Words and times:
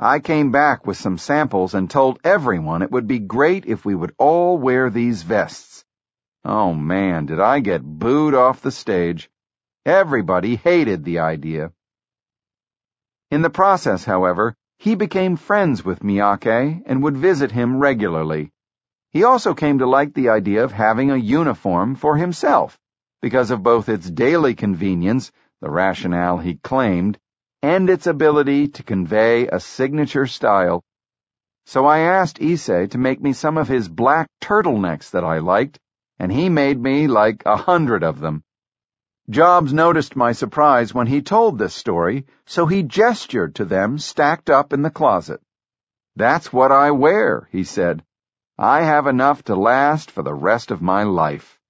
I 0.00 0.20
came 0.20 0.52
back 0.52 0.86
with 0.86 0.96
some 0.96 1.18
samples 1.18 1.74
and 1.74 1.90
told 1.90 2.20
everyone 2.22 2.82
it 2.82 2.92
would 2.92 3.08
be 3.08 3.18
great 3.18 3.66
if 3.66 3.84
we 3.84 3.96
would 3.96 4.14
all 4.16 4.56
wear 4.56 4.90
these 4.90 5.24
vests. 5.24 5.84
Oh 6.44 6.72
man, 6.72 7.26
did 7.26 7.40
I 7.40 7.58
get 7.58 7.82
booed 7.82 8.32
off 8.32 8.62
the 8.62 8.70
stage. 8.70 9.28
Everybody 9.84 10.54
hated 10.54 11.02
the 11.02 11.18
idea. 11.18 11.72
In 13.32 13.42
the 13.42 13.50
process, 13.50 14.04
however, 14.04 14.54
he 14.78 14.94
became 14.94 15.36
friends 15.36 15.84
with 15.84 16.04
Miyake 16.04 16.82
and 16.86 17.02
would 17.02 17.16
visit 17.16 17.50
him 17.50 17.80
regularly. 17.80 18.52
He 19.10 19.24
also 19.24 19.52
came 19.52 19.80
to 19.80 19.86
like 19.86 20.14
the 20.14 20.28
idea 20.28 20.62
of 20.62 20.70
having 20.70 21.10
a 21.10 21.16
uniform 21.16 21.96
for 21.96 22.16
himself, 22.16 22.78
because 23.20 23.50
of 23.50 23.64
both 23.64 23.88
its 23.88 24.08
daily 24.08 24.54
convenience, 24.54 25.32
the 25.60 25.70
rationale 25.70 26.38
he 26.38 26.54
claimed, 26.54 27.18
and 27.62 27.90
its 27.90 28.06
ability 28.06 28.68
to 28.68 28.82
convey 28.82 29.48
a 29.48 29.58
signature 29.58 30.26
style. 30.26 30.82
So 31.66 31.86
I 31.86 31.98
asked 31.98 32.38
Issei 32.38 32.90
to 32.90 32.98
make 32.98 33.20
me 33.20 33.32
some 33.32 33.58
of 33.58 33.68
his 33.68 33.88
black 33.88 34.28
turtlenecks 34.40 35.10
that 35.10 35.24
I 35.24 35.38
liked, 35.38 35.78
and 36.18 36.32
he 36.32 36.48
made 36.48 36.80
me 36.80 37.06
like 37.06 37.42
a 37.44 37.56
hundred 37.56 38.02
of 38.02 38.20
them. 38.20 38.42
Jobs 39.28 39.72
noticed 39.72 40.16
my 40.16 40.32
surprise 40.32 40.94
when 40.94 41.06
he 41.06 41.20
told 41.20 41.58
this 41.58 41.74
story, 41.74 42.24
so 42.46 42.64
he 42.66 42.82
gestured 42.82 43.56
to 43.56 43.66
them 43.66 43.98
stacked 43.98 44.48
up 44.48 44.72
in 44.72 44.82
the 44.82 44.90
closet. 44.90 45.40
That's 46.16 46.52
what 46.52 46.72
I 46.72 46.92
wear, 46.92 47.48
he 47.52 47.64
said. 47.64 48.02
I 48.56 48.82
have 48.82 49.06
enough 49.06 49.42
to 49.44 49.54
last 49.54 50.10
for 50.10 50.22
the 50.22 50.34
rest 50.34 50.70
of 50.70 50.80
my 50.80 51.02
life. 51.02 51.60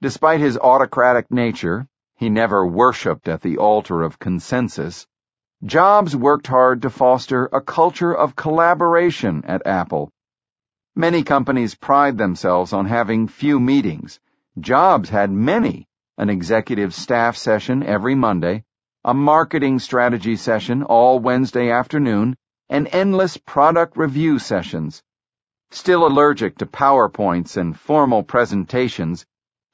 Despite 0.00 0.40
his 0.40 0.56
autocratic 0.56 1.30
nature, 1.30 1.88
he 2.16 2.28
never 2.28 2.66
worshipped 2.66 3.28
at 3.28 3.42
the 3.42 3.58
altar 3.58 4.02
of 4.02 4.18
consensus. 4.18 5.06
Jobs 5.64 6.16
worked 6.16 6.46
hard 6.46 6.82
to 6.82 6.90
foster 6.90 7.46
a 7.46 7.60
culture 7.60 8.12
of 8.14 8.36
collaboration 8.36 9.44
at 9.46 9.66
Apple. 9.66 10.10
Many 10.94 11.22
companies 11.22 11.74
pride 11.74 12.18
themselves 12.18 12.72
on 12.72 12.86
having 12.86 13.28
few 13.28 13.60
meetings. 13.60 14.18
Jobs 14.58 15.10
had 15.10 15.30
many 15.30 15.86
an 16.18 16.30
executive 16.30 16.94
staff 16.94 17.36
session 17.36 17.82
every 17.82 18.14
Monday, 18.14 18.64
a 19.04 19.12
marketing 19.12 19.78
strategy 19.78 20.34
session 20.34 20.82
all 20.82 21.18
Wednesday 21.18 21.70
afternoon, 21.70 22.34
and 22.70 22.88
endless 22.90 23.36
product 23.36 23.98
review 23.98 24.38
sessions. 24.38 25.02
Still 25.70 26.06
allergic 26.06 26.56
to 26.58 26.66
PowerPoints 26.66 27.58
and 27.58 27.78
formal 27.78 28.22
presentations, 28.22 29.26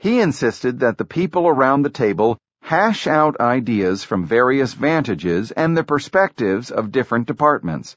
he 0.02 0.18
insisted 0.18 0.80
that 0.80 0.98
the 0.98 1.04
people 1.04 1.46
around 1.46 1.82
the 1.82 1.96
table 2.04 2.36
hash 2.60 3.06
out 3.06 3.38
ideas 3.38 4.02
from 4.02 4.26
various 4.26 4.74
vantages 4.74 5.52
and 5.52 5.76
the 5.76 5.84
perspectives 5.84 6.72
of 6.72 6.90
different 6.90 7.24
departments. 7.28 7.96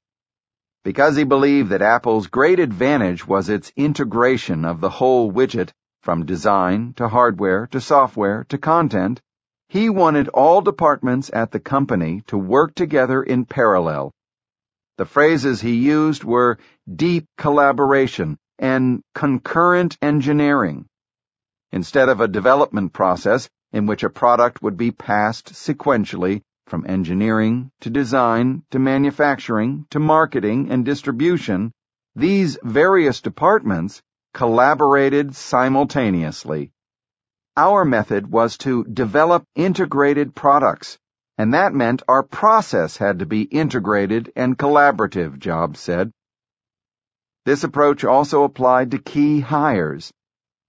Because 0.83 1.15
he 1.15 1.23
believed 1.23 1.69
that 1.69 1.81
Apple's 1.81 2.27
great 2.27 2.59
advantage 2.59 3.27
was 3.27 3.49
its 3.49 3.71
integration 3.75 4.65
of 4.65 4.81
the 4.81 4.89
whole 4.91 5.31
widget, 5.31 5.71
from 6.03 6.27
design 6.27 6.93
to 6.97 7.07
hardware 7.07 7.65
to 7.71 7.81
software 7.81 8.45
to 8.49 8.59
content, 8.59 9.19
he 9.67 9.89
wanted 9.89 10.27
all 10.27 10.61
departments 10.61 11.31
at 11.33 11.49
the 11.49 11.59
company 11.59 12.21
to 12.27 12.37
work 12.37 12.75
together 12.75 13.23
in 13.23 13.45
parallel. 13.45 14.11
The 14.97 15.05
phrases 15.05 15.59
he 15.59 15.73
used 15.73 16.23
were 16.23 16.59
deep 16.87 17.25
collaboration 17.35 18.37
and 18.59 19.01
concurrent 19.15 19.97
engineering. 20.03 20.85
Instead 21.71 22.09
of 22.09 22.21
a 22.21 22.27
development 22.27 22.93
process 22.93 23.49
in 23.71 23.85
which 23.85 24.03
a 24.03 24.09
product 24.09 24.61
would 24.61 24.77
be 24.77 24.91
passed 24.91 25.53
sequentially 25.53 26.41
from 26.67 26.85
engineering 26.87 27.71
to 27.81 27.89
design 27.89 28.63
to 28.71 28.79
manufacturing 28.79 29.85
to 29.89 29.99
marketing 29.99 30.71
and 30.71 30.85
distribution, 30.85 31.71
these 32.15 32.57
various 32.63 33.21
departments 33.21 34.01
collaborated 34.33 35.35
simultaneously. 35.35 36.71
Our 37.57 37.85
method 37.85 38.31
was 38.31 38.57
to 38.59 38.83
develop 38.83 39.43
integrated 39.55 40.35
products, 40.35 40.97
and 41.37 41.53
that 41.53 41.73
meant 41.73 42.03
our 42.07 42.23
process 42.23 42.97
had 42.97 43.19
to 43.19 43.25
be 43.25 43.43
integrated 43.43 44.31
and 44.35 44.57
collaborative, 44.57 45.37
Jobs 45.39 45.79
said. 45.79 46.11
This 47.45 47.63
approach 47.63 48.03
also 48.03 48.43
applied 48.43 48.91
to 48.91 48.97
key 48.97 49.39
hires. 49.39 50.11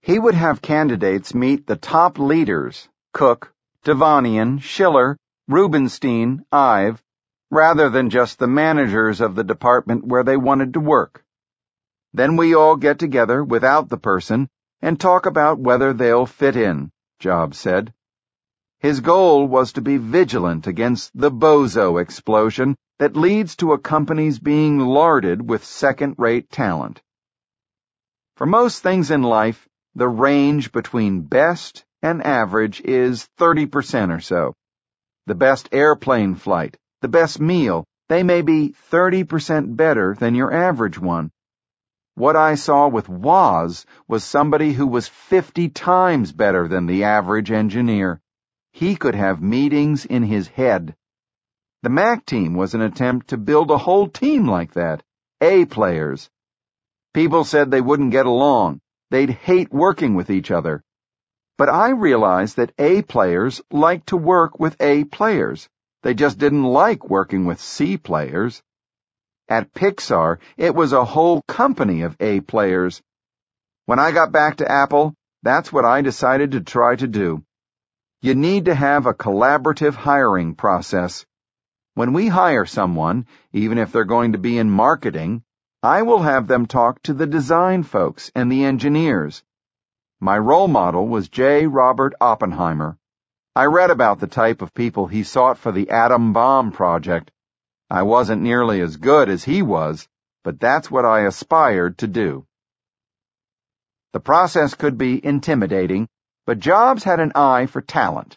He 0.07 0.21
would 0.21 0.37
have 0.37 0.63
candidates 0.63 1.35
meet 1.35 1.67
the 1.67 1.75
top 1.75 2.21
leaders, 2.21 2.89
Cook, 3.13 3.53
Tevanian, 3.83 4.61
Schiller, 4.61 5.19
Rubinstein, 5.49 6.45
Ive, 6.53 7.03
rather 7.51 7.91
than 7.91 8.11
just 8.11 8.39
the 8.39 8.47
managers 8.47 9.21
of 9.21 9.35
the 9.35 9.43
department 9.43 10.07
where 10.07 10.23
they 10.23 10.37
wanted 10.37 10.75
to 10.75 10.79
work. 10.79 11.25
Then 12.13 12.37
we 12.37 12.55
all 12.55 12.77
get 12.77 13.01
together 13.01 13.43
without 13.43 13.89
the 13.89 13.97
person 13.97 14.49
and 14.81 15.01
talk 15.01 15.27
about 15.27 15.59
whether 15.59 15.93
they'll 15.93 16.27
fit 16.27 16.55
in, 16.55 16.93
Jobs 17.19 17.59
said. 17.59 17.93
His 18.79 19.01
goal 19.01 19.49
was 19.49 19.73
to 19.73 19.81
be 19.81 19.97
vigilant 19.97 20.69
against 20.69 21.11
the 21.19 21.33
bozo 21.33 22.01
explosion 22.01 22.77
that 23.01 23.17
leads 23.17 23.57
to 23.57 23.73
a 23.73 23.79
company's 23.81 24.39
being 24.39 24.79
larded 24.79 25.51
with 25.51 25.65
second-rate 25.65 26.49
talent. 26.49 27.03
For 28.37 28.47
most 28.47 28.85
things 28.85 29.11
in 29.11 29.23
life, 29.23 29.69
the 29.97 30.07
range 30.07 30.73
between 30.73 31.23
best 31.23 31.83
and 32.03 32.23
average 32.23 32.83
is 32.83 33.27
30% 33.39 34.15
or 34.15 34.21
so. 34.21 34.53
The 35.25 35.35
best 35.35 35.71
airplane 35.73 36.35
flight, 36.35 36.77
the 37.01 37.09
best 37.09 37.41
meal, 37.41 37.87
they 38.11 38.23
may 38.23 38.43
be 38.43 38.75
30% 38.93 39.75
better 39.75 40.15
than 40.15 40.35
your 40.35 40.53
average 40.53 40.99
one. 40.99 41.31
What 42.15 42.37
I 42.37 42.57
saw 42.57 42.89
with 42.89 43.09
Woz 43.09 43.87
was 44.07 44.23
somebody 44.23 44.75
who 44.75 44.87
was 44.87 45.09
50 45.09 45.71
times 45.71 46.31
better 46.31 46.69
than 46.69 46.85
the 46.85 47.05
average 47.05 47.51
engineer. 47.51 48.21
He 48.73 48.97
could 48.97 49.15
have 49.15 49.41
meetings 49.41 50.05
in 50.05 50.25
his 50.25 50.47
head. 50.47 50.95
The 51.83 51.91
Mac 51.91 52.27
team 52.27 52.53
was 52.53 52.75
an 52.75 52.83
attempt 52.83 53.29
to 53.29 53.39
build 53.39 53.71
a 53.71 53.79
whole 53.79 54.09
team 54.09 54.47
like 54.47 54.75
that. 54.75 55.03
A 55.41 55.65
players. 55.65 56.29
People 57.15 57.45
said 57.45 57.71
they 57.71 57.81
wouldn't 57.81 58.11
get 58.11 58.27
along. 58.27 58.83
They'd 59.11 59.31
hate 59.31 59.73
working 59.73 60.15
with 60.15 60.31
each 60.31 60.51
other. 60.51 60.83
But 61.59 61.69
I 61.69 61.91
realized 61.91 62.57
that 62.57 62.73
A 62.79 63.03
players 63.03 63.63
like 63.71 64.05
to 64.07 64.17
work 64.17 64.59
with 64.61 64.77
A 64.81 65.05
players. 65.05 65.69
They 66.03 66.15
just 66.15 66.39
didn't 66.39 66.65
like 66.65 67.09
working 67.09 67.47
with 67.47 67.61
C 67.61 67.97
players. 67.97 68.63
At 69.49 69.73
Pixar, 69.73 70.39
it 70.57 70.75
was 70.75 70.93
a 70.93 71.05
whole 71.05 71.43
company 71.43 72.03
of 72.03 72.17
A 72.21 72.41
players. 72.41 73.01
When 73.87 73.99
I 73.99 74.11
got 74.11 74.33
back 74.33 74.57
to 74.57 74.71
Apple, 74.71 75.15
that's 75.43 75.73
what 75.73 75.85
I 75.85 76.03
decided 76.03 76.53
to 76.53 76.61
try 76.61 76.97
to 76.97 77.07
do. 77.07 77.45
You 78.21 78.35
need 78.35 78.65
to 78.65 78.75
have 78.75 79.07
a 79.07 79.15
collaborative 79.15 79.95
hiring 79.95 80.57
process. 80.57 81.25
When 81.95 82.13
we 82.13 82.27
hire 82.27 82.67
someone, 82.67 83.27
even 83.53 83.79
if 83.79 83.93
they're 83.93 84.05
going 84.05 84.33
to 84.33 84.39
be 84.39 84.59
in 84.59 84.69
marketing, 84.69 85.45
I 85.87 86.03
will 86.03 86.23
have 86.23 86.49
them 86.49 86.67
talk 86.67 87.01
to 87.03 87.15
the 87.15 87.29
design 87.29 87.85
folks 87.85 88.33
and 88.35 88.51
the 88.51 88.65
engineers. 88.65 89.45
My 90.19 90.37
role 90.37 90.67
model 90.67 91.07
was 91.07 91.29
J. 91.29 91.69
Robert 91.69 92.13
Oppenheimer. 92.21 92.99
I 93.55 93.67
read 93.67 93.91
about 93.91 94.19
the 94.19 94.27
type 94.27 94.63
of 94.63 94.75
people 94.75 95.07
he 95.07 95.23
sought 95.23 95.59
for 95.59 95.71
the 95.71 95.91
atom 95.91 96.33
bomb 96.33 96.73
project. 96.73 97.31
I 97.89 98.03
wasn't 98.03 98.43
nearly 98.43 98.81
as 98.81 98.97
good 98.97 99.29
as 99.29 99.45
he 99.45 99.63
was, 99.63 100.09
but 100.43 100.59
that's 100.59 100.91
what 100.91 101.05
I 101.05 101.21
aspired 101.21 101.99
to 101.99 102.09
do. 102.09 102.47
The 104.13 104.19
process 104.19 104.75
could 104.75 104.99
be 104.99 105.25
intimidating, 105.25 106.09
but 106.47 106.59
Jobs 106.59 107.05
had 107.05 107.21
an 107.21 107.31
eye 107.37 107.67
for 107.67 107.81
talent. 107.81 108.37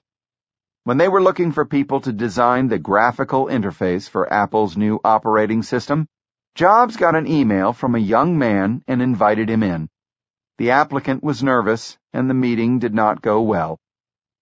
When 0.84 1.00
they 1.00 1.10
were 1.10 1.24
looking 1.24 1.52
for 1.52 1.66
people 1.66 2.02
to 2.02 2.14
design 2.14 2.68
the 2.68 2.78
graphical 2.78 3.48
interface 3.48 4.08
for 4.08 4.32
Apple's 4.32 4.78
new 4.78 5.02
operating 5.04 5.64
system, 5.64 6.08
Jobs 6.56 6.98
got 6.98 7.16
an 7.16 7.26
email 7.26 7.72
from 7.72 7.96
a 7.96 8.00
young 8.00 8.38
man 8.38 8.84
and 8.86 9.02
invited 9.02 9.50
him 9.50 9.64
in. 9.64 9.88
The 10.58 10.72
applicant 10.72 11.24
was 11.24 11.42
nervous, 11.42 11.98
and 12.12 12.30
the 12.30 12.34
meeting 12.34 12.80
did 12.80 12.94
not 12.94 13.22
go 13.22 13.42
well. 13.42 13.80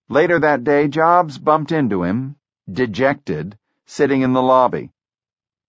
Later 0.09 0.39
that 0.39 0.63
day, 0.63 0.87
Jobs 0.87 1.37
bumped 1.37 1.71
into 1.71 2.01
him, 2.01 2.37
dejected, 2.71 3.55
sitting 3.85 4.21
in 4.21 4.33
the 4.33 4.41
lobby. 4.41 4.89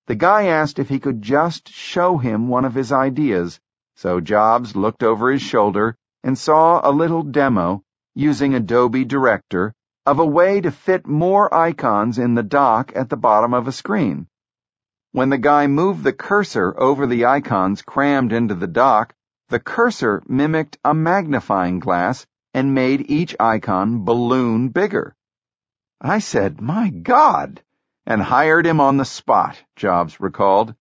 The 0.06 0.14
guy 0.14 0.46
asked 0.46 0.78
if 0.78 0.88
he 0.88 1.00
could 1.00 1.20
just 1.20 1.68
show 1.68 2.16
him 2.16 2.48
one 2.48 2.64
of 2.64 2.74
his 2.74 2.92
ideas, 2.92 3.60
so 3.94 4.18
Jobs 4.18 4.74
looked 4.74 5.02
over 5.02 5.30
his 5.30 5.42
shoulder 5.42 5.96
and 6.24 6.38
saw 6.38 6.80
a 6.82 6.90
little 6.90 7.24
demo 7.24 7.82
using 8.14 8.54
Adobe 8.54 9.04
Director 9.04 9.74
of 10.06 10.18
a 10.18 10.24
way 10.24 10.62
to 10.62 10.70
fit 10.70 11.06
more 11.06 11.52
icons 11.52 12.18
in 12.18 12.34
the 12.34 12.42
dock 12.42 12.90
at 12.96 13.10
the 13.10 13.18
bottom 13.18 13.52
of 13.52 13.68
a 13.68 13.72
screen. 13.72 14.28
When 15.12 15.30
the 15.30 15.38
guy 15.38 15.66
moved 15.66 16.04
the 16.04 16.12
cursor 16.12 16.78
over 16.78 17.06
the 17.06 17.24
icons 17.24 17.80
crammed 17.82 18.32
into 18.32 18.54
the 18.54 18.66
dock, 18.66 19.14
the 19.48 19.58
cursor 19.58 20.22
mimicked 20.28 20.78
a 20.84 20.92
magnifying 20.92 21.78
glass 21.78 22.26
and 22.52 22.74
made 22.74 23.10
each 23.10 23.34
icon 23.40 24.04
balloon 24.04 24.68
bigger. 24.68 25.16
I 26.00 26.18
said, 26.18 26.60
My 26.60 26.90
God! 26.90 27.62
and 28.06 28.22
hired 28.22 28.66
him 28.66 28.80
on 28.80 28.98
the 28.98 29.04
spot, 29.04 29.62
Jobs 29.76 30.20
recalled. 30.20 30.74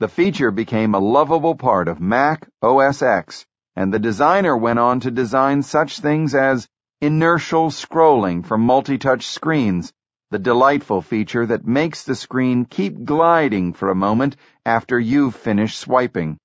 The 0.00 0.08
feature 0.08 0.50
became 0.50 0.94
a 0.94 0.98
lovable 0.98 1.54
part 1.54 1.88
of 1.88 2.00
Mac 2.00 2.48
OS 2.62 3.00
X, 3.00 3.46
and 3.76 3.94
the 3.94 3.98
designer 3.98 4.56
went 4.56 4.78
on 4.78 5.00
to 5.00 5.10
design 5.10 5.62
such 5.62 6.00
things 6.00 6.34
as 6.34 6.68
inertial 7.00 7.70
scrolling 7.70 8.44
for 8.44 8.58
multi-touch 8.58 9.26
screens, 9.26 9.92
the 10.30 10.38
delightful 10.38 11.00
feature 11.00 11.46
that 11.46 11.66
makes 11.66 12.02
the 12.02 12.14
screen 12.14 12.64
keep 12.64 13.04
gliding 13.04 13.72
for 13.72 13.90
a 13.90 13.94
moment 13.94 14.36
after 14.64 14.98
you've 14.98 15.36
finished 15.36 15.78
swiping. 15.78 16.36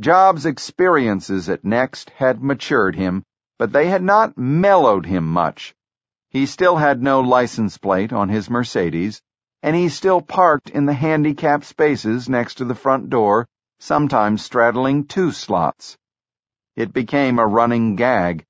Jobs' 0.00 0.46
experiences 0.46 1.48
at 1.48 1.64
Next 1.64 2.10
had 2.10 2.42
matured 2.42 2.96
him, 2.96 3.22
but 3.58 3.72
they 3.72 3.86
had 3.86 4.02
not 4.02 4.36
mellowed 4.36 5.06
him 5.06 5.24
much. 5.24 5.74
He 6.30 6.46
still 6.46 6.76
had 6.76 7.02
no 7.02 7.20
license 7.20 7.78
plate 7.78 8.12
on 8.12 8.28
his 8.28 8.50
Mercedes, 8.50 9.22
and 9.62 9.76
he 9.76 9.88
still 9.88 10.20
parked 10.20 10.70
in 10.70 10.86
the 10.86 10.94
handicapped 10.94 11.64
spaces 11.64 12.28
next 12.28 12.54
to 12.56 12.64
the 12.64 12.74
front 12.74 13.10
door, 13.10 13.46
sometimes 13.78 14.42
straddling 14.42 15.04
two 15.04 15.30
slots. 15.30 15.96
It 16.74 16.92
became 16.92 17.38
a 17.38 17.46
running 17.46 17.94
gag. 17.94 18.44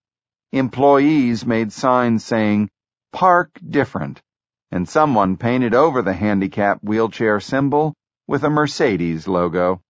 Employees 0.52 1.44
made 1.44 1.72
signs 1.72 2.24
saying, 2.24 2.70
Park 3.12 3.50
different, 3.68 4.22
and 4.70 4.88
someone 4.88 5.36
painted 5.36 5.74
over 5.74 6.02
the 6.02 6.14
handicap 6.14 6.82
wheelchair 6.82 7.40
symbol 7.40 7.94
with 8.26 8.42
a 8.42 8.50
Mercedes 8.50 9.28
logo. 9.28 9.82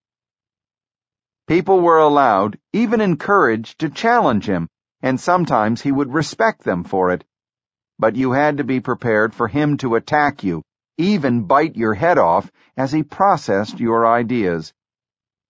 People 1.47 1.81
were 1.81 1.99
allowed, 1.99 2.59
even 2.73 3.01
encouraged, 3.01 3.79
to 3.79 3.89
challenge 3.89 4.47
him, 4.47 4.69
and 5.01 5.21
sometimes 5.21 5.81
he 5.81 5.93
would 5.93 6.13
respect 6.13 6.63
them 6.65 6.85
for 6.85 7.11
it. 7.11 7.25
But 7.99 8.17
you 8.17 8.33
had 8.33 8.57
to 8.57 8.65
be 8.65 8.81
prepared 8.81 9.35
for 9.35 9.49
him 9.49 9.77
to 9.79 9.95
attack 9.95 10.43
you, 10.43 10.63
even 10.99 11.45
bite 11.45 11.77
your 11.77 11.95
head 11.95 12.19
off 12.19 12.51
as 12.77 12.93
he 12.93 13.03
processed 13.03 13.81
your 13.81 14.07
ideas. 14.07 14.73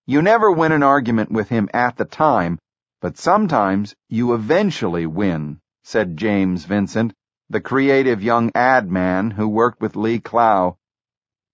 You 0.06 0.22
never 0.22 0.50
win 0.50 0.72
an 0.72 0.82
argument 0.82 1.30
with 1.30 1.48
him 1.48 1.68
at 1.72 1.96
the 1.96 2.04
time, 2.04 2.58
but 3.00 3.16
sometimes 3.16 3.94
you 4.08 4.34
eventually 4.34 5.06
win, 5.06 5.60
said 5.82 6.16
James 6.16 6.64
Vincent, 6.64 7.14
the 7.52 7.60
creative 7.60 8.22
young 8.22 8.50
ad 8.54 8.90
man 8.90 9.30
who 9.30 9.46
worked 9.46 9.78
with 9.78 9.94
Lee 9.94 10.18
Clow. 10.18 10.78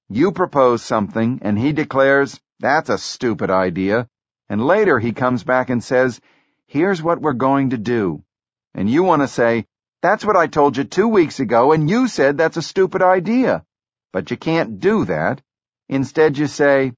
You 0.08 0.30
propose 0.30 0.80
something 0.80 1.40
and 1.42 1.58
he 1.58 1.72
declares, 1.72 2.38
that's 2.60 2.88
a 2.88 2.98
stupid 2.98 3.50
idea, 3.50 4.08
and 4.48 4.64
later 4.64 5.00
he 5.00 5.12
comes 5.12 5.42
back 5.42 5.70
and 5.70 5.82
says, 5.82 6.20
here's 6.68 7.02
what 7.02 7.20
we're 7.20 7.32
going 7.32 7.70
to 7.70 7.78
do. 7.78 8.22
And 8.74 8.88
you 8.88 9.02
want 9.02 9.22
to 9.22 9.28
say, 9.28 9.66
that's 10.00 10.24
what 10.24 10.36
I 10.36 10.46
told 10.46 10.76
you 10.76 10.84
two 10.84 11.08
weeks 11.08 11.40
ago 11.40 11.72
and 11.72 11.90
you 11.90 12.06
said 12.06 12.38
that's 12.38 12.56
a 12.56 12.62
stupid 12.62 13.02
idea. 13.02 13.64
But 14.12 14.30
you 14.30 14.36
can't 14.36 14.78
do 14.78 15.04
that. 15.06 15.42
Instead, 15.88 16.38
you 16.38 16.46
say, 16.46 16.92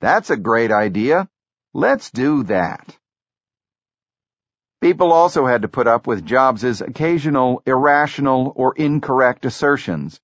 That's 0.00 0.30
a 0.30 0.36
great 0.36 0.72
idea. 0.72 1.28
Let's 1.72 2.10
do 2.10 2.42
that. 2.44 2.96
People 4.80 5.12
also 5.12 5.46
had 5.46 5.62
to 5.62 5.68
put 5.68 5.86
up 5.86 6.06
with 6.06 6.24
Jobs's 6.24 6.80
occasional 6.80 7.62
irrational 7.66 8.52
or 8.56 8.74
incorrect 8.76 9.44
assertions. 9.44 10.20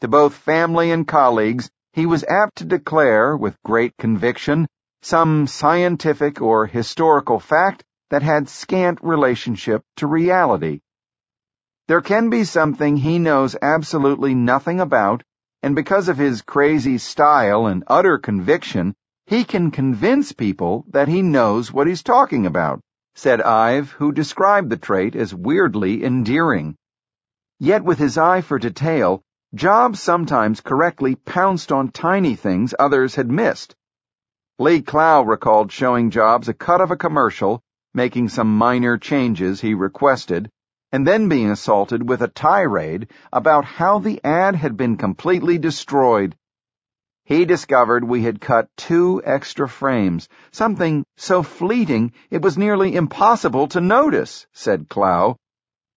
To 0.00 0.08
both 0.08 0.34
family 0.34 0.90
and 0.90 1.06
colleagues, 1.06 1.70
he 1.92 2.06
was 2.06 2.24
apt 2.24 2.56
to 2.56 2.64
declare, 2.64 3.36
with 3.36 3.62
great 3.62 3.96
conviction, 3.96 4.66
some 5.02 5.46
scientific 5.46 6.40
or 6.40 6.66
historical 6.66 7.40
fact 7.40 7.84
that 8.10 8.22
had 8.22 8.48
scant 8.48 9.00
relationship 9.02 9.82
to 9.96 10.06
reality. 10.06 10.80
There 11.88 12.00
can 12.00 12.30
be 12.30 12.44
something 12.44 12.96
he 12.96 13.18
knows 13.18 13.56
absolutely 13.60 14.34
nothing 14.34 14.80
about 14.80 15.22
and 15.64 15.74
because 15.74 16.10
of 16.10 16.18
his 16.18 16.42
crazy 16.42 16.98
style 16.98 17.68
and 17.68 17.84
utter 17.86 18.18
conviction, 18.18 18.94
he 19.24 19.44
can 19.44 19.70
convince 19.70 20.30
people 20.30 20.84
that 20.90 21.08
he 21.08 21.22
knows 21.22 21.72
what 21.72 21.86
he's 21.86 22.02
talking 22.02 22.44
about, 22.44 22.80
said 23.14 23.40
Ive, 23.40 23.90
who 23.92 24.12
described 24.12 24.70
the 24.70 24.76
trait 24.76 25.14
as 25.14 25.34
weirdly 25.34 26.04
endearing. 26.04 26.76
Yet 27.58 27.84
with 27.84 27.98
his 27.98 28.18
eye 28.18 28.40
for 28.40 28.58
detail, 28.58 29.22
Jobs 29.54 30.00
sometimes 30.00 30.60
correctly 30.60 31.14
pounced 31.14 31.70
on 31.70 31.92
tiny 31.92 32.34
things 32.34 32.74
others 32.78 33.14
had 33.14 33.30
missed. 33.30 33.76
Lee 34.58 34.82
Clow 34.82 35.22
recalled 35.22 35.70
showing 35.70 36.10
Jobs 36.10 36.48
a 36.48 36.54
cut 36.54 36.80
of 36.80 36.90
a 36.90 36.96
commercial, 36.96 37.62
making 37.92 38.28
some 38.28 38.58
minor 38.58 38.98
changes 38.98 39.60
he 39.60 39.74
requested, 39.74 40.50
and 40.90 41.06
then 41.06 41.28
being 41.28 41.50
assaulted 41.50 42.08
with 42.08 42.22
a 42.22 42.28
tirade 42.28 43.08
about 43.32 43.64
how 43.64 44.00
the 44.00 44.20
ad 44.24 44.56
had 44.56 44.76
been 44.76 44.96
completely 44.96 45.58
destroyed. 45.58 46.36
He 47.26 47.46
discovered 47.46 48.04
we 48.04 48.22
had 48.22 48.38
cut 48.38 48.68
two 48.76 49.22
extra 49.24 49.66
frames, 49.66 50.28
something 50.52 51.06
so 51.16 51.42
fleeting 51.42 52.12
it 52.30 52.42
was 52.42 52.58
nearly 52.58 52.94
impossible 52.94 53.66
to 53.68 53.80
notice, 53.80 54.46
said 54.52 54.90
Clow. 54.90 55.38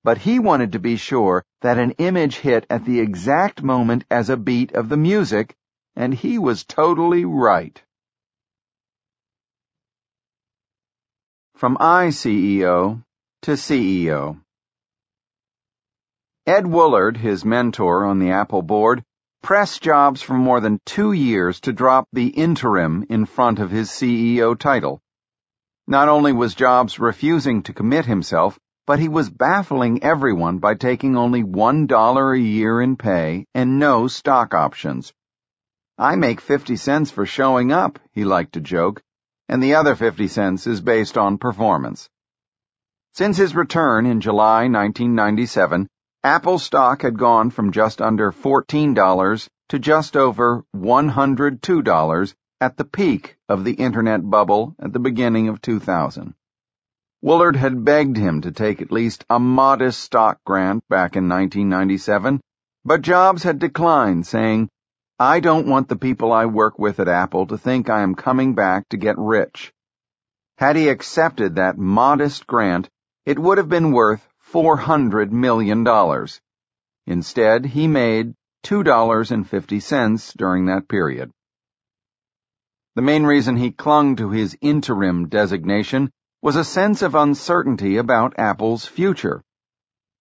But 0.05 0.19
he 0.19 0.39
wanted 0.39 0.71
to 0.71 0.79
be 0.79 0.95
sure 0.95 1.43
that 1.61 1.77
an 1.77 1.91
image 1.97 2.37
hit 2.37 2.65
at 2.69 2.85
the 2.85 3.01
exact 3.01 3.61
moment 3.61 4.05
as 4.09 4.29
a 4.29 4.37
beat 4.37 4.71
of 4.71 4.87
the 4.87 4.95
music, 4.95 5.53
and 5.97 6.13
he 6.13 6.37
was 6.37 6.63
totally 6.63 7.25
right. 7.25 7.83
From 11.55 11.75
iCEO 11.75 13.03
to 13.41 13.51
CEO. 13.51 14.39
Ed 16.45 16.63
Woolard, 16.63 17.17
his 17.17 17.43
mentor 17.43 18.05
on 18.05 18.19
the 18.19 18.31
Apple 18.31 18.61
board, 18.61 19.03
pressed 19.41 19.81
Jobs 19.81 20.21
for 20.21 20.33
more 20.33 20.59
than 20.59 20.79
two 20.85 21.13
years 21.13 21.61
to 21.61 21.71
drop 21.71 22.07
the 22.11 22.27
interim 22.27 23.05
in 23.09 23.25
front 23.25 23.59
of 23.59 23.71
his 23.71 23.89
CEO 23.89 24.57
title. 24.57 25.01
Not 25.87 26.09
only 26.09 26.33
was 26.33 26.53
Jobs 26.53 26.99
refusing 26.99 27.63
to 27.63 27.73
commit 27.73 28.05
himself, 28.05 28.59
but 28.85 28.99
he 28.99 29.07
was 29.07 29.29
baffling 29.29 30.03
everyone 30.03 30.57
by 30.57 30.73
taking 30.73 31.15
only 31.15 31.43
one 31.43 31.87
dollar 31.87 32.33
a 32.33 32.39
year 32.39 32.81
in 32.81 32.95
pay 32.95 33.45
and 33.53 33.79
no 33.79 34.07
stock 34.07 34.53
options. 34.53 35.13
I 35.97 36.15
make 36.15 36.41
50 36.41 36.75
cents 36.75 37.11
for 37.11 37.25
showing 37.25 37.71
up, 37.71 37.99
he 38.11 38.23
liked 38.23 38.53
to 38.53 38.61
joke, 38.61 39.01
and 39.49 39.63
the 39.63 39.75
other 39.75 39.95
50 39.95 40.27
cents 40.27 40.67
is 40.67 40.81
based 40.81 41.17
on 41.17 41.37
performance. 41.37 42.09
Since 43.13 43.37
his 43.37 43.55
return 43.55 44.05
in 44.05 44.21
July 44.21 44.67
1997, 44.67 45.87
Apple 46.23 46.57
stock 46.57 47.03
had 47.03 47.17
gone 47.17 47.51
from 47.51 47.71
just 47.71 48.01
under 48.01 48.31
$14 48.31 49.49
to 49.69 49.79
just 49.79 50.17
over 50.17 50.63
$102 50.75 52.33
at 52.59 52.75
the 52.75 52.85
peak 52.85 53.37
of 53.47 53.63
the 53.63 53.73
internet 53.73 54.27
bubble 54.27 54.75
at 54.79 54.91
the 54.93 54.99
beginning 54.99 55.47
of 55.47 55.61
2000. 55.61 56.33
Woolard 57.23 57.55
had 57.55 57.85
begged 57.85 58.17
him 58.17 58.41
to 58.41 58.51
take 58.51 58.81
at 58.81 58.91
least 58.91 59.25
a 59.29 59.39
modest 59.39 59.99
stock 60.01 60.39
grant 60.43 60.83
back 60.89 61.15
in 61.15 61.29
1997, 61.29 62.41
but 62.83 63.01
Jobs 63.01 63.43
had 63.43 63.59
declined, 63.59 64.25
saying, 64.25 64.69
I 65.19 65.39
don't 65.39 65.67
want 65.67 65.87
the 65.87 65.95
people 65.95 66.31
I 66.31 66.45
work 66.45 66.77
with 66.77 66.99
at 66.99 67.07
Apple 67.07 67.47
to 67.47 67.57
think 67.57 67.89
I 67.89 68.01
am 68.01 68.15
coming 68.15 68.53
back 68.53 68.89
to 68.89 68.97
get 68.97 69.17
rich. 69.17 69.73
Had 70.57 70.75
he 70.75 70.89
accepted 70.89 71.55
that 71.55 71.77
modest 71.77 72.47
grant, 72.47 72.89
it 73.25 73.39
would 73.39 73.57
have 73.57 73.69
been 73.69 73.91
worth 73.91 74.26
$400 74.51 75.31
million. 75.31 75.85
Instead, 77.05 77.65
he 77.65 77.87
made 77.87 78.33
$2.50 78.65 80.37
during 80.37 80.65
that 80.65 80.87
period. 80.87 81.31
The 82.95 83.01
main 83.01 83.23
reason 83.25 83.57
he 83.57 83.71
clung 83.71 84.15
to 84.15 84.31
his 84.31 84.57
interim 84.59 85.27
designation 85.29 86.11
was 86.41 86.55
a 86.55 86.63
sense 86.63 87.01
of 87.01 87.15
uncertainty 87.15 87.97
about 87.97 88.39
Apple's 88.39 88.85
future. 88.85 89.43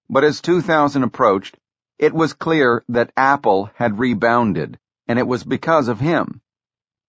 But 0.09 0.25
as 0.25 0.41
2000 0.41 1.03
approached, 1.03 1.57
it 1.99 2.13
was 2.13 2.35
clear 2.35 2.85
that 2.89 3.13
Apple 3.17 3.71
had 3.75 3.99
rebounded, 3.99 4.79
and 5.09 5.19
it 5.19 5.27
was 5.27 5.45
because 5.45 5.89
of 5.89 6.01
him. 6.01 6.41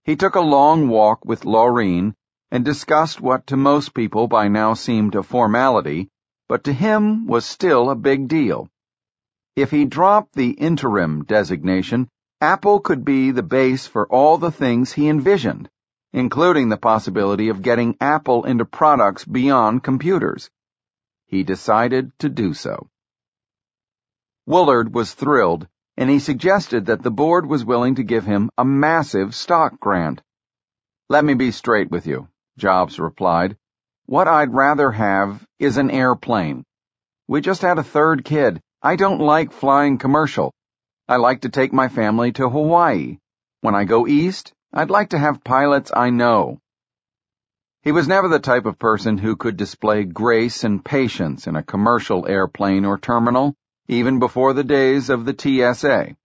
He 0.03 0.15
took 0.15 0.35
a 0.35 0.41
long 0.41 0.87
walk 0.87 1.25
with 1.25 1.43
Laureen 1.43 2.15
and 2.49 2.63
discussed 2.63 3.19
what 3.19 3.47
to 3.47 3.57
most 3.57 3.93
people 3.93 4.27
by 4.27 4.47
now 4.47 4.73
seemed 4.73 5.15
a 5.15 5.23
formality, 5.23 6.09
but 6.47 6.63
to 6.63 6.73
him 6.73 7.27
was 7.27 7.45
still 7.45 7.89
a 7.89 7.95
big 7.95 8.27
deal. 8.27 8.69
If 9.55 9.71
he 9.71 9.85
dropped 9.85 10.33
the 10.33 10.51
interim 10.51 11.23
designation, 11.25 12.07
Apple 12.39 12.79
could 12.79 13.03
be 13.03 13.31
the 13.31 13.43
base 13.43 13.87
for 13.87 14.07
all 14.07 14.37
the 14.37 14.51
things 14.51 14.91
he 14.93 15.09
envisioned, 15.09 15.69
including 16.13 16.69
the 16.69 16.77
possibility 16.77 17.49
of 17.49 17.61
getting 17.61 17.97
Apple 17.99 18.45
into 18.45 18.65
products 18.65 19.25
beyond 19.25 19.83
computers. 19.83 20.49
He 21.25 21.43
decided 21.43 22.11
to 22.19 22.29
do 22.29 22.53
so. 22.53 22.89
Woolard 24.47 24.93
was 24.93 25.13
thrilled, 25.13 25.67
and 25.97 26.09
he 26.09 26.19
suggested 26.19 26.85
that 26.85 27.01
the 27.01 27.11
board 27.11 27.45
was 27.45 27.65
willing 27.65 27.95
to 27.95 28.03
give 28.03 28.25
him 28.25 28.49
a 28.57 28.63
massive 28.63 29.33
stock 29.35 29.79
grant. 29.79 30.21
Let 31.09 31.25
me 31.25 31.33
be 31.33 31.51
straight 31.51 31.89
with 31.89 32.05
you, 32.07 32.29
Jobs 32.57 32.99
replied. 32.99 33.57
What 34.09 34.29
I'd 34.29 34.53
rather 34.53 34.91
have 34.91 35.45
is 35.59 35.75
an 35.75 35.91
airplane. 35.91 36.63
We 37.27 37.41
just 37.41 37.61
had 37.61 37.77
a 37.77 37.83
third 37.83 38.23
kid. 38.23 38.61
I 38.81 38.95
don't 38.95 39.19
like 39.19 39.51
flying 39.51 39.97
commercial. 39.97 40.53
I 41.09 41.17
like 41.17 41.41
to 41.41 41.49
take 41.49 41.73
my 41.73 41.89
family 41.89 42.31
to 42.31 42.47
Hawaii. 42.49 43.17
When 43.59 43.75
I 43.75 43.83
go 43.83 44.07
east, 44.07 44.53
I'd 44.71 44.89
like 44.89 45.09
to 45.09 45.19
have 45.19 45.43
pilots 45.43 45.91
I 45.93 46.09
know. 46.09 46.59
He 47.81 47.91
was 47.91 48.07
never 48.07 48.29
the 48.29 48.39
type 48.39 48.65
of 48.65 48.79
person 48.79 49.17
who 49.17 49.35
could 49.35 49.57
display 49.57 50.05
grace 50.05 50.63
and 50.63 50.85
patience 50.85 51.45
in 51.45 51.57
a 51.57 51.63
commercial 51.63 52.25
airplane 52.29 52.85
or 52.85 52.97
terminal, 52.97 53.55
even 53.89 54.19
before 54.19 54.53
the 54.53 54.63
days 54.63 55.09
of 55.09 55.25
the 55.25 55.35
TSA. 55.37 56.15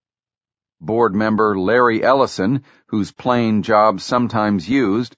Board 0.79 1.13
member 1.13 1.59
Larry 1.59 2.01
Ellison, 2.01 2.63
whose 2.87 3.11
plane 3.11 3.61
Jobs 3.61 4.05
sometimes 4.05 4.69
used, 4.69 5.17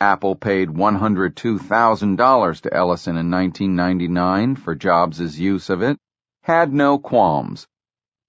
Apple 0.00 0.36
paid 0.36 0.68
$102,000 0.68 2.60
to 2.60 2.74
Ellison 2.74 3.16
in 3.16 3.30
1999 3.30 4.54
for 4.54 4.76
Jobs' 4.76 5.40
use 5.40 5.70
of 5.70 5.82
it, 5.82 5.98
had 6.42 6.72
no 6.72 6.98
qualms. 6.98 7.66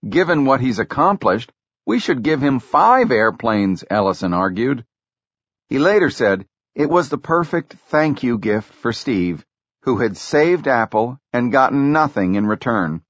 Given 0.08 0.46
what 0.46 0.62
he's 0.62 0.80
accomplished, 0.80 1.52
we 1.86 2.00
should 2.00 2.24
give 2.24 2.42
him 2.42 2.60
five 2.60 3.12
airplanes, 3.12 3.84
Ellison 3.90 4.34
argued. 4.34 4.84
He 5.68 5.78
later 5.78 6.10
said, 6.10 6.48
it 6.74 6.90
was 6.90 7.10
the 7.10 7.18
perfect 7.20 7.74
thank 7.74 8.24
you 8.24 8.40
gift 8.40 8.74
for 8.74 8.92
Steve, 8.92 9.46
who 9.84 9.98
had 9.98 10.18
saved 10.18 10.68
Apple 10.68 11.20
and 11.34 11.52
gotten 11.52 11.92
nothing 11.92 12.34
in 12.34 12.48
return. 12.48 13.04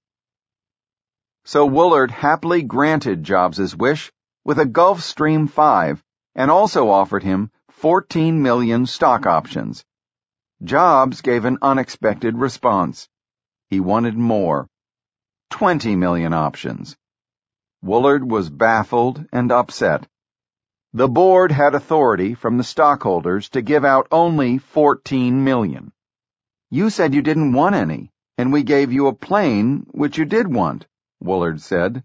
So 1.46 1.66
Woolard 1.66 2.12
happily 2.12 2.62
granted 2.64 3.24
Jobs' 3.24 3.76
wish 3.76 4.12
with 4.44 4.60
a 4.60 4.66
Gulfstream 4.66 5.50
5 5.50 6.04
and 6.36 6.52
also 6.52 6.90
offered 6.90 7.24
him 7.24 7.52
14 7.80 8.42
million 8.42 8.86
stock 8.86 9.26
options. 9.26 9.86
Jobs 10.62 11.22
gave 11.22 11.46
an 11.46 11.58
unexpected 11.62 12.36
response. 12.36 13.08
He 13.70 13.80
wanted 13.80 14.18
more. 14.18 14.68
20 15.52 15.96
million 15.96 16.34
options. 16.34 16.98
Woolard 17.82 18.28
was 18.28 18.50
baffled 18.50 19.26
and 19.32 19.50
upset. 19.50 20.06
The 20.92 21.08
board 21.08 21.54
had 21.54 21.74
authority 21.74 22.34
from 22.34 22.58
the 22.58 22.66
stockholders 22.66 23.48
to 23.52 23.62
give 23.62 23.86
out 23.86 24.10
only 24.12 24.58
14 24.58 25.42
million. 25.42 25.94
You 26.70 26.90
said 26.90 27.14
you 27.14 27.22
didn't 27.22 27.54
want 27.54 27.76
any, 27.76 28.12
and 28.38 28.52
we 28.52 28.64
gave 28.64 28.92
you 28.92 29.08
a 29.08 29.16
plane 29.16 29.86
which 29.92 30.18
you 30.18 30.26
did 30.26 30.54
want, 30.54 30.86
Woolard 31.24 31.62
said. 31.62 32.04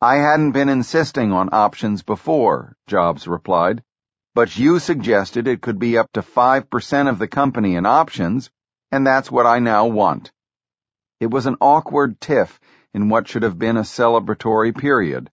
I 0.00 0.18
hadn't 0.18 0.52
been 0.52 0.68
insisting 0.68 1.32
on 1.32 1.48
options 1.50 2.04
before, 2.04 2.76
Jobs 2.86 3.26
replied, 3.26 3.82
but 4.34 4.56
you 4.56 4.78
suggested 4.78 5.48
it 5.48 5.60
could 5.60 5.78
be 5.78 5.98
up 5.98 6.10
to 6.12 6.22
5% 6.22 7.08
of 7.08 7.18
the 7.18 7.28
company 7.28 7.74
in 7.74 7.84
options, 7.84 8.50
and 8.92 9.06
that's 9.06 9.30
what 9.30 9.46
I 9.46 9.58
now 9.58 9.86
want. 9.86 10.30
It 11.18 11.30
was 11.30 11.46
an 11.46 11.56
awkward 11.60 12.20
tiff 12.20 12.60
in 12.94 13.08
what 13.08 13.28
should 13.28 13.42
have 13.42 13.58
been 13.58 13.76
a 13.76 13.82
celebratory 13.82 14.76
period. 14.76 15.30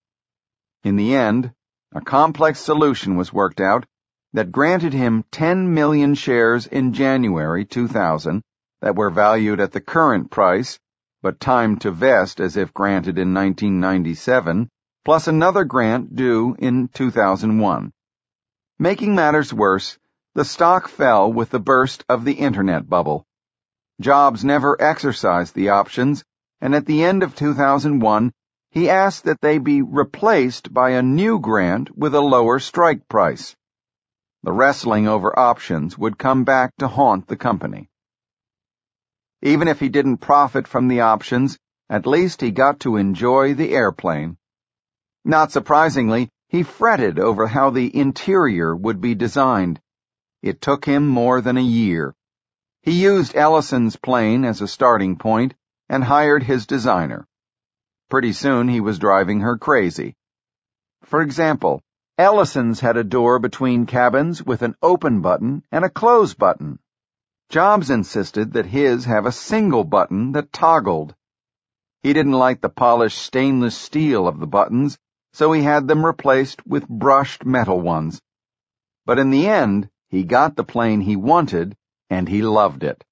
In 0.84 0.96
the 0.96 1.16
end, 1.16 1.54
a 1.94 2.02
complex 2.02 2.60
solution 2.60 3.16
was 3.16 3.32
worked 3.32 3.62
out 3.62 3.86
that 4.34 4.52
granted 4.52 4.94
him 4.94 5.24
10 5.32 5.74
million 5.74 6.14
shares 6.14 6.68
in 6.68 6.94
January 6.94 7.66
2000 7.66 8.42
that 8.82 8.96
were 8.96 9.10
valued 9.10 9.60
at 9.60 9.72
the 9.72 9.82
current 9.82 10.30
price, 10.30 10.80
but 11.22 11.40
timed 11.40 11.82
to 11.82 11.92
vest 11.92 12.40
as 12.40 12.58
if 12.58 12.74
granted 12.74 13.18
in 13.18 13.34
1997, 13.34 14.70
plus 15.06 15.28
another 15.28 15.64
grant 15.64 16.16
due 16.16 16.56
in 16.60 16.88
2001. 16.90 17.92
Making 18.80 19.16
matters 19.16 19.52
worse, 19.52 19.98
the 20.36 20.46
stock 20.46 20.88
fell 20.88 21.34
with 21.34 21.50
the 21.50 21.60
burst 21.60 22.06
of 22.08 22.26
the 22.26 22.34
internet 22.34 22.88
bubble. 22.88 23.26
Jobs 24.00 24.46
never 24.46 24.80
exercised 24.80 25.56
the 25.56 25.70
options, 25.70 26.24
and 26.62 26.76
at 26.76 26.86
the 26.86 27.04
end 27.04 27.24
of 27.24 27.36
2001, 27.36 28.32
he 28.70 28.88
asked 28.88 29.24
that 29.24 29.42
they 29.42 29.58
be 29.58 29.82
replaced 29.82 30.72
by 30.72 30.92
a 30.92 31.02
new 31.02 31.40
grant 31.40 31.98
with 31.98 32.14
a 32.14 32.22
lower 32.22 32.60
strike 32.60 33.08
price. 33.08 33.56
The 34.44 34.52
wrestling 34.52 35.08
over 35.08 35.38
options 35.38 35.98
would 35.98 36.20
come 36.20 36.44
back 36.44 36.76
to 36.78 36.88
haunt 36.88 37.28
the 37.28 37.36
company. 37.36 37.90
Even 39.42 39.68
if 39.68 39.80
he 39.80 39.90
didn't 39.90 40.18
profit 40.18 40.68
from 40.68 40.88
the 40.88 41.02
options, 41.02 41.58
at 41.90 42.06
least 42.06 42.42
he 42.42 42.52
got 42.52 42.82
to 42.82 42.98
enjoy 42.98 43.56
the 43.56 43.74
airplane. 43.74 44.38
Not 45.26 45.52
surprisingly, 45.52 46.30
he 46.50 46.64
fretted 46.64 47.20
over 47.20 47.48
how 47.48 47.70
the 47.70 47.96
interior 47.98 48.76
would 48.76 49.02
be 49.02 49.14
designed. 49.14 49.82
It 50.42 50.62
took 50.62 50.86
him 50.86 51.08
more 51.08 51.42
than 51.42 51.58
a 51.58 51.62
year. 51.62 52.16
He 52.82 53.04
used 53.04 53.36
Ellison's 53.36 53.98
plane 53.98 54.46
as 54.46 54.62
a 54.62 54.68
starting 54.68 55.18
point 55.18 55.56
and 55.90 56.04
hired 56.04 56.44
his 56.44 56.66
designer. 56.66 57.28
Pretty 58.10 58.32
soon 58.32 58.70
he 58.70 58.80
was 58.80 58.98
driving 58.98 59.42
her 59.42 59.58
crazy. 59.58 60.16
For 61.04 61.22
example, 61.22 61.82
Ellison's 62.18 62.80
had 62.80 62.96
a 62.96 63.04
door 63.04 63.40
between 63.40 63.86
cabins 63.86 64.42
with 64.42 64.62
an 64.62 64.76
open 64.82 65.22
button 65.22 65.64
and 65.72 65.84
a 65.84 65.90
close 65.90 66.34
button. 66.34 66.80
Jobs 67.50 67.90
insisted 67.90 68.54
that 68.54 68.66
his 68.68 69.06
have 69.06 69.26
a 69.26 69.32
single 69.32 69.84
button 69.84 70.32
that 70.32 70.54
toggled. 70.54 71.14
He 72.04 72.14
didn't 72.14 72.32
like 72.32 72.62
the 72.62 72.70
polished 72.70 73.18
stainless 73.18 73.76
steel 73.76 74.28
of 74.28 74.40
the 74.40 74.48
buttons, 74.48 74.98
so 75.38 75.52
he 75.52 75.62
had 75.62 75.88
them 75.88 76.04
replaced 76.04 76.66
with 76.66 76.90
brushed 76.90 77.46
metal 77.46 77.80
ones. 77.80 78.20
But 79.06 79.20
in 79.20 79.30
the 79.30 79.48
end, 79.48 79.88
he 80.10 80.24
got 80.24 80.56
the 80.56 80.64
plane 80.64 81.00
he 81.00 81.16
wanted, 81.16 81.76
and 82.10 82.28
he 82.28 82.42
loved 82.42 82.84
it. 82.84 83.04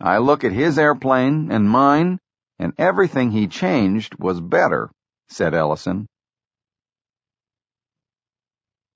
I 0.00 0.16
look 0.18 0.42
at 0.42 0.52
his 0.52 0.78
airplane 0.78 1.52
and 1.52 1.68
mine, 1.68 2.18
and 2.58 2.72
everything 2.78 3.30
he 3.30 3.46
changed 3.46 4.18
was 4.18 4.40
better, 4.40 4.90
said 5.28 5.52
Ellison. 5.52 6.06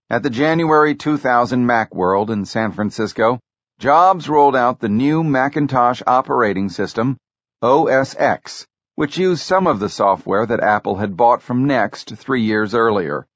At 0.08 0.22
the 0.22 0.30
January 0.30 0.94
2000 0.94 1.66
Macworld 1.66 2.30
in 2.30 2.46
San 2.46 2.72
Francisco, 2.72 3.40
Jobs 3.78 4.26
rolled 4.26 4.56
out 4.56 4.80
the 4.80 4.88
new 4.88 5.22
Macintosh 5.22 6.00
operating 6.06 6.70
system, 6.70 7.18
OS 7.60 8.16
X, 8.16 8.66
which 8.98 9.16
used 9.16 9.42
some 9.42 9.68
of 9.68 9.78
the 9.78 9.88
software 9.88 10.44
that 10.44 10.58
Apple 10.58 10.96
had 10.96 11.16
bought 11.16 11.40
from 11.40 11.68
Next 11.68 12.16
three 12.16 12.42
years 12.42 12.74
earlier. 12.74 13.28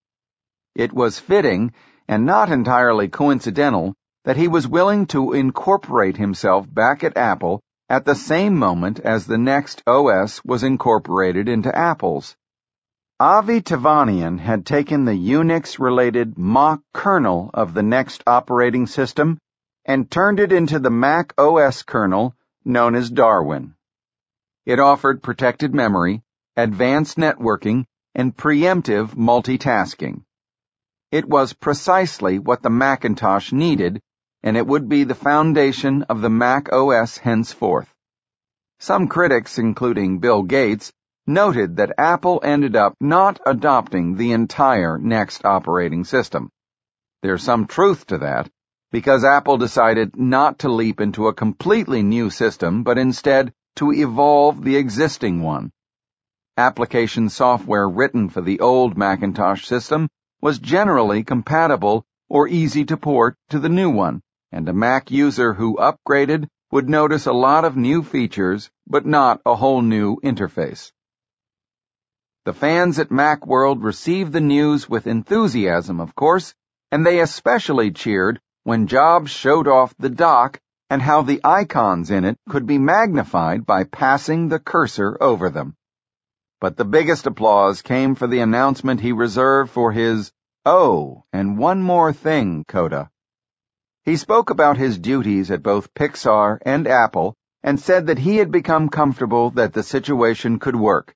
It 0.75 0.92
was 0.92 1.21
fitting, 1.21 1.73
and 2.09 2.26
not 2.26 2.50
entirely 2.50 3.07
coincidental, 3.07 3.95
that 4.25 4.37
he 4.37 4.49
was 4.49 4.66
willing 4.66 5.07
to 5.07 5.33
incorporate 5.33 6.16
himself 6.16 6.66
back 6.69 7.04
at 7.04 7.16
Apple 7.16 7.61
at 7.88 8.04
the 8.04 8.16
same 8.16 8.57
moment 8.57 8.99
as 8.99 9.25
the 9.25 9.38
next 9.38 9.85
OS 9.87 10.45
was 10.45 10.64
incorporated 10.64 11.49
into 11.49 11.73
Apple's. 11.73 12.35
Avi 13.21 13.61
Tevanian 13.61 14.40
had 14.40 14.66
taken 14.66 15.04
the 15.04 15.12
Unix-related 15.12 16.37
Mach 16.37 16.81
kernel 16.92 17.50
of 17.54 17.73
the 17.73 17.85
next 17.85 18.25
operating 18.26 18.88
system 18.88 19.38
and 19.85 20.11
turned 20.11 20.40
it 20.40 20.50
into 20.50 20.81
the 20.81 20.90
Mac 20.90 21.33
OS 21.38 21.85
kernel 21.85 22.35
known 22.64 22.97
as 22.97 23.09
Darwin. 23.09 23.76
It 24.66 24.81
offered 24.81 25.23
protected 25.23 25.75
memory, 25.75 26.23
advanced 26.57 27.16
networking, 27.16 27.85
and 28.14 28.37
preemptive 28.37 29.14
multitasking. 29.14 30.23
It 31.11 31.28
was 31.28 31.52
precisely 31.52 32.38
what 32.38 32.62
the 32.62 32.71
Macintosh 32.71 33.52
needed 33.52 34.00
and 34.42 34.57
it 34.57 34.66
would 34.66 34.88
be 34.88 35.04
the 35.04 35.14
foundation 35.14 36.02
of 36.04 36.21
the 36.21 36.31
Mac 36.31 36.73
OS 36.73 37.19
henceforth. 37.19 37.92
Some 38.81 39.07
critics, 39.07 39.59
including 39.59 40.19
Bill 40.19 40.42
Gates, 40.42 40.92
noted 41.26 41.76
that 41.76 41.95
Apple 41.97 42.40
ended 42.42 42.75
up 42.75 42.95
not 43.00 43.38
adopting 43.47 44.16
the 44.16 44.33
entire 44.33 44.99
next 44.99 45.45
operating 45.45 46.02
system. 46.04 46.50
There's 47.23 47.45
some 47.45 47.66
truth 47.66 48.07
to 48.07 48.19
that, 48.19 48.50
because 48.90 49.25
Apple 49.25 49.59
decided 49.59 50.16
not 50.16 50.59
to 50.61 50.69
leap 50.69 51.00
into 51.00 51.28
a 51.28 51.35
completely 51.35 52.02
new 52.02 52.28
system, 52.28 52.83
but 52.83 52.99
instead 52.99 53.54
to 53.76 53.93
evolve 53.93 54.62
the 54.62 54.76
existing 54.76 55.43
one. 55.43 55.71
Application 56.57 57.29
software 57.29 57.88
written 57.88 58.29
for 58.29 58.41
the 58.41 58.61
old 58.61 58.97
Macintosh 58.97 59.67
system 59.67 60.09
was 60.41 60.59
generally 60.59 61.25
compatible 61.25 62.05
or 62.29 62.49
easy 62.49 62.85
to 62.85 62.97
port 62.97 63.37
to 63.50 63.59
the 63.59 63.69
new 63.69 63.91
one 63.91 64.23
and 64.52 64.69
a 64.69 64.73
Mac 64.73 65.11
user 65.11 65.55
who 65.55 65.79
upgraded 65.79 66.47
would 66.71 66.88
notice 66.88 67.26
a 67.26 67.33
lot 67.33 67.64
of 67.64 67.76
new 67.76 68.02
features, 68.02 68.71
but 68.87 69.07
not 69.07 69.41
a 69.47 69.55
whole 69.55 69.81
new 69.81 70.17
interface. 70.23 70.93
The 72.45 72.52
fans 72.52 72.99
at 72.99 73.09
Macworld 73.09 73.83
received 73.83 74.33
the 74.33 74.41
news 74.41 74.88
with 74.88 75.07
enthusiasm, 75.07 76.00
of 76.00 76.14
course, 76.14 76.55
and 76.91 77.07
they 77.07 77.21
especially 77.21 77.93
cheered 77.93 78.41
when 78.64 78.87
Jobs 78.87 79.31
showed 79.31 79.67
off 79.69 79.95
the 79.99 80.11
dock 80.11 80.61
and 80.93 81.01
how 81.01 81.23
the 81.23 81.41
icons 81.43 82.11
in 82.11 82.23
it 82.23 82.39
could 82.51 82.67
be 82.67 82.77
magnified 82.77 83.65
by 83.65 83.83
passing 83.83 84.49
the 84.49 84.59
cursor 84.59 85.17
over 85.23 85.49
them. 85.49 85.75
But 86.61 86.77
the 86.77 86.85
biggest 86.85 87.27
applause 87.27 87.81
came 87.81 88.15
for 88.15 88.27
the 88.27 88.41
announcement 88.41 89.01
he 89.01 89.13
reserved 89.13 89.71
for 89.71 89.93
his, 89.93 90.33
oh, 90.67 91.25
and 91.33 91.57
one 91.57 91.83
more 91.83 92.13
thing, 92.13 92.67
coda. 92.69 93.11
He 94.05 94.19
spoke 94.19 94.51
about 94.51 94.77
his 94.77 94.99
duties 94.99 95.51
at 95.51 95.63
both 95.63 95.95
Pixar 95.95 96.59
and 96.61 96.87
Apple 96.87 97.37
and 97.63 97.81
said 97.81 98.09
that 98.09 98.19
he 98.19 98.37
had 98.37 98.51
become 98.51 98.91
comfortable 98.91 99.49
that 99.53 99.73
the 99.73 99.83
situation 99.83 100.59
could 100.59 100.77
work. 100.77 101.15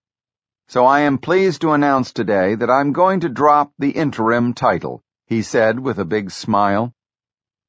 So 0.68 0.86
I 0.86 1.00
am 1.00 1.18
pleased 1.18 1.60
to 1.60 1.72
announce 1.72 2.14
today 2.14 2.54
that 2.54 2.70
I'm 2.70 2.94
going 2.94 3.20
to 3.20 3.28
drop 3.28 3.72
the 3.78 3.90
interim 3.90 4.54
title, 4.54 5.02
he 5.26 5.42
said 5.42 5.78
with 5.78 5.98
a 5.98 6.06
big 6.06 6.30
smile. 6.30 6.94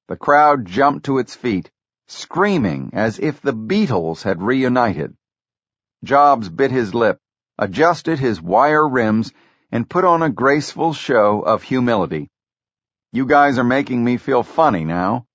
The 0.08 0.16
crowd 0.16 0.64
jumped 0.64 1.08
to 1.08 1.18
its 1.18 1.36
feet, 1.36 1.70
screaming 2.08 2.92
as 2.94 3.20
if 3.20 3.42
the 3.42 3.54
Beatles 3.54 4.24
had 4.24 4.42
reunited. 4.42 5.16
Jobs 6.04 6.50
bit 6.50 6.72
his 6.72 6.94
lip, 6.94 7.20
adjusted 7.58 8.20
his 8.20 8.42
wire 8.42 8.88
rims, 8.88 9.34
and 9.72 9.90
put 9.90 10.06
on 10.06 10.22
a 10.22 10.30
graceful 10.30 10.94
show 10.94 11.42
of 11.42 11.64
humility. 11.64 12.30
You 13.12 13.26
guys 13.26 13.58
are 13.58 13.64
making 13.64 14.04
me 14.04 14.18
feel 14.18 14.44
funny 14.44 14.86
now. 14.86 15.26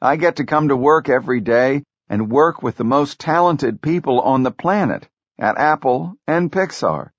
I 0.00 0.16
get 0.16 0.36
to 0.36 0.44
come 0.44 0.68
to 0.68 0.76
work 0.76 1.08
every 1.08 1.40
day 1.40 1.84
and 2.08 2.30
work 2.30 2.62
with 2.62 2.76
the 2.76 2.84
most 2.84 3.18
talented 3.18 3.80
people 3.80 4.20
on 4.20 4.42
the 4.42 4.50
planet 4.50 5.08
at 5.38 5.58
Apple 5.58 6.14
and 6.26 6.52
Pixar. 6.52 7.10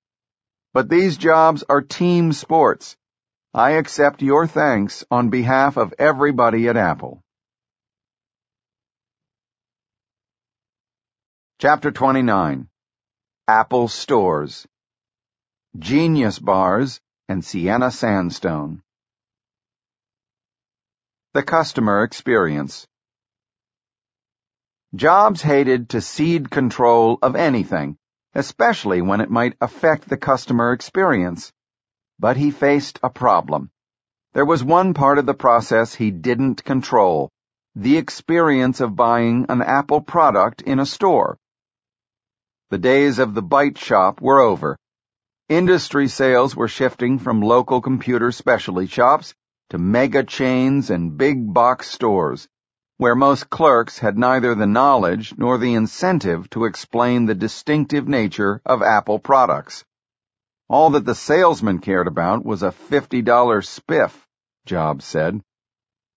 But 0.74 0.90
these 0.90 1.18
jobs 1.18 1.64
are 1.68 1.82
team 1.82 2.32
sports. 2.32 2.96
I 3.54 3.72
accept 3.72 4.22
your 4.22 4.48
thanks 4.48 5.04
on 5.10 5.30
behalf 5.30 5.78
of 5.78 5.94
everybody 5.98 6.68
at 6.68 6.78
Apple. 6.78 7.22
Chapter 11.60 11.92
29 11.92 12.68
Apple 13.48 13.88
Stores 13.88 14.68
Genius 15.78 16.38
Bars 16.38 17.00
and 17.30 17.44
Siena 17.44 17.92
Sandstone 17.92 18.82
The 21.34 21.44
Customer 21.44 22.04
Experience 22.04 22.86
Jobs 24.94 25.42
hated 25.42 25.90
to 25.90 26.02
cede 26.02 26.50
control 26.50 27.20
of 27.22 27.36
anything 27.36 27.98
especially 28.36 29.02
when 29.02 29.22
it 29.22 29.30
might 29.30 29.56
affect 29.62 30.10
the 30.10 30.18
customer 30.18 30.74
experience. 30.74 31.54
But 32.20 32.36
he 32.36 32.52
faced 32.52 33.00
a 33.02 33.10
problem. 33.10 33.72
There 34.34 34.46
was 34.46 34.62
one 34.62 34.94
part 34.94 35.18
of 35.18 35.26
the 35.26 35.34
process 35.34 35.96
he 35.96 36.12
didn't 36.12 36.64
control, 36.66 37.30
the 37.76 37.98
experience 37.98 38.82
of 38.82 38.96
buying 38.96 39.46
an 39.48 39.62
Apple 39.62 40.02
product 40.02 40.62
in 40.62 40.80
a 40.80 40.86
store. 40.86 41.38
The 42.70 42.78
days 42.78 43.20
of 43.20 43.34
the 43.34 43.44
Byte 43.44 43.78
Shop 43.78 44.22
were 44.22 44.40
over. 44.40 44.78
Industry 45.50 46.08
sales 46.08 46.56
were 46.56 46.68
shifting 46.68 47.20
from 47.20 47.42
local 47.42 47.82
computer 47.82 48.32
specialty 48.32 48.88
shops 48.88 49.34
to 49.70 49.78
mega 49.78 50.24
chains 50.24 50.90
and 50.90 51.18
big 51.18 51.54
box 51.54 51.90
stores 51.90 52.48
where 52.98 53.16
most 53.16 53.50
clerks 53.50 54.00
had 54.00 54.18
neither 54.18 54.56
the 54.56 54.66
knowledge 54.66 55.34
nor 55.38 55.58
the 55.58 55.74
incentive 55.74 56.50
to 56.50 56.64
explain 56.64 57.26
the 57.26 57.36
distinctive 57.36 58.08
nature 58.08 58.62
of 58.66 58.82
Apple 58.82 59.20
products. 59.20 59.84
All 60.70 60.92
that 60.92 61.06
the 61.06 61.16
salesman 61.16 61.80
cared 61.80 62.08
about 62.08 62.46
was 62.46 62.64
a 62.64 62.72
$50 62.72 63.24
spiff, 63.66 64.14
Jobs 64.66 65.04
said. 65.04 65.42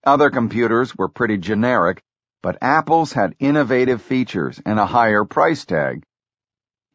Other 0.05 0.29
computers 0.29 0.95
were 0.95 1.09
pretty 1.09 1.37
generic, 1.37 2.01
but 2.41 2.57
Apple's 2.61 3.11
had 3.11 3.35
innovative 3.39 4.01
features 4.01 4.61
and 4.65 4.79
a 4.79 4.85
higher 4.85 5.25
price 5.25 5.65
tag. 5.65 6.03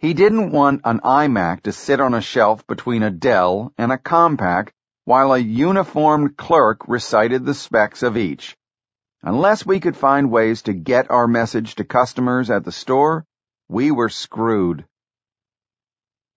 He 0.05 0.13
didn't 0.13 0.51
want 0.51 0.83
an 0.85 1.01
iMac 1.01 1.63
to 1.63 1.73
sit 1.73 1.99
on 1.99 2.13
a 2.13 2.21
shelf 2.21 2.67
between 2.67 3.03
a 3.03 3.11
Dell 3.11 3.73
and 3.79 3.91
a 3.91 3.97
Compaq 3.97 4.69
while 5.07 5.33
a 5.33 5.39
uniformed 5.39 6.37
clerk 6.37 6.87
recited 6.87 7.47
the 7.47 7.55
specs 7.55 8.03
of 8.03 8.19
each. 8.19 8.55
Unless 9.23 9.65
we 9.65 9.81
could 9.81 9.97
find 9.97 10.31
ways 10.31 10.61
to 10.65 10.75
get 10.75 11.11
our 11.11 11.27
message 11.27 11.77
to 11.77 11.85
customers 11.85 12.51
at 12.51 12.67
the 12.67 12.71
store, 12.71 13.25
we 13.71 13.91
were 13.91 14.11
screwed. 14.11 14.85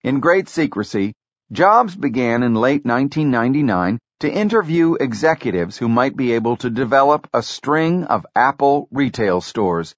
In 0.02 0.20
great 0.20 0.48
secrecy, 0.48 1.12
Jobs 1.52 1.94
began 1.94 2.42
in 2.42 2.54
late 2.54 2.86
1999 2.86 3.98
to 4.20 4.32
interview 4.32 4.94
executives 4.94 5.76
who 5.76 5.90
might 5.90 6.16
be 6.16 6.32
able 6.32 6.56
to 6.56 6.70
develop 6.70 7.28
a 7.34 7.42
string 7.42 8.04
of 8.04 8.24
Apple 8.34 8.88
retail 8.90 9.42
stores. 9.42 9.94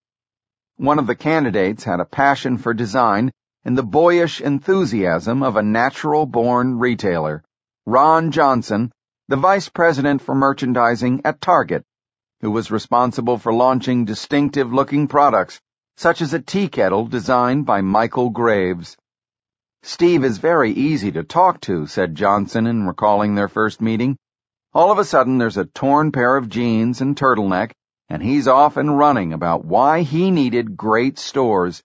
One 0.76 0.98
of 0.98 1.06
the 1.06 1.14
candidates 1.14 1.85
had 1.85 2.00
a 2.00 2.04
passion 2.04 2.59
for 2.59 2.74
design 2.74 3.30
and 3.64 3.77
the 3.77 3.83
boyish 3.83 4.40
enthusiasm 4.40 5.42
of 5.42 5.57
a 5.57 5.62
natural-born 5.62 6.79
retailer. 6.79 7.42
Ron 7.87 8.31
Johnson, 8.31 8.92
the 9.29 9.37
vice 9.37 9.68
president 9.68 10.23
for 10.23 10.35
merchandising 10.35 11.23
at 11.25 11.40
Target, 11.40 11.85
who 12.40 12.51
was 12.51 12.70
responsible 12.70 13.38
for 13.38 13.53
launching 13.53 14.05
distinctive-looking 14.05 15.09
products, 15.09 15.61
such 15.96 16.23
as 16.23 16.33
a 16.33 16.40
tea 16.40 16.68
kettle 16.68 17.07
designed 17.07 17.66
by 17.66 17.83
Michael 17.83 18.31
Graves. 18.31 18.96
Steve 19.83 20.25
is 20.25 20.38
very 20.38 20.73
easy 20.73 21.12
to 21.12 21.23
talk 21.23 21.61
to, 21.61 21.87
said 21.87 22.14
Johnson 22.14 22.66
in 22.66 22.87
recalling 22.87 23.35
their 23.35 23.49
first 23.49 23.81
meeting. 23.81 24.16
All 24.73 24.90
of 24.90 24.99
a 24.99 25.05
sudden 25.05 25.38
there's 25.38 25.57
a 25.57 25.64
torn 25.64 26.12
pair 26.12 26.37
of 26.37 26.49
jeans 26.49 27.01
and 27.01 27.16
turtleneck, 27.16 27.73
and 28.09 28.23
he's 28.23 28.49
off 28.49 28.77
and 28.77 28.99
running 28.99 29.33
about 29.33 29.64
why 29.64 30.03
he 30.03 30.31
needed 30.31 30.77
great 30.77 31.18
stores. 31.18 31.83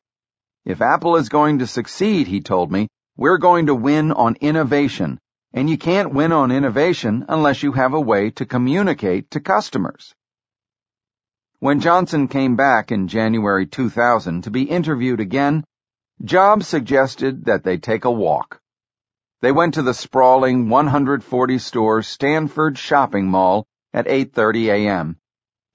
If 0.66 0.82
Apple 0.82 1.16
is 1.16 1.30
going 1.30 1.60
to 1.60 1.68
succeed, 1.68 2.26
he 2.26 2.42
told 2.42 2.72
me, 2.72 2.88
we're 3.16 3.38
going 3.38 3.68
to 3.68 3.76
win 3.76 4.12
on 4.12 4.36
innovation, 4.42 5.20
and 5.54 5.70
you 5.70 5.78
can't 5.78 6.14
win 6.14 6.32
on 6.32 6.52
innovation 6.52 7.24
unless 7.30 7.62
you 7.62 7.72
have 7.74 7.94
a 7.94 8.02
way 8.02 8.32
to 8.32 8.48
communicate 8.48 9.30
to 9.32 9.40
customers. 9.40 10.16
When 11.60 11.82
Johnson 11.82 12.28
came 12.28 12.56
back 12.56 12.92
in 12.92 13.08
January 13.08 13.68
2000 13.68 14.42
to 14.42 14.50
be 14.50 14.64
interviewed 14.64 15.20
again, 15.20 15.64
Jobs 16.24 16.68
suggested 16.68 17.46
that 17.46 17.64
they 17.64 17.78
take 17.78 18.06
a 18.06 18.12
walk. 18.12 18.60
They 19.42 19.52
went 19.52 19.76
to 19.76 19.84
the 19.84 19.94
sprawling 19.94 20.66
140-store 20.66 22.02
Stanford 22.02 22.80
shopping 22.80 23.28
mall 23.28 23.68
at 23.94 24.08
8.30 24.08 24.74
a.m. 24.74 25.18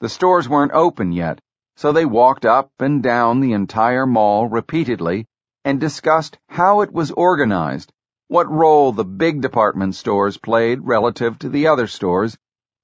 The 0.00 0.09
stores 0.09 0.48
weren't 0.48 0.72
open 0.72 1.12
yet, 1.12 1.40
so 1.81 1.93
they 1.93 2.05
walked 2.05 2.45
up 2.45 2.71
and 2.79 3.03
down 3.03 3.40
the 3.40 3.55
entire 3.55 4.05
mall 4.05 4.47
repeatedly 4.47 5.27
and 5.64 5.81
discussed 5.81 6.37
how 6.47 6.83
it 6.83 6.93
was 6.93 7.11
organized, 7.12 7.90
what 8.29 8.51
role 8.51 8.93
the 8.93 9.03
big 9.03 9.40
department 9.40 9.95
stores 9.95 10.37
played 10.37 10.79
relative 10.83 11.38
to 11.38 11.49
the 11.49 11.66
other 11.66 11.87
stores, 11.87 12.37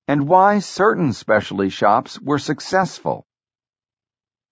and 0.09 0.27
why 0.27 0.59
certain 0.61 1.13
specialty 1.13 1.69
shops 1.69 2.19
were 2.23 2.39
successful. 2.39 3.27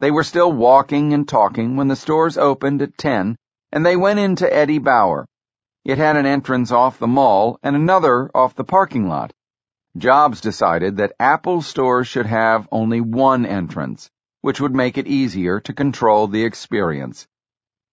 They 0.00 0.11
were 0.11 0.22
still 0.22 0.52
walking 0.52 1.14
and 1.14 1.26
talking 1.26 1.76
when 1.76 1.88
the 1.88 1.96
stores 1.96 2.37
opened 2.37 2.83
at 2.83 2.98
10 2.98 3.37
and 3.72 3.87
they 3.87 3.96
went 3.96 4.18
into 4.18 4.54
Eddie 4.54 4.78
Bauer. 4.78 5.24
It 5.87 5.96
had 5.96 6.18
an 6.18 6.26
entrance 6.26 6.70
off 6.70 6.98
the 6.98 7.07
mall 7.07 7.59
and 7.62 7.74
another 7.74 8.30
off 8.35 8.54
the 8.54 8.64
parking 8.64 9.09
lot. 9.09 9.33
Jobs 9.96 10.42
decided 10.42 10.98
that 10.98 11.14
Apple 11.18 11.62
stores 11.62 12.09
should 12.09 12.26
have 12.26 12.68
only 12.70 13.00
one 13.00 13.46
entrance, 13.46 14.11
which 14.44 14.61
would 14.61 14.74
make 14.74 14.98
it 14.98 15.07
easier 15.07 15.59
to 15.59 15.72
control 15.72 16.26
the 16.26 16.44
experience. 16.44 17.26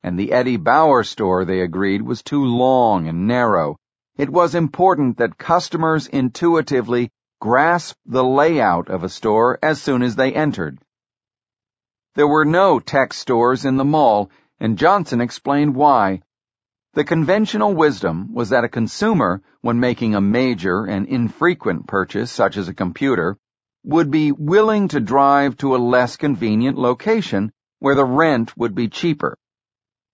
And 0.03 0.19
the 0.19 0.33
Eddie 0.33 0.57
Bauer 0.57 1.01
store, 1.01 1.45
they 1.45 1.61
agreed, 1.61 2.01
was 2.01 2.21
too 2.21 2.43
long 2.43 3.07
and 3.07 3.25
narrow. 3.25 3.77
It 4.17 4.29
was 4.29 4.53
important 4.53 5.15
that 5.19 5.37
customers 5.37 6.07
intuitively 6.07 7.09
grasp 7.39 7.95
the 8.05 8.25
layout 8.25 8.89
of 8.89 9.05
a 9.05 9.07
store 9.07 9.59
as 9.63 9.81
soon 9.81 10.01
as 10.03 10.17
they 10.17 10.33
entered. 10.33 10.77
There 12.15 12.27
were 12.27 12.43
no 12.43 12.81
tech 12.81 13.13
stores 13.13 13.63
in 13.63 13.77
the 13.77 13.85
mall, 13.85 14.29
and 14.59 14.77
Johnson 14.77 15.21
explained 15.21 15.73
why. 15.73 16.21
The 16.95 17.05
conventional 17.05 17.73
wisdom 17.73 18.33
was 18.33 18.49
that 18.49 18.65
a 18.65 18.75
consumer, 18.79 19.41
when 19.61 19.79
making 19.79 20.15
a 20.15 20.19
major 20.19 20.83
and 20.83 21.07
infrequent 21.07 21.87
purchase 21.87 22.29
such 22.29 22.57
as 22.57 22.67
a 22.67 22.73
computer, 22.73 23.37
would 23.83 24.11
be 24.11 24.31
willing 24.31 24.87
to 24.89 24.99
drive 24.99 25.57
to 25.57 25.75
a 25.75 25.77
less 25.77 26.17
convenient 26.17 26.77
location 26.77 27.51
where 27.79 27.95
the 27.95 28.05
rent 28.05 28.55
would 28.55 28.75
be 28.75 28.87
cheaper. 28.87 29.37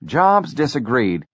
Jobs 0.05 0.53
disagreed. 0.53 1.25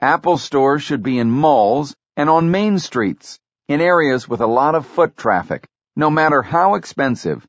Apple 0.00 0.38
stores 0.38 0.82
should 0.82 1.02
be 1.02 1.18
in 1.18 1.30
malls 1.30 1.94
and 2.16 2.30
on 2.30 2.50
main 2.50 2.78
streets 2.78 3.38
in 3.68 3.80
areas 3.80 4.28
with 4.28 4.40
a 4.40 4.46
lot 4.46 4.74
of 4.74 4.86
foot 4.86 5.16
traffic, 5.16 5.66
no 5.96 6.10
matter 6.10 6.42
how 6.42 6.74
expensive. 6.74 7.46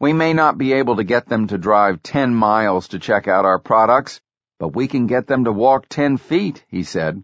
We 0.00 0.12
may 0.12 0.32
not 0.32 0.58
be 0.58 0.74
able 0.74 0.96
to 0.96 1.04
get 1.04 1.26
them 1.26 1.48
to 1.48 1.58
drive 1.58 2.02
10 2.02 2.34
miles 2.34 2.88
to 2.88 2.98
check 2.98 3.28
out 3.28 3.44
our 3.44 3.58
products, 3.58 4.20
but 4.58 4.74
we 4.74 4.88
can 4.88 5.06
get 5.06 5.26
them 5.26 5.44
to 5.44 5.52
walk 5.52 5.86
10 5.88 6.18
feet, 6.18 6.64
he 6.68 6.82
said. 6.82 7.22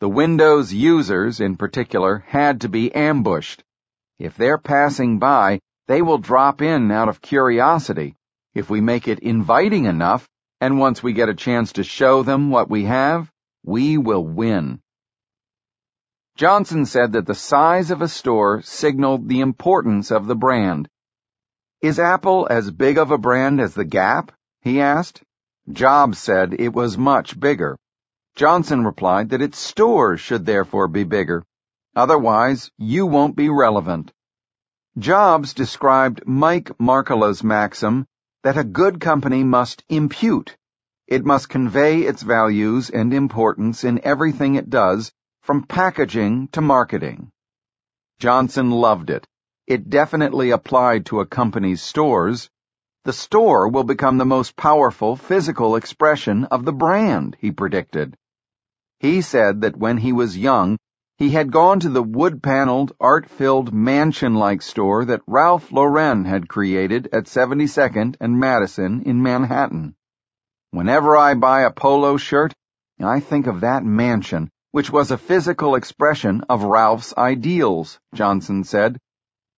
The 0.00 0.08
Windows 0.08 0.72
users, 0.72 1.40
in 1.40 1.56
particular, 1.56 2.24
had 2.26 2.60
to 2.62 2.68
be 2.68 2.94
ambushed. 2.94 3.64
If 4.18 4.36
they're 4.36 4.58
passing 4.58 5.18
by, 5.18 5.60
they 5.86 6.02
will 6.02 6.18
drop 6.18 6.60
in 6.60 6.90
out 6.90 7.08
of 7.08 7.20
curiosity. 7.20 8.16
If 8.54 8.68
we 8.68 8.80
make 8.80 9.06
it 9.06 9.20
inviting 9.20 9.84
enough, 9.84 10.28
and 10.60 10.80
once 10.80 11.02
we 11.02 11.12
get 11.12 11.28
a 11.28 11.34
chance 11.34 11.72
to 11.74 11.84
show 11.84 12.24
them 12.24 12.50
what 12.50 12.68
we 12.68 12.84
have, 12.84 13.30
we 13.64 13.96
will 13.96 14.24
win. 14.24 14.80
Johnson 16.36 16.84
said 16.84 17.12
that 17.12 17.26
the 17.26 17.34
size 17.34 17.90
of 17.90 18.02
a 18.02 18.08
store 18.08 18.62
signaled 18.62 19.28
the 19.28 19.40
importance 19.40 20.10
of 20.10 20.26
the 20.26 20.36
brand. 20.36 20.88
Is 21.80 21.98
Apple 21.98 22.48
as 22.50 22.70
big 22.70 22.98
of 22.98 23.12
a 23.12 23.18
brand 23.18 23.60
as 23.60 23.74
the 23.74 23.84
Gap? 23.84 24.32
he 24.62 24.80
asked. 24.80 25.22
Jobs 25.70 26.18
said 26.18 26.54
it 26.58 26.72
was 26.72 26.98
much 26.98 27.38
bigger. 27.38 27.76
Johnson 28.34 28.84
replied 28.84 29.30
that 29.30 29.42
its 29.42 29.58
stores 29.58 30.20
should 30.20 30.44
therefore 30.44 30.88
be 30.88 31.04
bigger. 31.04 31.44
Otherwise, 31.96 32.70
you 32.76 33.06
won't 33.06 33.36
be 33.36 33.48
relevant. 33.48 34.12
Jobs 34.98 35.54
described 35.54 36.26
Mike 36.26 36.70
Markkula's 36.80 37.44
maxim 37.44 38.06
that 38.42 38.56
a 38.56 38.64
good 38.64 39.00
company 39.00 39.44
must 39.44 39.84
impute. 39.88 40.56
It 41.06 41.24
must 41.24 41.48
convey 41.48 42.02
its 42.02 42.22
values 42.22 42.90
and 42.90 43.14
importance 43.14 43.84
in 43.84 44.00
everything 44.04 44.54
it 44.54 44.70
does, 44.70 45.12
from 45.42 45.64
packaging 45.64 46.48
to 46.48 46.60
marketing. 46.60 47.30
Johnson 48.18 48.70
loved 48.70 49.10
it. 49.10 49.26
It 49.66 49.88
definitely 49.88 50.50
applied 50.50 51.06
to 51.06 51.20
a 51.20 51.26
company's 51.26 51.82
stores. 51.82 52.50
The 53.04 53.12
store 53.12 53.68
will 53.68 53.84
become 53.84 54.18
the 54.18 54.24
most 54.24 54.56
powerful 54.56 55.16
physical 55.16 55.76
expression 55.76 56.44
of 56.46 56.64
the 56.64 56.72
brand, 56.72 57.36
he 57.40 57.52
predicted. 57.52 58.16
He 58.98 59.20
said 59.22 59.60
that 59.60 59.76
when 59.76 59.98
he 59.98 60.12
was 60.12 60.36
young, 60.36 60.78
he 61.18 61.30
had 61.30 61.50
gone 61.50 61.80
to 61.80 61.88
the 61.88 62.02
wood-paneled, 62.02 62.92
art-filled, 63.00 63.74
mansion-like 63.74 64.62
store 64.62 65.04
that 65.04 65.20
Ralph 65.26 65.72
Lauren 65.72 66.24
had 66.24 66.48
created 66.48 67.08
at 67.12 67.24
72nd 67.24 68.14
and 68.20 68.38
Madison 68.38 69.02
in 69.02 69.20
Manhattan. 69.20 69.96
Whenever 70.70 71.16
I 71.16 71.34
buy 71.34 71.62
a 71.62 71.72
polo 71.72 72.18
shirt, 72.18 72.54
I 73.02 73.18
think 73.18 73.48
of 73.48 73.62
that 73.62 73.84
mansion, 73.84 74.48
which 74.70 74.92
was 74.92 75.10
a 75.10 75.18
physical 75.18 75.74
expression 75.74 76.44
of 76.48 76.62
Ralph's 76.62 77.12
ideals, 77.18 77.98
Johnson 78.14 78.62
said. 78.62 78.96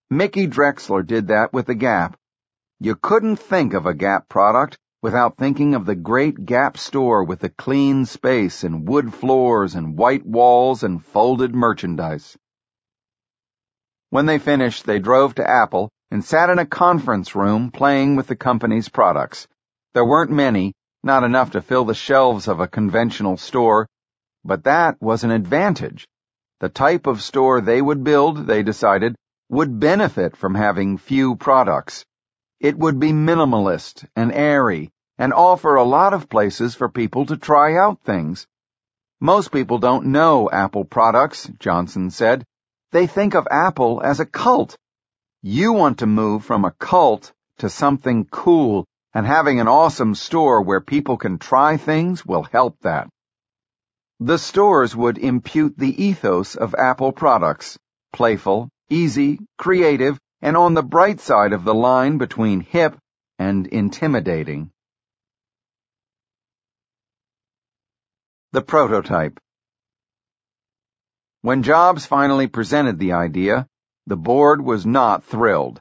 Mickey 0.09 0.47
Drexler 0.47 1.07
did 1.07 1.29
that 1.29 1.53
with 1.53 1.67
the 1.67 1.75
Gap. 1.75 2.17
You 2.79 2.97
couldn't 2.97 3.37
think 3.37 3.75
of 3.75 3.85
a 3.85 3.93
Gap 3.93 4.31
product 4.31 4.79
without 5.03 5.37
thinking 5.37 5.75
of 5.75 5.87
the 5.87 5.95
great 5.95 6.45
Gap 6.45 6.77
store 6.77 7.25
with 7.25 7.41
the 7.41 7.49
clean 7.49 8.05
space 8.05 8.65
and 8.65 8.87
wood 8.87 9.15
floors 9.15 9.75
and 9.75 9.97
white 9.97 10.27
walls 10.27 10.83
and 10.83 11.05
folded 11.05 11.55
merchandise. 11.55 12.37
When 14.11 14.27
they 14.27 14.39
finished, 14.39 14.85
they 14.85 14.99
drove 14.99 15.37
to 15.37 15.49
Apple 15.49 15.91
and 16.11 16.25
sat 16.25 16.51
in 16.51 16.59
a 16.59 16.67
conference 16.67 17.35
room 17.35 17.71
playing 17.71 18.17
with 18.17 18.27
the 18.27 18.37
company's 18.37 18.89
products. 18.89 19.47
There 19.95 20.05
weren't 20.05 20.31
many, 20.31 20.75
not 21.03 21.25
enough 21.25 21.53
to 21.53 21.63
fill 21.63 21.85
the 21.85 21.95
shelves 21.95 22.49
of 22.49 22.61
a 22.61 22.69
conventional 22.69 23.37
store, 23.37 23.87
but 24.45 24.65
that 24.65 25.01
was 25.01 25.25
an 25.25 25.31
advantage. 25.31 26.07
The 26.61 26.69
type 26.69 27.07
of 27.07 27.23
store 27.23 27.61
they 27.61 27.81
would 27.81 28.05
build, 28.05 28.47
they 28.47 28.63
decided, 28.63 29.17
would 29.49 29.81
benefit 29.81 30.37
from 30.37 30.55
having 30.55 30.99
few 30.99 31.37
products. 31.37 32.05
It 32.61 32.79
would 32.79 33.01
be 33.01 33.13
minimalist 33.13 34.07
and 34.15 34.31
airy 34.33 34.93
and 35.17 35.33
offer 35.33 35.77
a 35.77 35.85
lot 35.85 36.13
of 36.13 36.29
places 36.29 36.75
for 36.75 36.91
people 36.91 37.25
to 37.27 37.39
try 37.39 37.77
out 37.77 38.01
things. 38.01 38.47
Most 39.19 39.51
people 39.51 39.79
don't 39.79 40.07
know 40.07 40.51
Apple 40.51 40.85
products, 40.85 41.51
Johnson 41.59 42.11
said. 42.11 42.45
They 42.93 43.07
think 43.07 43.35
of 43.35 43.49
Apple 43.51 44.03
as 44.03 44.21
a 44.21 44.27
cult. 44.27 44.77
You 45.43 45.73
want 45.73 45.99
to 46.01 46.07
move 46.07 46.45
from 46.45 46.67
a 46.67 46.73
cult 46.73 47.33
to 47.59 47.71
something 47.71 48.27
cool, 48.27 48.87
and 49.15 49.27
having 49.27 49.59
an 49.61 49.69
awesome 49.69 50.15
store 50.15 50.61
where 50.61 50.81
people 50.81 51.17
can 51.17 51.39
try 51.39 51.79
things 51.79 52.27
will 52.27 52.43
help 52.43 52.79
that. 52.81 53.09
The 54.21 54.39
stores 54.39 54.95
would 54.95 55.17
impute 55.17 55.79
the 55.79 56.05
ethos 56.05 56.57
of 56.57 56.75
Apple 56.75 57.13
products, 57.13 57.79
playful, 58.13 58.69
easy, 58.91 59.39
creative, 59.57 60.19
and 60.43 60.57
on 60.57 60.75
the 60.75 60.83
bright 60.83 61.21
side 61.21 61.53
of 61.53 61.65
the 61.65 61.75
line 61.75 62.17
between 62.17 62.61
hip 62.61 62.97
and 63.39 63.67
intimidating. 63.67 64.71
The 68.53 68.63
prototype. 68.63 69.39
When 71.43 71.63
Jobs 71.63 72.07
finally 72.07 72.47
presented 72.47 72.99
the 72.99 73.13
idea, 73.13 73.67
the 74.07 74.17
board 74.17 74.61
was 74.61 74.85
not 74.85 75.25
thrilled. 75.25 75.81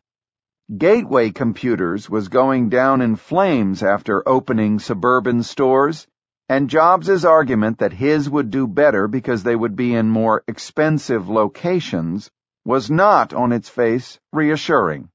Gateway 0.77 1.31
Computers 1.31 2.09
was 2.09 2.27
going 2.27 2.69
down 2.69 3.01
in 3.01 3.15
flames 3.15 3.81
after 3.81 4.27
opening 4.27 4.79
suburban 4.79 5.41
stores, 5.41 6.05
and 6.47 6.69
Jobs's 6.69 7.25
argument 7.25 7.79
that 7.79 7.93
his 7.93 8.29
would 8.29 8.51
do 8.51 8.67
better 8.67 9.07
because 9.07 9.43
they 9.43 9.55
would 9.55 9.75
be 9.75 9.95
in 9.95 10.09
more 10.09 10.43
expensive 10.47 11.27
locations 11.29 12.29
was 12.65 12.91
not 12.91 13.33
on 13.33 13.51
its 13.51 13.69
face 13.69 14.19
reassuring. 14.31 15.09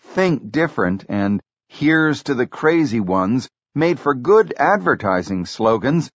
Think 0.00 0.50
different 0.50 1.04
and 1.08 1.40
here's 1.68 2.22
to 2.24 2.34
the 2.34 2.46
crazy 2.46 3.00
ones 3.00 3.48
made 3.74 4.00
for 4.00 4.14
good 4.14 4.54
advertising 4.58 5.46
slogans, 5.46 6.10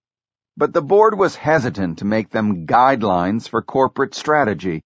but 0.57 0.73
the 0.73 0.81
board 0.81 1.17
was 1.17 1.35
hesitant 1.35 1.99
to 1.99 2.05
make 2.05 2.29
them 2.29 2.67
guidelines 2.67 3.47
for 3.47 3.61
corporate 3.61 4.13
strategy. 4.13 4.83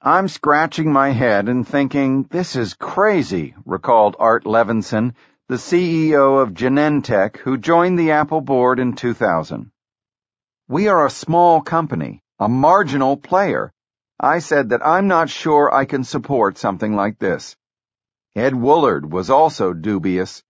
I'm 0.00 0.28
scratching 0.28 0.92
my 0.92 1.10
head 1.10 1.48
and 1.48 1.66
thinking, 1.66 2.24
this 2.30 2.56
is 2.56 2.74
crazy, 2.74 3.54
recalled 3.64 4.16
Art 4.18 4.44
Levinson, 4.44 5.14
the 5.48 5.56
CEO 5.56 6.42
of 6.42 6.54
Genentech, 6.54 7.36
who 7.36 7.56
joined 7.58 7.98
the 7.98 8.12
Apple 8.12 8.40
board 8.40 8.78
in 8.78 8.94
2000. 8.94 9.70
We 10.68 10.88
are 10.88 11.06
a 11.06 11.10
small 11.10 11.60
company, 11.60 12.22
a 12.38 12.48
marginal 12.48 13.16
player, 13.16 13.72
I 14.20 14.38
said 14.38 14.68
that 14.68 14.86
I'm 14.86 15.08
not 15.08 15.30
sure 15.30 15.74
I 15.74 15.84
can 15.84 16.04
support 16.04 16.58
something 16.58 16.94
like 16.94 17.18
this. 17.18 17.56
Ed 18.34 18.54
Woolard 18.54 19.10
was 19.10 19.30
also 19.30 19.72
dubious. 19.72 20.42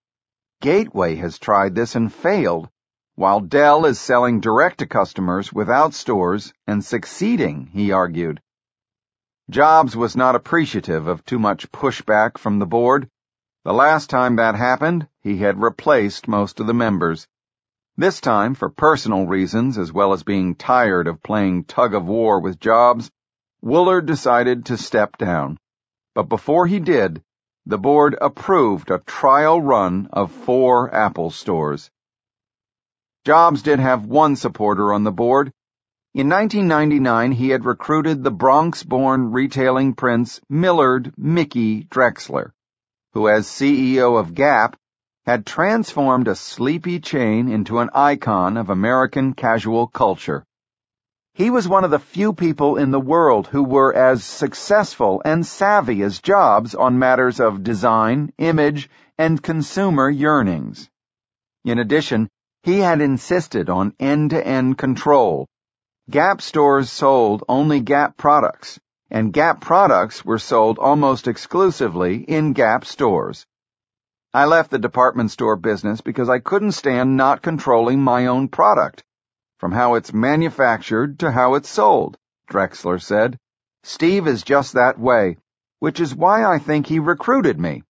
Gateway 0.61 1.17
has 1.17 1.39
tried 1.39 1.75
this 1.75 1.97
and 1.97 2.13
failed, 2.13 2.69
while 3.15 3.41
Dell 3.41 3.85
is 3.85 4.01
selling 4.01 4.41
direct 4.41 4.79
to 4.79 4.87
customers 4.87 5.53
without 5.53 5.93
stores 5.93 6.53
and 6.67 6.85
succeeding, 6.85 7.67
he 7.67 7.93
argued. 7.93 8.41
Jobs 9.51 9.95
was 9.95 10.17
not 10.17 10.35
appreciative 10.35 11.07
of 11.07 11.25
too 11.25 11.39
much 11.39 11.71
pushback 11.71 12.39
from 12.39 12.59
the 12.59 12.67
board. 12.67 13.11
The 13.65 13.75
last 13.75 14.09
time 14.09 14.37
that 14.37 14.55
happened, 14.55 15.09
he 15.21 15.39
had 15.39 15.63
replaced 15.63 16.27
most 16.27 16.59
of 16.59 16.67
the 16.67 16.75
members. 16.75 17.29
This 17.97 18.21
time, 18.21 18.55
for 18.55 18.71
personal 18.71 19.27
reasons 19.27 19.77
as 19.77 19.93
well 19.93 20.15
as 20.15 20.23
being 20.23 20.55
tired 20.55 21.07
of 21.07 21.23
playing 21.23 21.65
tug 21.65 21.95
of 21.95 22.07
war 22.07 22.41
with 22.41 22.59
Jobs, 22.59 23.11
Woolard 23.63 24.07
decided 24.07 24.67
to 24.67 24.77
step 24.77 25.17
down, 25.17 25.57
but 26.15 26.29
before 26.29 26.67
he 26.67 26.81
did, 26.81 27.23
the 27.65 27.79
board 27.79 28.17
approved 28.21 28.91
a 28.91 28.99
trial 28.99 29.61
run 29.61 30.09
of 30.13 30.33
four 30.33 30.93
Apple 30.93 31.31
stores. 31.31 31.89
Jobs 33.25 33.63
did 33.63 33.79
have 33.79 34.05
one 34.05 34.35
supporter 34.35 34.93
on 34.93 35.05
the 35.05 35.13
board. 35.13 35.53
In 36.13 36.29
1999, 36.29 37.31
he 37.31 37.51
had 37.51 37.65
recruited 37.65 38.25
the 38.25 38.33
Bronx-born 38.33 39.31
retailing 39.31 39.95
prince 39.95 40.41
Millard 40.49 41.15
Mickey 41.17 41.85
Drexler, 41.85 42.51
who 43.13 43.29
as 43.29 43.47
CEO 43.47 44.19
of 44.19 44.35
Gap 44.35 44.77
had 45.25 45.47
transformed 45.47 46.27
a 46.27 46.35
sleepy 46.35 46.99
chain 46.99 47.49
into 47.49 47.79
an 47.79 47.91
icon 47.95 48.57
of 48.57 48.71
American 48.71 49.35
casual 49.35 49.87
culture. 49.87 50.45
He 51.35 51.49
was 51.49 51.67
one 51.67 51.83
of 51.83 51.91
the 51.91 51.99
few 51.99 52.35
people 52.35 52.77
in 52.77 52.91
the 52.91 53.01
world 53.01 53.47
who 53.47 53.63
were 53.63 53.95
as 53.95 54.23
successful 54.23 55.23
and 55.25 55.47
savvy 55.47 56.03
as 56.03 56.21
Jobs 56.21 56.75
on 56.75 56.99
matters 56.99 57.41
of 57.41 57.63
design, 57.63 58.35
image, 58.37 58.91
and 59.17 59.43
consumer 59.43 60.11
yearnings. 60.11 60.91
In 61.65 61.79
addition, 61.79 62.29
he 62.63 62.81
had 62.81 63.01
insisted 63.01 63.71
on 63.71 63.95
end-to-end 63.99 64.77
control. 64.77 65.49
Gap 66.11 66.43
stores 66.43 66.91
sold 66.93 67.45
only 67.49 67.81
Gap 67.81 68.19
products, 68.19 68.79
and 69.11 69.33
Gap 69.33 69.63
products 69.63 70.27
were 70.27 70.39
sold 70.39 70.79
almost 70.79 71.29
exclusively 71.29 72.17
in 72.19 72.53
Gap 72.53 72.85
stores. 72.85 73.47
I 74.35 74.45
left 74.45 74.71
the 74.71 74.79
department 74.79 75.31
store 75.31 75.57
business 75.57 76.03
because 76.03 76.29
I 76.29 76.41
couldn't 76.41 76.73
stand 76.73 77.17
not 77.17 77.41
controlling 77.41 78.03
my 78.03 78.27
own 78.27 78.49
product 78.49 79.03
from 79.63 79.71
how 79.71 79.95
it's 79.95 80.13
manufactured 80.13 81.21
to 81.21 81.31
how 81.31 81.55
it's 81.55 81.69
sold, 81.69 82.19
Drexler 82.51 83.01
said. 83.01 83.39
Steve 83.85 84.27
is 84.27 84.43
just 84.43 84.73
that 84.73 84.99
way, 84.99 85.37
which 85.79 86.01
is 86.01 86.13
why 86.13 86.45
I 86.45 86.59
think 86.59 86.89
he 86.89 86.99
recruited 86.99 87.61
me. 87.61 87.85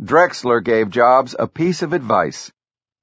Drexler 0.00 0.64
gave 0.64 0.88
Jobs 0.88 1.36
a 1.38 1.46
piece 1.46 1.82
of 1.82 1.92
advice. 1.92 2.50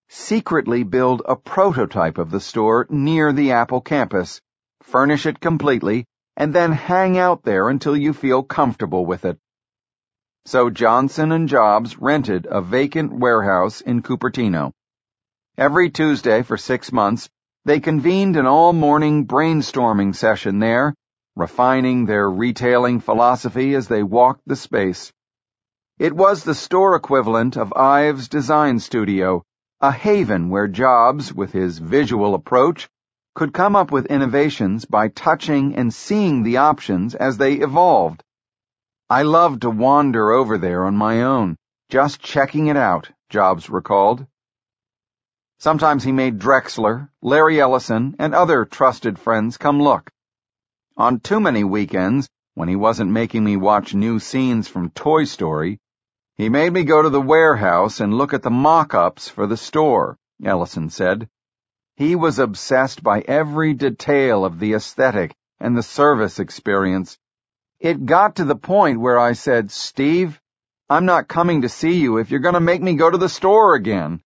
Secretly 0.10 0.81
build 0.81 1.21
a 1.23 1.36
prototype 1.36 2.17
of 2.17 2.31
the 2.31 2.39
store 2.39 2.88
near 2.89 3.31
the 3.31 3.51
Apple 3.51 3.81
campus, 3.81 4.41
furnish 4.81 5.27
it 5.27 5.39
completely, 5.39 6.07
and 6.36 6.55
then 6.55 6.71
hang 6.71 7.19
out 7.19 7.43
there 7.43 7.69
until 7.69 7.95
you 7.95 8.13
feel 8.13 8.41
comfortable 8.41 9.05
with 9.05 9.25
it. 9.25 9.38
So 10.47 10.71
Johnson 10.71 11.31
and 11.31 11.47
Jobs 11.47 11.99
rented 11.99 12.47
a 12.49 12.63
vacant 12.63 13.13
warehouse 13.13 13.81
in 13.81 14.01
Cupertino. 14.01 14.73
Every 15.62 15.91
Tuesday 15.91 16.41
for 16.41 16.58
six 16.58 16.91
months, 16.91 17.30
they 17.65 17.80
convened 17.80 18.36
an 18.36 18.47
all-morning 18.47 19.28
brainstorming 19.28 20.15
session 20.15 20.58
there, 20.58 20.95
refining 21.36 22.08
their 22.08 22.28
retailing 22.28 23.00
philosophy 23.00 23.76
as 23.76 23.88
they 23.88 24.02
walked 24.02 24.41
the 24.47 24.56
space. 24.56 25.13
It 26.00 26.13
was 26.13 26.43
the 26.43 26.56
store 26.56 26.95
equivalent 26.95 27.58
of 27.58 27.74
Ive's 27.74 28.28
Design 28.28 28.80
Studio, 28.80 29.43
a 29.80 29.91
haven 29.91 30.50
where 30.50 30.67
Jobs, 30.67 31.32
with 31.32 31.52
his 31.52 31.78
visual 31.78 32.34
approach, 32.34 32.89
could 33.36 33.54
come 33.54 33.76
up 33.76 33.91
with 33.91 34.08
innovations 34.08 34.86
by 34.86 35.10
touching 35.10 35.76
and 35.76 35.93
seeing 35.93 36.41
the 36.41 36.58
options 36.58 37.13
as 37.13 37.38
they 37.38 37.54
evolved. 37.54 38.24
I 39.12 39.21
loved 39.21 39.62
to 39.62 39.69
wander 39.69 40.32
over 40.32 40.58
there 40.58 40.86
on 40.86 40.97
my 40.97 41.21
own, 41.21 41.56
just 41.89 42.19
checking 42.19 42.65
it 42.65 42.78
out, 42.78 43.12
Jobs 43.30 43.69
recalled. 43.69 44.26
Sometimes 45.62 46.04
he 46.04 46.12
made 46.12 46.39
Drexler, 46.39 47.10
Larry 47.21 47.62
Ellison, 47.62 48.15
and 48.17 48.34
other 48.34 48.65
trusted 48.65 49.19
friends 49.19 49.58
come 49.58 49.80
look. 49.80 50.10
On 50.97 51.19
too 51.19 51.39
many 51.39 51.63
weekends, 51.63 52.28
when 52.56 52.67
he 52.67 52.76
wasn't 52.76 53.12
making 53.12 53.43
me 53.43 53.58
watch 53.58 53.93
new 53.93 54.17
scenes 54.17 54.67
from 54.67 54.89
Toy 54.89 55.26
Story, 55.26 55.80
he 56.36 56.50
made 56.50 56.74
me 56.74 56.84
go 56.84 57.04
to 57.04 57.12
the 57.12 57.21
warehouse 57.21 58.00
and 58.00 58.12
look 58.12 58.34
at 58.34 58.41
the 58.41 58.50
mock-ups 58.50 59.30
for 59.30 59.45
the 59.45 59.56
store, 59.56 60.17
Ellison 60.43 60.89
said. 60.89 61.30
He 61.95 62.15
was 62.15 62.39
obsessed 62.39 63.04
by 63.04 63.19
every 63.19 63.76
detail 63.76 64.43
of 64.43 64.58
the 64.58 64.74
aesthetic 64.74 65.36
and 65.60 65.78
the 65.78 65.84
service 65.84 66.39
experience 66.39 67.19
it 67.80 68.08
got 68.08 68.38
to 68.38 68.45
the 68.45 68.56
point 68.56 69.00
where 69.00 69.19
I 69.19 69.34
said, 69.34 69.69
Steve, 69.69 70.41
I'm 70.89 71.06
not 71.06 71.28
coming 71.28 71.62
to 71.62 71.69
see 71.69 72.00
you 72.00 72.17
if 72.17 72.32
you're 72.32 72.39
going 72.39 72.56
to 72.56 72.60
make 72.60 72.82
me 72.82 72.95
go 72.95 73.12
to 73.12 73.17
the 73.19 73.30
store 73.30 73.76
again. 73.76 74.24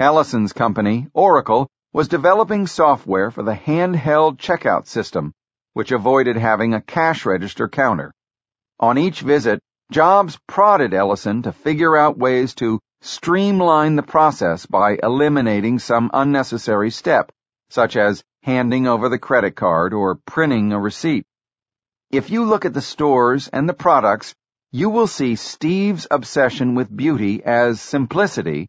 Ellison's 0.00 0.52
company, 0.52 1.08
Oracle, 1.12 1.68
was 1.92 2.06
developing 2.06 2.68
software 2.68 3.32
for 3.32 3.42
the 3.42 3.54
handheld 3.54 4.38
checkout 4.38 4.86
system, 4.86 5.32
which 5.72 5.90
avoided 5.90 6.36
having 6.36 6.72
a 6.72 6.80
cash 6.80 7.26
register 7.26 7.68
counter. 7.68 8.12
On 8.78 8.96
each 8.96 9.22
visit, 9.22 9.60
Jobs 9.90 10.38
prodded 10.46 10.94
Ellison 10.94 11.42
to 11.42 11.52
figure 11.52 11.96
out 11.96 12.16
ways 12.16 12.54
to 12.56 12.78
streamline 13.00 13.96
the 13.96 14.02
process 14.02 14.66
by 14.66 14.98
eliminating 15.02 15.80
some 15.80 16.10
unnecessary 16.12 16.90
step, 16.90 17.32
such 17.70 17.96
as 17.96 18.22
handing 18.42 18.86
over 18.86 19.08
the 19.08 19.18
credit 19.18 19.56
card 19.56 19.92
or 19.92 20.14
printing 20.14 20.72
a 20.72 20.78
receipt. 20.78 21.24
If 22.12 22.30
you 22.30 22.44
look 22.44 22.64
at 22.64 22.74
the 22.74 22.80
stores 22.80 23.48
and 23.48 23.68
the 23.68 23.74
products, 23.74 24.34
you 24.70 24.90
will 24.90 25.08
see 25.08 25.34
Steve's 25.34 26.06
obsession 26.08 26.74
with 26.76 26.96
beauty 26.96 27.42
as 27.42 27.80
simplicity, 27.80 28.68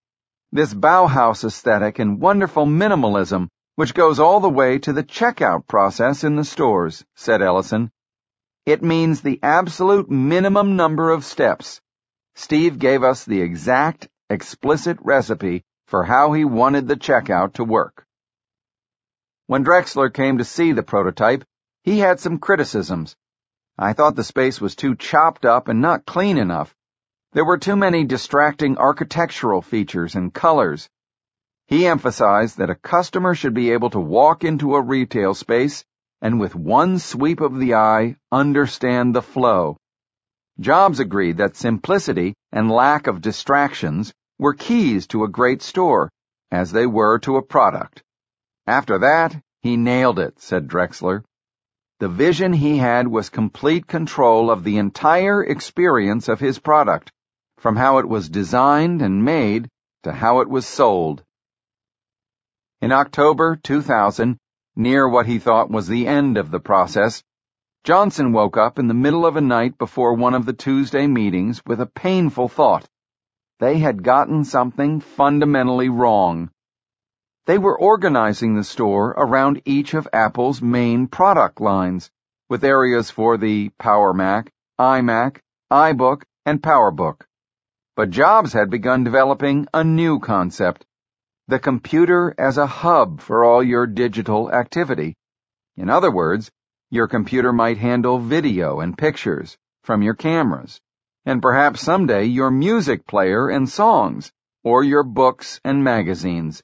this 0.52 0.74
Bauhaus 0.74 1.44
aesthetic 1.44 2.00
and 2.00 2.20
wonderful 2.20 2.66
minimalism, 2.66 3.50
which 3.76 3.94
goes 3.94 4.20
all 4.20 4.40
the 4.40 4.50
way 4.50 4.80
to 4.80 4.94
the 4.94 5.04
checkout 5.04 5.68
process 5.68 6.24
in 6.24 6.36
the 6.36 6.44
stores, 6.44 7.06
said 7.16 7.42
Ellison. 7.42 7.92
It 8.66 8.84
means 8.84 9.22
the 9.22 9.40
absolute 9.44 10.10
minimum 10.10 10.76
number 10.76 11.12
of 11.12 11.24
steps. 11.24 11.82
Steve 12.36 12.80
gave 12.80 13.04
us 13.04 13.26
the 13.26 13.42
exact, 13.42 14.08
explicit 14.30 14.98
recipe 15.02 15.64
for 15.88 16.04
how 16.04 16.34
he 16.34 16.46
wanted 16.46 16.88
the 16.88 16.96
checkout 16.96 17.54
to 17.54 17.64
work. 17.64 18.06
When 19.48 19.64
Drexler 19.64 20.14
came 20.14 20.38
to 20.38 20.46
see 20.46 20.72
the 20.72 20.84
prototype, 20.84 21.44
he 21.84 22.00
had 22.00 22.20
some 22.20 22.38
criticisms. 22.38 23.16
I 23.78 23.94
thought 23.94 24.16
the 24.16 24.24
space 24.24 24.60
was 24.60 24.76
too 24.76 24.96
chopped 24.96 25.46
up 25.46 25.68
and 25.68 25.82
not 25.82 26.06
clean 26.06 26.38
enough. 26.38 26.76
There 27.32 27.46
were 27.46 27.60
too 27.60 27.76
many 27.76 28.06
distracting 28.06 28.80
architectural 28.80 29.62
features 29.62 30.16
and 30.16 30.34
colors. 30.34 30.90
He 31.68 31.86
emphasized 31.86 32.58
that 32.58 32.72
a 32.72 32.76
customer 32.76 33.36
should 33.36 33.54
be 33.54 33.70
able 33.72 33.92
to 33.92 34.00
walk 34.00 34.44
into 34.44 34.74
a 34.74 34.82
retail 34.82 35.36
space 35.36 35.86
and 36.24 36.40
with 36.40 36.56
one 36.56 36.98
sweep 36.98 37.40
of 37.40 37.60
the 37.60 37.76
eye 37.76 38.16
understand 38.32 39.14
the 39.14 39.22
flow. 39.22 39.78
Jobs 40.60 41.00
agreed 41.00 41.38
that 41.38 41.56
simplicity 41.56 42.34
and 42.52 42.72
lack 42.72 43.06
of 43.06 43.22
distractions 43.22 44.12
were 44.40 44.56
keys 44.56 45.06
to 45.08 45.24
a 45.24 45.30
great 45.30 45.62
store, 45.62 46.10
as 46.50 46.72
they 46.72 46.88
were 46.88 47.20
to 47.20 47.38
a 47.38 47.44
product. 47.44 48.02
After 48.66 48.98
that, 48.98 49.40
he 49.62 49.78
nailed 49.78 50.18
it, 50.18 50.42
said 50.42 50.68
Drexler. 50.68 51.24
The 52.00 52.10
vision 52.10 52.54
he 52.54 52.78
had 52.78 53.08
was 53.08 53.30
complete 53.30 53.86
control 53.86 54.50
of 54.50 54.64
the 54.64 54.78
entire 54.80 55.44
experience 55.44 56.28
of 56.28 56.40
his 56.40 56.58
product, 56.58 57.12
from 57.60 57.76
how 57.76 57.98
it 57.98 58.08
was 58.08 58.30
designed 58.30 59.02
and 59.02 59.24
made 59.24 59.70
to 60.04 60.12
how 60.14 60.40
it 60.40 60.50
was 60.50 60.66
sold. 60.66 61.24
In 62.82 62.92
October 62.94 63.58
2000, 63.58 64.38
near 64.76 65.08
what 65.08 65.26
he 65.26 65.40
thought 65.40 65.70
was 65.70 65.88
the 65.88 66.08
end 66.08 66.38
of 66.38 66.52
the 66.52 66.60
process, 66.60 67.22
Johnson 67.84 68.32
woke 68.32 68.56
up 68.56 68.80
in 68.80 68.88
the 68.88 68.94
middle 68.94 69.26
of 69.26 69.36
a 69.36 69.42
night 69.42 69.78
before 69.78 70.14
one 70.14 70.34
of 70.34 70.46
the 70.46 70.54
Tuesday 70.54 71.06
meetings 71.06 71.62
with 71.66 71.82
a 71.82 71.86
painful 71.86 72.48
thought. 72.48 72.88
They 73.60 73.80
had 73.80 74.04
gotten 74.04 74.46
something 74.46 75.02
fundamentally 75.02 75.90
wrong. 75.90 76.50
They 77.46 77.58
were 77.58 77.78
organizing 77.78 78.56
the 78.56 78.64
store 78.64 79.10
around 79.18 79.62
each 79.66 79.94
of 79.94 80.08
Apple's 80.14 80.62
main 80.62 81.08
product 81.08 81.60
lines, 81.60 82.10
with 82.50 82.64
areas 82.64 83.10
for 83.10 83.38
the 83.38 83.70
Power 83.80 84.14
Mac, 84.14 84.52
iMac, 84.80 85.40
iBook, 85.72 86.24
and 86.46 86.62
PowerBook. 86.62 87.22
But 88.00 88.12
Jobs 88.12 88.54
had 88.54 88.70
begun 88.70 89.04
developing 89.04 89.68
a 89.74 89.84
new 89.84 90.20
concept, 90.20 90.86
the 91.50 91.60
computer 91.60 92.34
as 92.38 92.58
a 92.58 92.66
hub 92.66 93.20
for 93.20 93.44
all 93.44 93.62
your 93.62 93.88
digital 93.88 94.50
activity. 94.54 95.18
In 95.76 95.90
other 95.90 96.10
words, 96.10 96.50
your 96.90 97.10
computer 97.10 97.52
might 97.52 97.78
handle 97.78 98.18
video 98.18 98.80
and 98.80 98.98
pictures 98.98 99.58
from 99.84 100.02
your 100.02 100.14
cameras, 100.14 100.80
and 101.26 101.42
perhaps 101.42 101.82
someday 101.82 102.24
your 102.24 102.50
music 102.50 103.06
player 103.06 103.50
and 103.50 103.68
songs, 103.68 104.32
or 104.64 104.82
your 104.82 105.04
books 105.04 105.60
and 105.66 105.84
magazines. 105.84 106.64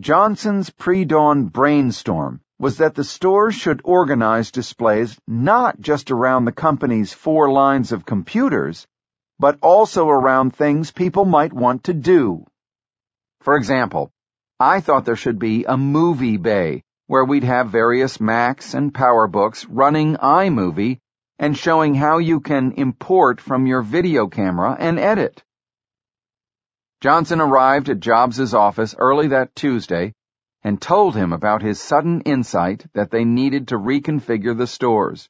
Johnson's 0.00 0.70
pre-dawn 0.70 1.48
brainstorm 1.48 2.40
was 2.58 2.78
that 2.78 2.94
the 2.94 3.04
stores 3.04 3.54
should 3.54 3.82
organize 3.84 4.50
displays 4.50 5.14
not 5.26 5.78
just 5.78 6.10
around 6.10 6.46
the 6.46 6.52
company's 6.52 7.12
four 7.12 7.52
lines 7.52 7.92
of 7.92 8.06
computers, 8.06 8.86
but 9.38 9.58
also 9.62 10.08
around 10.08 10.54
things 10.54 10.90
people 10.90 11.24
might 11.24 11.52
want 11.52 11.84
to 11.84 11.94
do. 11.94 12.44
For 13.40 13.56
example, 13.56 14.10
I 14.58 14.80
thought 14.80 15.04
there 15.04 15.16
should 15.16 15.38
be 15.38 15.64
a 15.64 15.76
movie 15.76 16.36
bay 16.36 16.82
where 17.06 17.24
we'd 17.24 17.44
have 17.44 17.70
various 17.70 18.20
Macs 18.20 18.74
and 18.74 18.92
PowerBooks 18.92 19.66
running 19.68 20.16
iMovie 20.16 20.98
and 21.38 21.56
showing 21.56 21.94
how 21.94 22.18
you 22.18 22.40
can 22.40 22.72
import 22.72 23.40
from 23.40 23.66
your 23.66 23.82
video 23.82 24.26
camera 24.26 24.76
and 24.78 24.98
edit. 24.98 25.42
Johnson 27.00 27.40
arrived 27.40 27.88
at 27.88 28.00
Jobs's 28.00 28.54
office 28.54 28.94
early 28.98 29.28
that 29.28 29.54
Tuesday 29.54 30.12
and 30.64 30.82
told 30.82 31.14
him 31.14 31.32
about 31.32 31.62
his 31.62 31.80
sudden 31.80 32.22
insight 32.22 32.84
that 32.92 33.12
they 33.12 33.24
needed 33.24 33.68
to 33.68 33.78
reconfigure 33.78 34.56
the 34.58 34.66
stores. 34.66 35.28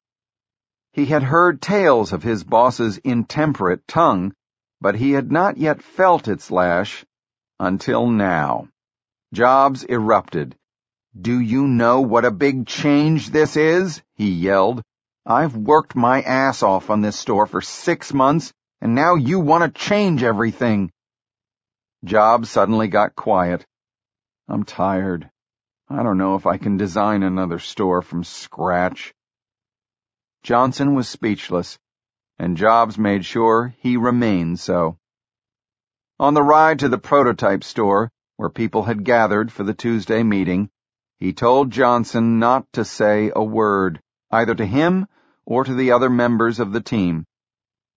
He 0.99 1.07
had 1.07 1.23
heard 1.23 1.63
tales 1.63 2.13
of 2.13 2.25
his 2.25 2.43
boss's 2.43 2.99
intemperate 2.99 3.87
tongue, 3.87 4.35
but 4.81 4.97
he 4.97 5.13
had 5.13 5.31
not 5.31 5.57
yet 5.57 5.81
felt 5.81 6.27
its 6.27 6.51
lash 6.51 7.07
until 7.61 8.09
now. 8.09 8.67
Jobs 9.33 9.85
erupted. 9.85 10.57
Do 11.17 11.39
you 11.39 11.69
know 11.69 12.01
what 12.01 12.25
a 12.25 12.33
big 12.33 12.67
change 12.67 13.31
this 13.31 13.57
is? 13.57 14.03
he 14.17 14.29
yelled. 14.29 14.83
I've 15.25 15.57
worked 15.57 15.95
my 15.95 16.21
ass 16.23 16.65
off 16.65 16.91
on 16.91 17.01
this 17.01 17.15
store 17.15 17.47
for 17.47 17.61
six 17.61 18.13
months, 18.13 18.53
and 18.81 18.97
now 18.97 19.15
you 19.15 19.39
want 19.39 19.73
to 19.73 19.81
change 19.81 20.25
everything. 20.25 20.91
Jobs 22.03 22.51
suddenly 22.51 22.89
got 22.89 23.15
quiet. 23.15 23.65
I'm 24.49 24.65
tired. 24.65 25.31
I 25.89 26.03
don't 26.03 26.19
know 26.19 26.35
if 26.35 26.45
I 26.45 26.57
can 26.57 26.77
design 26.77 27.23
another 27.23 27.61
store 27.61 28.03
from 28.03 28.25
scratch. 28.25 29.15
Johnson 30.49 30.95
was 30.95 31.07
speechless, 31.07 31.79
and 32.39 32.57
Jobs 32.57 32.97
made 32.97 33.27
sure 33.27 33.75
he 33.81 33.99
remained 33.99 34.59
so. 34.59 34.97
On 36.19 36.33
the 36.33 36.43
ride 36.43 36.79
to 36.79 36.89
the 36.89 36.97
prototype 36.97 37.63
store, 37.63 38.11
where 38.39 38.49
people 38.49 38.85
had 38.85 39.05
gathered 39.05 39.53
for 39.53 39.63
the 39.63 39.75
Tuesday 39.75 40.23
meeting, 40.23 40.71
he 41.19 41.35
told 41.35 41.71
Johnson 41.71 42.39
not 42.39 42.65
to 42.73 42.83
say 42.83 43.31
a 43.37 43.45
word, 43.45 44.01
either 44.31 44.55
to 44.55 44.65
him 44.65 45.07
or 45.45 45.65
to 45.65 45.75
the 45.75 45.93
other 45.93 46.09
members 46.09 46.61
of 46.61 46.73
the 46.73 46.81
team. 46.81 47.27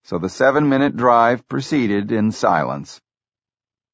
So 0.04 0.18
the 0.18 0.28
seven-minute 0.28 0.98
drive 0.98 1.48
proceeded 1.48 2.12
in 2.12 2.34
silence. 2.34 3.00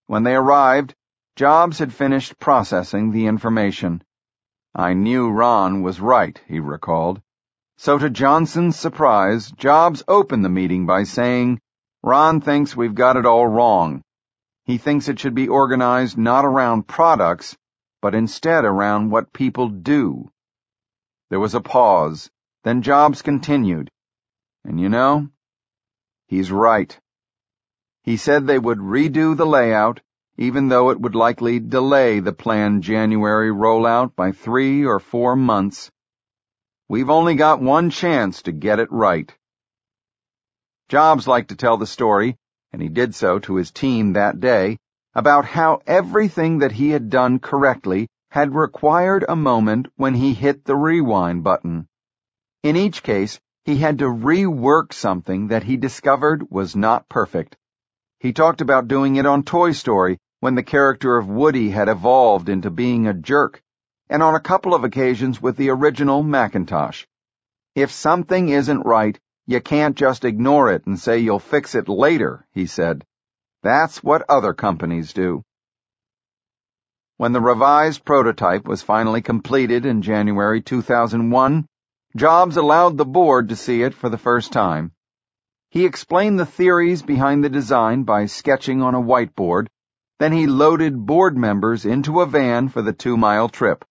When 0.08 0.24
they 0.24 0.34
arrived, 0.34 0.96
Jobs 1.36 1.78
had 1.78 1.93
finished 1.93 2.39
processing 2.39 3.12
the 3.12 3.28
information. 3.28 4.04
I 4.74 4.96
knew 4.96 5.30
Ron 5.30 5.84
was 5.84 6.02
right, 6.02 6.41
he 6.48 6.60
recalled. 6.60 7.22
So 7.79 7.99
to 7.99 8.09
Johnson's 8.09 8.75
surprise, 8.75 9.51
Jobs 9.51 10.03
opened 10.07 10.43
the 10.43 10.49
meeting 10.49 10.87
by 10.87 11.03
saying, 11.03 11.61
Ron 12.01 12.41
thinks 12.41 12.75
we've 12.75 12.95
got 12.95 13.17
it 13.17 13.25
all 13.25 13.47
wrong. 13.47 14.01
He 14.65 14.79
thinks 14.79 15.07
it 15.07 15.19
should 15.19 15.35
be 15.35 15.47
organized 15.47 16.17
not 16.17 16.43
around 16.43 16.87
products, 16.87 17.55
but 18.01 18.15
instead 18.15 18.65
around 18.65 19.11
what 19.11 19.31
people 19.31 19.69
do. 19.69 20.31
There 21.29 21.39
was 21.39 21.53
a 21.53 21.61
pause. 21.61 22.31
Then 22.63 22.81
Jobs 22.81 23.21
continued. 23.21 23.91
And 24.63 24.79
you 24.79 24.89
know, 24.89 25.29
he's 26.27 26.51
right. 26.51 26.99
He 28.01 28.17
said 28.17 28.47
they 28.47 28.59
would 28.59 28.79
redo 28.79 29.37
the 29.37 29.45
layout, 29.45 30.01
even 30.35 30.67
though 30.67 30.89
it 30.89 30.99
would 30.99 31.15
likely 31.15 31.59
delay 31.59 32.21
the 32.21 32.33
planned 32.33 32.81
January 32.81 33.51
rollout 33.51 34.15
by 34.15 34.31
three 34.31 34.83
or 34.83 34.99
four 34.99 35.35
months. 35.35 35.91
We've 36.89 37.10
only 37.10 37.36
got 37.36 37.62
one 37.62 37.89
chance 37.89 38.41
to 38.43 38.54
get 38.54 38.80
it 38.80 38.91
right. 38.91 39.36
Jobs 40.88 41.28
liked 41.28 41.50
to 41.50 41.56
tell 41.58 41.76
the 41.76 41.86
story, 41.86 42.38
and 42.71 42.82
he 42.82 42.88
did 42.88 43.13
so 43.13 43.39
to 43.39 43.56
his 43.56 43.71
team 43.71 44.13
that 44.13 44.39
day, 44.39 44.78
about 45.13 45.43
how 45.43 45.82
everything 45.86 46.60
that 46.60 46.71
he 46.71 46.91
had 46.91 47.10
done 47.10 47.39
correctly 47.39 48.08
had 48.32 48.56
required 48.56 49.26
a 49.28 49.36
moment 49.36 49.88
when 49.97 50.13
he 50.13 50.34
hit 50.34 50.63
the 50.63 50.78
rewind 50.78 51.43
button. 51.43 51.88
In 52.63 52.78
each 52.78 53.04
case, 53.04 53.39
he 53.65 53.78
had 53.78 54.00
to 54.00 54.06
rework 54.06 54.93
something 54.93 55.47
that 55.47 55.63
he 55.63 55.76
discovered 55.76 56.50
was 56.50 56.73
not 56.73 57.10
perfect. 57.10 57.58
He 58.19 58.32
talked 58.32 58.62
about 58.62 58.88
doing 58.88 59.17
it 59.17 59.26
on 59.26 59.43
Toy 59.43 59.73
Story 59.73 60.19
when 60.39 60.56
the 60.56 60.63
character 60.63 61.17
of 61.17 61.28
Woody 61.28 61.69
had 61.69 61.89
evolved 61.89 62.47
into 62.47 62.69
being 62.69 63.08
a 63.08 63.13
jerk, 63.13 63.62
and 64.10 64.24
on 64.24 64.36
a 64.36 64.39
couple 64.39 64.74
of 64.74 64.84
occasions 64.84 65.41
with 65.41 65.58
the 65.58 65.70
original 65.70 66.24
Macintosh. 66.24 67.06
If 67.76 67.91
something 67.91 68.50
isn't 68.50 68.86
right, 68.86 69.20
you 69.46 69.62
can't 69.62 69.96
just 69.96 70.26
ignore 70.26 70.72
it 70.72 70.86
and 70.86 71.00
say 71.00 71.20
you'll 71.20 71.39
fix 71.39 71.76
it 71.76 71.89
later, 71.89 72.46
he 72.52 72.65
said. 72.65 73.06
That's 73.63 74.04
what 74.04 74.30
other 74.30 74.54
companies 74.54 75.13
do. 75.13 75.43
When 77.17 77.34
the 77.34 77.41
revised 77.41 78.06
prototype 78.06 78.65
was 78.65 78.82
finally 78.82 79.22
completed 79.22 79.86
in 79.86 80.02
January 80.02 80.62
2001, 80.62 81.65
Jobs 82.15 82.58
allowed 82.58 82.98
the 82.98 83.06
board 83.06 83.50
to 83.50 83.56
see 83.56 83.82
it 83.82 83.93
for 83.93 84.10
the 84.10 84.17
first 84.17 84.52
time. 84.52 84.91
He 85.70 85.86
explained 85.86 86.39
the 86.39 86.46
theories 86.46 87.02
behind 87.02 87.43
the 87.43 87.50
design 87.50 88.04
by 88.04 88.28
sketching 88.28 88.82
on 88.82 88.96
a 88.96 89.02
whiteboard 89.02 89.67
then 90.20 90.32
he 90.32 90.48
loaded 90.48 91.06
board 91.06 91.38
members 91.38 91.86
into 91.86 92.22
a 92.22 92.26
van 92.26 92.70
for 92.70 92.82
the 92.82 92.93
two 92.93 93.17
mile 93.17 93.50
trip. 93.50 93.86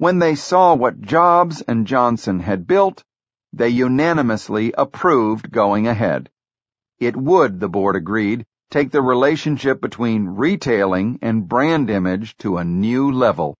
When 0.00 0.18
they 0.18 0.34
saw 0.34 0.74
what 0.74 1.02
Jobs 1.02 1.60
and 1.60 1.86
Johnson 1.86 2.40
had 2.40 2.66
built, 2.66 3.04
they 3.52 3.68
unanimously 3.68 4.72
approved 4.72 5.52
going 5.52 5.86
ahead. 5.86 6.30
It 6.98 7.14
would, 7.14 7.60
the 7.60 7.68
board 7.68 7.96
agreed, 7.96 8.46
take 8.70 8.92
the 8.92 9.02
relationship 9.02 9.78
between 9.82 10.24
retailing 10.26 11.18
and 11.20 11.46
brand 11.46 11.90
image 11.90 12.34
to 12.38 12.56
a 12.56 12.64
new 12.64 13.12
level. 13.12 13.58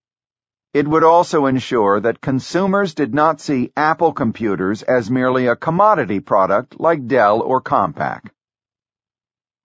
It 0.73 0.87
would 0.87 1.03
also 1.03 1.45
ensure 1.45 1.99
that 1.99 2.21
consumers 2.21 2.95
did 2.95 3.13
not 3.13 3.39
see 3.39 3.71
Apple 3.77 4.11
computers 4.11 4.81
as 4.81 5.11
merely 5.11 5.45
a 5.45 5.55
commodity 5.55 6.21
product 6.21 6.79
like 6.79 7.05
Dell 7.05 7.39
or 7.43 7.61
Compaq. 7.61 8.31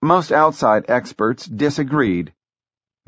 Most 0.03 0.31
outside 0.31 0.85
experts 0.89 1.47
disagreed. 1.47 2.35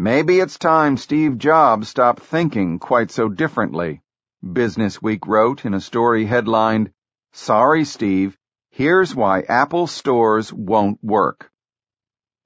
Maybe 0.00 0.38
it's 0.38 0.58
time 0.58 0.96
Steve 0.96 1.38
Jobs 1.38 1.88
stopped 1.88 2.22
thinking 2.22 2.78
quite 2.78 3.10
so 3.10 3.28
differently, 3.28 4.00
Business 4.40 5.02
Week 5.02 5.26
wrote 5.26 5.64
in 5.64 5.74
a 5.74 5.80
story 5.80 6.24
headlined, 6.24 6.92
Sorry, 7.32 7.84
Steve, 7.84 8.38
here's 8.70 9.16
why 9.16 9.40
Apple 9.40 9.88
stores 9.88 10.52
won't 10.52 11.02
work. 11.02 11.50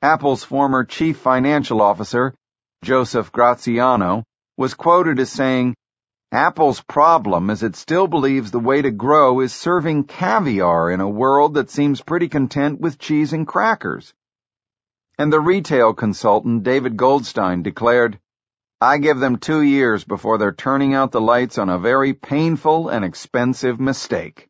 Apple's 0.01 0.43
former 0.43 0.85
chief 0.85 1.19
financial 1.19 1.83
officer, 1.83 2.35
Joseph 2.83 3.31
Graziano, 3.33 4.25
was 4.57 4.73
quoted 4.73 5.21
as 5.21 5.29
saying, 5.29 5.75
Apple's 6.33 6.81
problem 6.81 7.51
is 7.51 7.63
it 7.63 7.77
still 7.77 8.07
believes 8.07 8.51
the 8.51 8.61
way 8.61 8.81
to 8.81 8.91
grow 8.91 9.41
is 9.41 9.53
serving 9.53 10.05
caviar 10.05 10.91
in 10.91 11.03
a 11.03 11.07
world 11.07 11.53
that 11.53 11.69
seems 11.69 12.01
pretty 12.01 12.31
content 12.31 12.81
with 12.81 12.99
cheese 12.99 13.35
and 13.35 13.47
crackers. 13.47 14.15
And 15.19 15.33
the 15.33 15.41
retail 15.41 15.95
consultant 15.95 16.63
David 16.63 16.97
Goldstein 16.97 17.63
declared, 17.63 18.19
I 18.81 18.99
give 18.99 19.21
them 19.21 19.37
two 19.39 19.63
years 19.63 20.03
before 20.03 20.39
they're 20.39 20.53
turning 20.53 20.95
out 20.95 21.13
the 21.13 21.21
lights 21.21 21.59
on 21.59 21.69
a 21.69 21.79
very 21.79 22.15
painful 22.15 22.89
and 22.89 23.05
expensive 23.05 23.79
mistake. 23.79 24.49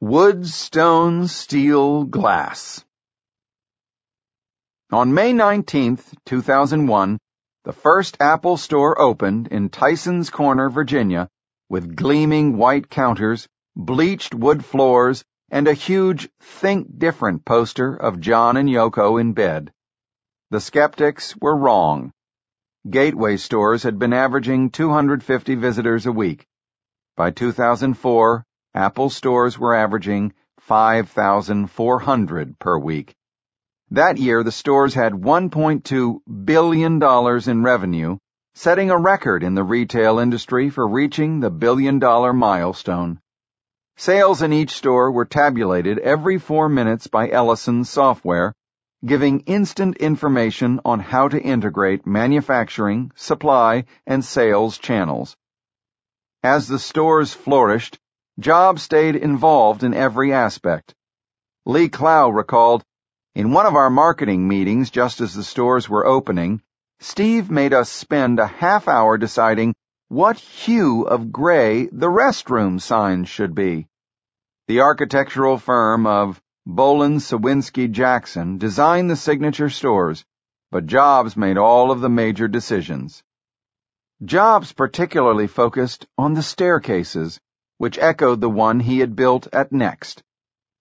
Wood, 0.00 0.46
stone, 0.46 1.26
steel, 1.28 2.04
glass. 2.04 2.84
On 4.92 5.12
May 5.12 5.32
19, 5.32 5.98
2001, 6.24 7.18
the 7.64 7.72
first 7.72 8.16
Apple 8.20 8.56
store 8.56 9.00
opened 9.00 9.48
in 9.48 9.68
Tysons 9.68 10.30
Corner, 10.30 10.70
Virginia, 10.70 11.28
with 11.68 11.96
gleaming 11.96 12.56
white 12.56 12.88
counters, 12.88 13.48
bleached 13.74 14.34
wood 14.34 14.64
floors, 14.64 15.24
and 15.50 15.68
a 15.68 15.72
huge 15.72 16.28
Think 16.40 16.98
Different 16.98 17.44
poster 17.44 17.94
of 17.94 18.20
John 18.20 18.56
and 18.56 18.68
Yoko 18.68 19.20
in 19.20 19.32
bed. 19.32 19.72
The 20.50 20.60
skeptics 20.60 21.36
were 21.40 21.56
wrong. 21.56 22.12
Gateway 22.88 23.36
stores 23.36 23.82
had 23.82 23.98
been 23.98 24.12
averaging 24.12 24.70
250 24.70 25.54
visitors 25.54 26.06
a 26.06 26.12
week. 26.12 26.46
By 27.16 27.30
2004, 27.30 28.44
Apple 28.74 29.10
stores 29.10 29.58
were 29.58 29.74
averaging 29.74 30.34
5,400 30.60 32.58
per 32.58 32.78
week. 32.78 33.14
That 33.90 34.18
year, 34.18 34.42
the 34.42 34.52
stores 34.52 34.94
had 34.94 35.12
$1.2 35.12 36.18
billion 36.44 37.02
in 37.50 37.62
revenue, 37.62 38.18
setting 38.54 38.90
a 38.90 38.98
record 38.98 39.42
in 39.42 39.54
the 39.54 39.62
retail 39.62 40.18
industry 40.18 40.70
for 40.70 40.86
reaching 40.88 41.40
the 41.40 41.50
billion 41.50 41.98
dollar 41.98 42.32
milestone. 42.32 43.20
Sales 43.98 44.42
in 44.42 44.52
each 44.52 44.72
store 44.72 45.10
were 45.10 45.24
tabulated 45.24 45.98
every 45.98 46.38
four 46.38 46.68
minutes 46.68 47.06
by 47.06 47.30
Ellison's 47.30 47.88
software, 47.88 48.54
giving 49.04 49.40
instant 49.40 49.96
information 49.96 50.80
on 50.84 51.00
how 51.00 51.28
to 51.28 51.40
integrate 51.40 52.06
manufacturing, 52.06 53.10
supply, 53.14 53.84
and 54.06 54.24
sales 54.24 54.76
channels. 54.76 55.36
As 56.42 56.68
the 56.68 56.78
stores 56.78 57.32
flourished, 57.32 57.98
Jobs 58.38 58.82
stayed 58.82 59.16
involved 59.16 59.82
in 59.82 59.94
every 59.94 60.30
aspect. 60.30 60.94
Lee 61.64 61.88
Clow 61.88 62.28
recalled, 62.28 62.84
In 63.34 63.50
one 63.50 63.64
of 63.64 63.74
our 63.74 63.88
marketing 63.88 64.46
meetings 64.46 64.90
just 64.90 65.22
as 65.22 65.32
the 65.32 65.42
stores 65.42 65.88
were 65.88 66.04
opening, 66.04 66.60
Steve 67.00 67.50
made 67.50 67.72
us 67.72 67.88
spend 67.88 68.38
a 68.38 68.46
half 68.46 68.88
hour 68.88 69.16
deciding 69.16 69.74
what 70.08 70.38
hue 70.38 71.02
of 71.02 71.32
gray 71.32 71.86
the 71.86 72.06
restroom 72.06 72.80
signs 72.80 73.28
should 73.28 73.54
be. 73.54 73.88
The 74.68 74.80
architectural 74.80 75.58
firm 75.58 76.06
of 76.06 76.40
Bohlin 76.66 77.18
Cywinski 77.18 77.90
Jackson 77.90 78.56
designed 78.56 79.10
the 79.10 79.16
signature 79.16 79.68
stores, 79.68 80.24
but 80.70 80.86
Jobs 80.86 81.36
made 81.36 81.58
all 81.58 81.90
of 81.90 82.00
the 82.00 82.08
major 82.08 82.46
decisions. 82.46 83.24
Jobs 84.24 84.72
particularly 84.72 85.48
focused 85.48 86.06
on 86.16 86.34
the 86.34 86.42
staircases, 86.42 87.40
which 87.78 87.98
echoed 87.98 88.40
the 88.40 88.48
one 88.48 88.78
he 88.78 89.00
had 89.00 89.16
built 89.16 89.48
at 89.52 89.72
Next. 89.72 90.22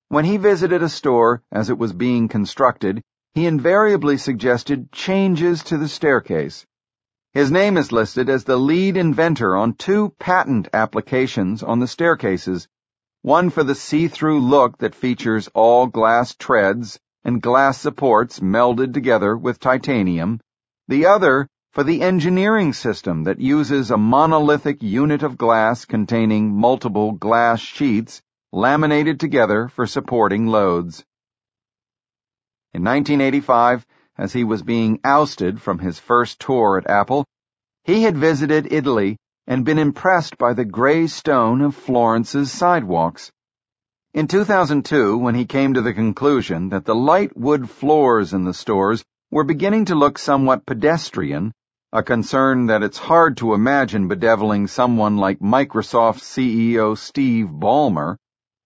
When 0.07 0.25
he 0.25 0.37
visited 0.37 0.83
a 0.83 0.89
store 0.89 1.41
as 1.51 1.71
it 1.71 1.79
was 1.79 1.93
being 1.93 2.27
constructed, 2.27 3.01
he 3.33 3.47
invariably 3.47 4.17
suggested 4.17 4.91
changes 4.91 5.63
to 5.63 5.77
the 5.77 5.87
staircase. 5.87 6.65
His 7.35 7.51
name 7.51 7.75
is 7.75 7.91
listed 7.91 8.29
as 8.29 8.45
the 8.45 8.55
lead 8.55 8.95
inventor 8.95 9.57
on 9.57 9.73
two 9.73 10.13
patent 10.19 10.69
applications 10.71 11.63
on 11.63 11.79
the 11.79 11.87
staircases, 11.87 12.69
one 13.23 13.49
for 13.49 13.61
the 13.61 13.75
see-through 13.75 14.39
look 14.39 14.77
that 14.77 14.95
features 14.95 15.49
all 15.53 15.87
glass 15.87 16.33
treads 16.33 16.97
and 17.25 17.41
glass 17.41 17.77
supports 17.77 18.39
melded 18.39 18.93
together 18.93 19.35
with 19.35 19.59
titanium, 19.59 20.39
the 20.87 21.07
other 21.07 21.49
for 21.73 21.83
the 21.83 22.03
engineering 22.03 22.71
system 22.71 23.25
that 23.25 23.41
uses 23.41 23.91
a 23.91 23.97
monolithic 23.97 24.81
unit 24.81 25.21
of 25.21 25.37
glass 25.37 25.83
containing 25.83 26.57
multiple 26.57 27.11
glass 27.11 27.59
sheets 27.59 28.21
laminated 28.53 29.19
together 29.19 29.67
for 29.67 29.85
supporting 29.85 30.47
loads. 30.47 31.03
In 32.73 32.81
1985, 32.81 33.85
as 34.17 34.31
he 34.31 34.43
was 34.43 34.63
being 34.63 34.99
ousted 35.03 35.61
from 35.61 35.79
his 35.79 35.99
first 35.99 36.39
tour 36.39 36.77
at 36.77 36.89
Apple, 36.89 37.25
he 37.85 38.01
had 38.01 38.17
visited 38.17 38.73
Italy 38.73 39.15
and 39.45 39.63
been 39.63 39.77
impressed 39.77 40.39
by 40.39 40.53
the 40.53 40.65
gray 40.65 41.05
stone 41.05 41.61
of 41.61 41.75
Florence's 41.75 42.51
sidewalks. 42.51 43.31
In 44.11 44.27
2002, 44.27 45.19
when 45.19 45.35
he 45.35 45.45
came 45.45 45.75
to 45.75 45.83
the 45.83 45.93
conclusion 45.93 46.69
that 46.69 46.85
the 46.85 46.95
light 46.95 47.37
wood 47.37 47.69
floors 47.69 48.33
in 48.33 48.43
the 48.43 48.55
stores 48.55 49.05
were 49.29 49.43
beginning 49.43 49.85
to 49.85 49.93
look 49.93 50.17
somewhat 50.17 50.65
pedestrian, 50.65 51.51
a 51.93 52.01
concern 52.01 52.65
that 52.65 52.81
it's 52.81 52.97
hard 52.97 53.37
to 53.37 53.53
imagine 53.53 54.07
bedeviling 54.07 54.65
someone 54.65 55.17
like 55.17 55.37
Microsoft 55.39 56.21
CEO 56.21 56.97
Steve 56.97 57.45
Ballmer, 57.45 58.17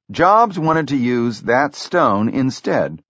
Jobs 0.09 0.57
wanted 0.57 0.87
to 0.87 0.95
use 0.95 1.41
that 1.41 1.75
stone 1.75 2.29
instead. 2.29 3.03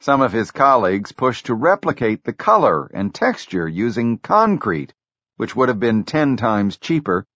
Some 0.00 0.20
of 0.22 0.32
his 0.32 0.50
colleagues 0.50 1.12
pushed 1.12 1.46
to 1.46 1.54
replicate 1.54 2.24
the 2.24 2.32
color 2.32 2.90
and 2.92 3.14
texture 3.14 3.68
using 3.68 4.18
concrete, 4.18 4.92
which 5.36 5.54
would 5.56 5.68
have 5.68 5.80
been 5.80 6.04
ten 6.04 6.36
times 6.36 6.76
cheaper, 6.76 7.26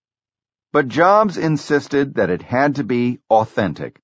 but 0.72 0.88
Jobs 0.88 1.36
insisted 1.36 2.14
that 2.14 2.30
it 2.30 2.42
had 2.42 2.76
to 2.76 2.84
be 2.84 3.18
authentic. 3.28 4.00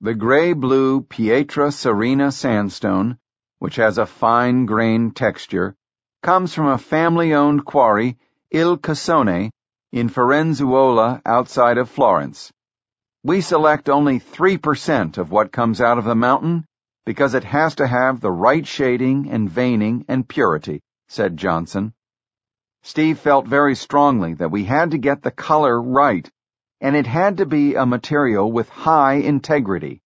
The 0.00 0.14
gray-blue 0.14 1.02
Pietra 1.02 1.72
Serena 1.72 2.32
sandstone, 2.32 3.18
which 3.58 3.76
has 3.76 3.98
a 3.98 4.06
fine-grained 4.06 5.16
texture, 5.16 5.76
comes 6.22 6.54
from 6.54 6.68
a 6.68 6.78
family-owned 6.78 7.64
quarry, 7.64 8.16
Il 8.50 8.78
Cassone, 8.78 9.50
in 9.92 10.08
Firenzuola 10.08 11.20
outside 11.26 11.78
of 11.78 11.90
Florence. 11.90 12.52
We 13.22 13.40
select 13.40 13.88
only 13.88 14.20
3% 14.20 15.18
of 15.18 15.30
what 15.30 15.52
comes 15.52 15.80
out 15.80 15.98
of 15.98 16.04
the 16.04 16.14
mountain 16.14 16.64
because 17.04 17.34
it 17.34 17.44
has 17.44 17.74
to 17.76 17.86
have 17.86 18.20
the 18.20 18.30
right 18.30 18.66
shading 18.66 19.28
and 19.30 19.50
veining 19.50 20.04
and 20.08 20.28
purity, 20.28 20.80
said 21.08 21.36
Johnson. 21.36 21.92
Steve 22.82 23.18
felt 23.18 23.46
very 23.46 23.74
strongly 23.74 24.34
that 24.34 24.50
we 24.50 24.64
had 24.64 24.90
to 24.92 24.98
get 24.98 25.22
the 25.22 25.30
color 25.30 25.80
right 25.80 26.30
and 26.80 26.94
it 26.94 27.06
had 27.06 27.38
to 27.38 27.46
be 27.46 27.74
a 27.74 27.84
material 27.84 28.52
with 28.52 28.68
high 28.68 29.14
integrity. 29.14 30.00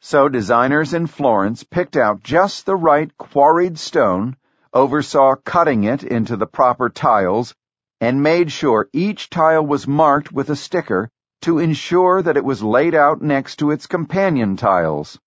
So 0.00 0.28
designers 0.28 0.94
in 0.94 1.06
Florence 1.06 1.64
picked 1.64 1.96
out 1.96 2.22
just 2.22 2.64
the 2.64 2.76
right 2.76 3.14
quarried 3.18 3.78
stone, 3.78 4.36
oversaw 4.72 5.36
cutting 5.36 5.84
it 5.84 6.02
into 6.02 6.36
the 6.36 6.46
proper 6.46 6.88
tiles, 6.88 7.54
and 8.00 8.22
made 8.22 8.50
sure 8.50 8.88
each 8.92 9.28
tile 9.28 9.64
was 9.64 9.86
marked 9.86 10.32
with 10.32 10.48
a 10.48 10.56
sticker 10.56 11.10
to 11.42 11.58
ensure 11.58 12.22
that 12.22 12.36
it 12.38 12.44
was 12.44 12.62
laid 12.62 12.94
out 12.94 13.20
next 13.20 13.56
to 13.56 13.70
its 13.70 13.86
companion 13.86 14.56
tiles. 14.56 15.18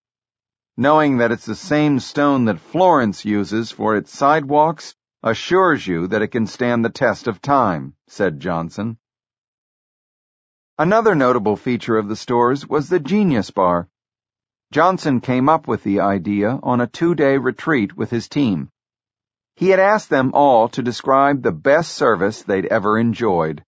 Knowing 0.75 1.17
that 1.17 1.31
it's 1.31 1.45
the 1.45 1.55
same 1.55 1.99
stone 1.99 2.45
that 2.45 2.59
Florence 2.59 3.23
uses 3.23 3.71
for 3.71 3.95
its 3.95 4.11
sidewalks 4.11 4.95
assures 5.25 5.87
you 5.87 6.05
that 6.05 6.21
it 6.21 6.27
can 6.27 6.45
stand 6.45 6.85
the 6.85 6.89
test 6.89 7.27
of 7.27 7.41
time, 7.41 7.95
said 8.07 8.39
Johnson. 8.39 8.95
Another 10.77 11.15
notable 11.15 11.55
feature 11.55 11.97
of 11.97 12.07
the 12.07 12.15
stores 12.15 12.67
was 12.67 12.89
the 12.89 12.99
Genius 12.99 13.49
Bar. 13.49 13.89
Johnson 14.71 15.21
came 15.21 15.49
up 15.49 15.67
with 15.67 15.83
the 15.83 15.99
idea 16.01 16.59
on 16.61 16.79
a 16.79 16.87
two-day 16.87 17.39
retreat 17.39 17.97
with 17.97 18.11
his 18.11 18.29
team. 18.29 18.69
He 19.55 19.69
had 19.69 19.79
asked 19.79 20.11
them 20.11 20.31
all 20.35 20.69
to 20.69 20.83
describe 20.83 21.41
the 21.41 21.51
best 21.51 21.93
service 21.93 22.43
they'd 22.43 22.67
ever 22.67 22.99
enjoyed. 22.99 23.63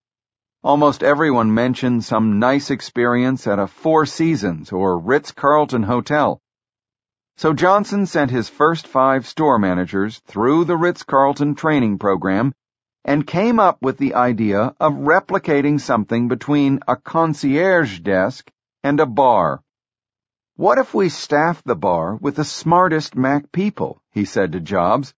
Almost 0.64 1.02
everyone 1.02 1.54
mentioned 1.54 2.04
some 2.04 2.38
nice 2.38 2.70
experience 2.70 3.48
at 3.48 3.58
a 3.58 3.68
Four 3.68 4.06
Seasons 4.06 4.72
or 4.72 5.00
Ritz-Carlton 5.00 5.84
hotel. 5.84 6.40
So 7.38 7.54
Johnson 7.54 8.08
sent 8.08 8.32
his 8.32 8.50
first 8.50 8.88
five 8.88 9.28
store 9.28 9.60
managers 9.60 10.18
through 10.26 10.66
the 10.66 10.76
Ritz-Carlton 10.76 11.54
training 11.54 12.00
program 12.00 12.52
and 13.06 13.28
came 13.28 13.60
up 13.60 13.78
with 13.80 14.00
the 14.00 14.16
idea 14.16 14.74
of 14.80 14.94
replicating 14.94 15.80
something 15.80 16.30
between 16.30 16.80
a 16.88 16.96
concierge 16.96 18.00
desk 18.00 18.50
and 18.84 19.00
a 19.00 19.06
bar. 19.06 19.62
What 20.56 20.80
if 20.80 20.96
we 20.96 21.10
staffed 21.10 21.64
the 21.64 21.76
bar 21.76 22.16
with 22.16 22.38
the 22.38 22.44
smartest 22.44 23.16
Mac 23.16 23.52
people, 23.52 24.02
he 24.10 24.26
said 24.26 24.54
to 24.54 24.60
Jobs. 24.60 25.14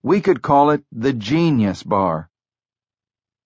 We 0.00 0.20
could 0.20 0.42
call 0.42 0.70
it 0.70 0.84
the 0.92 1.12
Genius 1.12 1.82
Bar. 1.82 2.30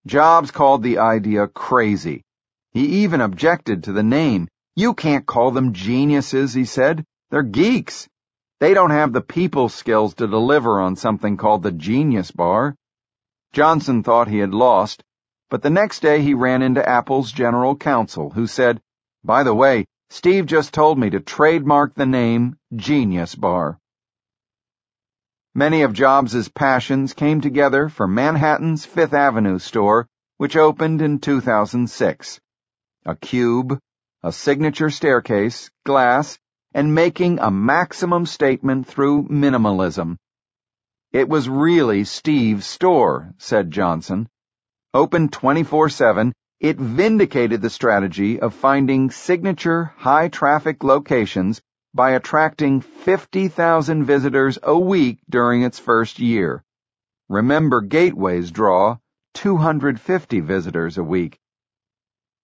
Jobs 0.07 0.51
called 0.51 0.83
the 0.83 0.99
idea 0.99 1.47
crazy. 1.47 2.27
He 2.73 3.05
even 3.05 3.23
objected 3.23 3.85
to 3.85 3.93
the 3.93 4.03
name. 4.03 4.49
You 4.77 4.93
can't 4.93 5.25
call 5.25 5.51
them 5.51 5.73
geniuses, 5.73 6.53
he 6.53 6.67
said. 6.67 7.07
They're 7.31 7.43
geeks. 7.43 8.07
They 8.61 8.75
don't 8.75 8.91
have 8.91 9.13
the 9.13 9.21
people 9.21 9.69
skills 9.69 10.15
to 10.15 10.27
deliver 10.27 10.81
on 10.81 10.97
something 10.97 11.37
called 11.37 11.63
the 11.63 11.71
Genius 11.71 12.33
Bar. 12.33 12.75
Johnson 13.53 14.03
thought 14.03 14.27
he 14.27 14.39
had 14.39 14.53
lost, 14.53 15.05
but 15.49 15.63
the 15.63 15.71
next 15.71 16.01
day 16.01 16.23
he 16.23 16.35
ran 16.35 16.63
into 16.63 16.87
Apple's 16.87 17.31
general 17.31 17.77
counsel, 17.77 18.31
who 18.31 18.47
said, 18.47 18.81
By 19.23 19.45
the 19.45 19.55
way, 19.55 19.87
Steve 20.11 20.47
just 20.47 20.75
told 20.75 20.99
me 20.99 21.09
to 21.11 21.21
trademark 21.21 21.95
the 21.95 22.07
name 22.07 22.57
Genius 22.75 23.35
Bar. 23.35 23.79
Many 25.55 25.83
of 25.83 25.93
Jobs' 25.93 26.49
passions 26.49 27.15
came 27.15 27.41
together 27.41 27.89
for 27.89 28.09
Manhattan's 28.09 28.85
Fifth 28.85 29.15
Avenue 29.15 29.59
store, 29.59 30.09
which 30.37 30.57
opened 30.57 31.01
in 31.01 31.21
2006. 31.21 32.41
A 33.07 33.17
cube, 33.17 33.79
a 34.23 34.33
signature 34.33 34.91
staircase, 34.91 35.71
glass, 35.85 36.39
and 36.73 36.95
making 36.95 37.39
a 37.39 37.51
maximum 37.51 38.27
statement 38.27 38.87
through 38.87 39.29
minimalism. 39.29 40.17
It 41.13 41.29
was 41.29 41.49
really 41.49 42.05
Steve's 42.05 42.67
store, 42.67 43.33
said 43.39 43.71
Johnson. 43.71 44.29
Open 44.93 45.29
24-7, 45.29 46.33
it 46.61 46.77
vindicated 46.77 47.63
the 47.63 47.71
strategy 47.71 48.41
of 48.41 48.53
finding 48.53 49.11
signature 49.11 49.93
high-traffic 49.97 50.83
locations 50.83 51.63
by 51.95 52.11
attracting 52.11 52.81
50,000 52.81 54.05
visitors 54.05 54.59
a 54.63 54.79
week 54.79 55.21
during 55.31 55.63
its 55.63 55.79
first 55.79 56.19
year. 56.19 56.63
Remember 57.29 57.81
Gateway's 57.81 58.51
draw 58.51 58.99
250 59.35 60.41
visitors 60.41 60.99
a 60.99 61.05
week. 61.05 61.39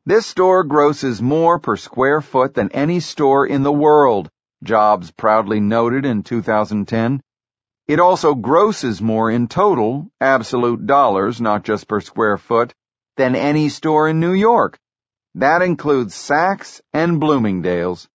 This 0.07 0.27
store 0.27 0.65
grosses 0.65 1.23
more 1.23 1.59
per 1.59 1.77
square 1.77 2.21
foot 2.21 2.53
than 2.53 2.71
any 2.73 3.01
store 3.01 3.47
in 3.47 3.63
the 3.63 3.73
world, 3.73 4.29
Jobs 4.63 5.11
proudly 5.11 5.61
noted 5.61 6.05
in 6.05 6.23
2010. 6.23 7.23
It 7.87 8.01
also 8.01 8.35
grosses 8.35 9.01
more 9.01 9.31
in 9.31 9.49
total, 9.49 10.09
absolute 10.21 10.87
dollars, 10.87 11.41
not 11.41 11.65
just 11.65 11.89
per 11.89 12.03
square 12.03 12.37
foot, 12.37 12.75
than 13.17 13.35
any 13.35 13.71
store 13.71 14.07
in 14.07 14.21
New 14.21 14.35
York. 14.35 14.79
That 15.37 15.63
includes 15.63 16.15
Saks 16.15 16.83
and 16.93 17.19
Bloomingdale's. 17.19 18.07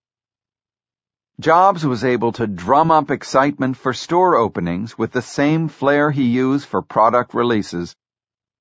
Jobs 1.40 1.84
was 1.88 2.04
able 2.04 2.34
to 2.34 2.46
drum 2.46 2.92
up 2.92 3.10
excitement 3.10 3.78
for 3.78 3.94
store 3.94 4.36
openings 4.36 4.96
with 4.96 5.12
the 5.12 5.24
same 5.24 5.68
flair 5.68 6.12
he 6.12 6.26
used 6.26 6.68
for 6.68 6.84
product 6.84 7.34
releases. 7.34 7.96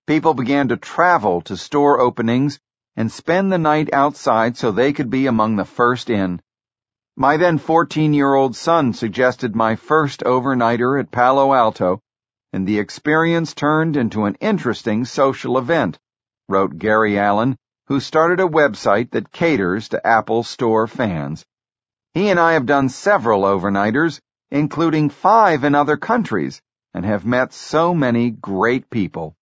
People 0.07 0.33
began 0.33 0.69
to 0.69 0.79
travel 0.79 1.43
to 1.43 1.59
store 1.59 2.01
openings 2.01 2.59
and 2.99 3.13
spend 3.13 3.53
the 3.53 3.59
night 3.59 3.89
outside 3.93 4.57
so 4.57 4.73
they 4.73 4.93
could 4.93 5.09
be 5.09 5.29
among 5.29 5.55
the 5.55 5.65
first 5.65 6.11
in. 6.11 6.43
My 7.17 7.37
then 7.37 7.61
14-year-old 7.61 8.57
son 8.57 8.93
suggested 8.93 9.55
my 9.55 9.77
first 9.77 10.25
overnighter 10.25 10.99
at 10.99 11.13
Palo 11.13 11.55
Alto, 11.55 12.01
and 12.53 12.67
the 12.67 12.81
experience 12.81 13.55
turned 13.55 13.97
into 13.97 14.25
an 14.25 14.35
interesting 14.41 15.05
social 15.05 15.59
event, 15.59 15.97
wrote 16.49 16.77
Gary 16.77 17.17
Allen, 17.17 17.57
who 17.87 18.01
started 18.01 18.41
a 18.41 18.49
website 18.49 19.13
that 19.13 19.31
caters 19.31 19.91
to 19.91 20.05
Apple 20.05 20.43
Store 20.43 20.89
fans. 20.89 21.45
He 22.15 22.31
and 22.31 22.41
I 22.41 22.55
have 22.55 22.67
done 22.67 22.89
several 22.89 23.43
overnighters, 23.43 24.19
including 24.51 25.11
five 25.11 25.63
in 25.63 25.77
other 25.77 25.97
countries, 25.97 26.61
and 26.93 27.05
have 27.05 27.25
met 27.25 27.53
so 27.53 27.95
many 27.95 28.31
great 28.31 28.91
people. 28.91 29.37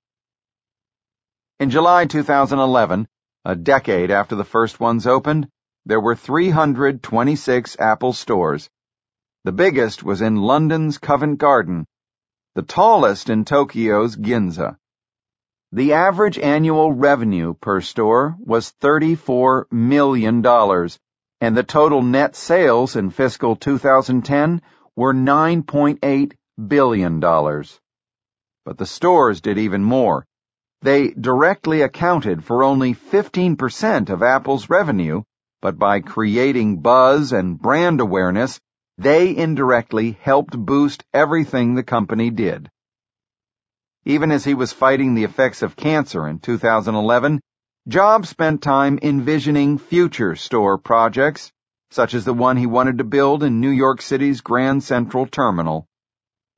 In 1.58 1.70
July 1.70 2.04
2011, 2.04 3.08
a 3.46 3.54
decade 3.54 4.10
after 4.10 4.34
the 4.34 4.44
first 4.44 4.80
ones 4.80 5.06
opened, 5.06 5.48
there 5.84 6.00
were 6.00 6.16
326 6.16 7.76
Apple 7.78 8.12
stores. 8.12 8.68
The 9.44 9.52
biggest 9.52 10.02
was 10.02 10.20
in 10.20 10.34
London's 10.34 10.98
Covent 10.98 11.38
Garden, 11.38 11.86
the 12.56 12.62
tallest 12.62 13.30
in 13.30 13.44
Tokyo's 13.44 14.16
Ginza. 14.16 14.78
The 15.70 15.92
average 15.92 16.40
annual 16.40 16.92
revenue 16.92 17.54
per 17.54 17.80
store 17.80 18.36
was 18.40 18.74
$34 18.82 19.70
million, 19.70 20.44
and 21.40 21.56
the 21.56 21.62
total 21.62 22.02
net 22.02 22.34
sales 22.34 22.96
in 22.96 23.10
fiscal 23.10 23.54
2010 23.54 24.60
were 24.96 25.14
$9.8 25.14 26.32
billion. 26.66 27.20
But 27.20 28.78
the 28.78 28.86
stores 28.86 29.40
did 29.40 29.58
even 29.58 29.84
more. 29.84 30.26
They 30.82 31.10
directly 31.10 31.82
accounted 31.82 32.44
for 32.44 32.62
only 32.62 32.94
15% 32.94 34.10
of 34.10 34.22
Apple's 34.22 34.68
revenue 34.68 35.22
but 35.62 35.78
by 35.78 36.00
creating 36.00 36.80
buzz 36.80 37.32
and 37.32 37.58
brand 37.58 38.00
awareness, 38.00 38.60
they 38.98 39.36
indirectly 39.36 40.12
helped 40.20 40.56
boost 40.56 41.02
everything 41.12 41.74
the 41.74 41.82
company 41.82 42.30
did. 42.30 42.70
Even 44.04 44.30
as 44.30 44.44
he 44.44 44.54
was 44.54 44.72
fighting 44.72 45.14
the 45.14 45.24
effects 45.24 45.62
of 45.62 45.74
cancer 45.74 46.28
in 46.28 46.38
2011, 46.38 47.40
Jobs 47.88 48.28
spent 48.28 48.62
time 48.62 48.98
envisioning 49.02 49.78
future 49.78 50.36
store 50.36 50.78
projects, 50.78 51.50
such 51.90 52.14
as 52.14 52.24
the 52.24 52.34
one 52.34 52.56
he 52.56 52.66
wanted 52.66 52.98
to 52.98 53.04
build 53.04 53.42
in 53.42 53.60
New 53.60 53.70
York 53.70 54.02
City's 54.02 54.40
Grand 54.40 54.84
Central 54.84 55.26
Terminal. 55.26 55.86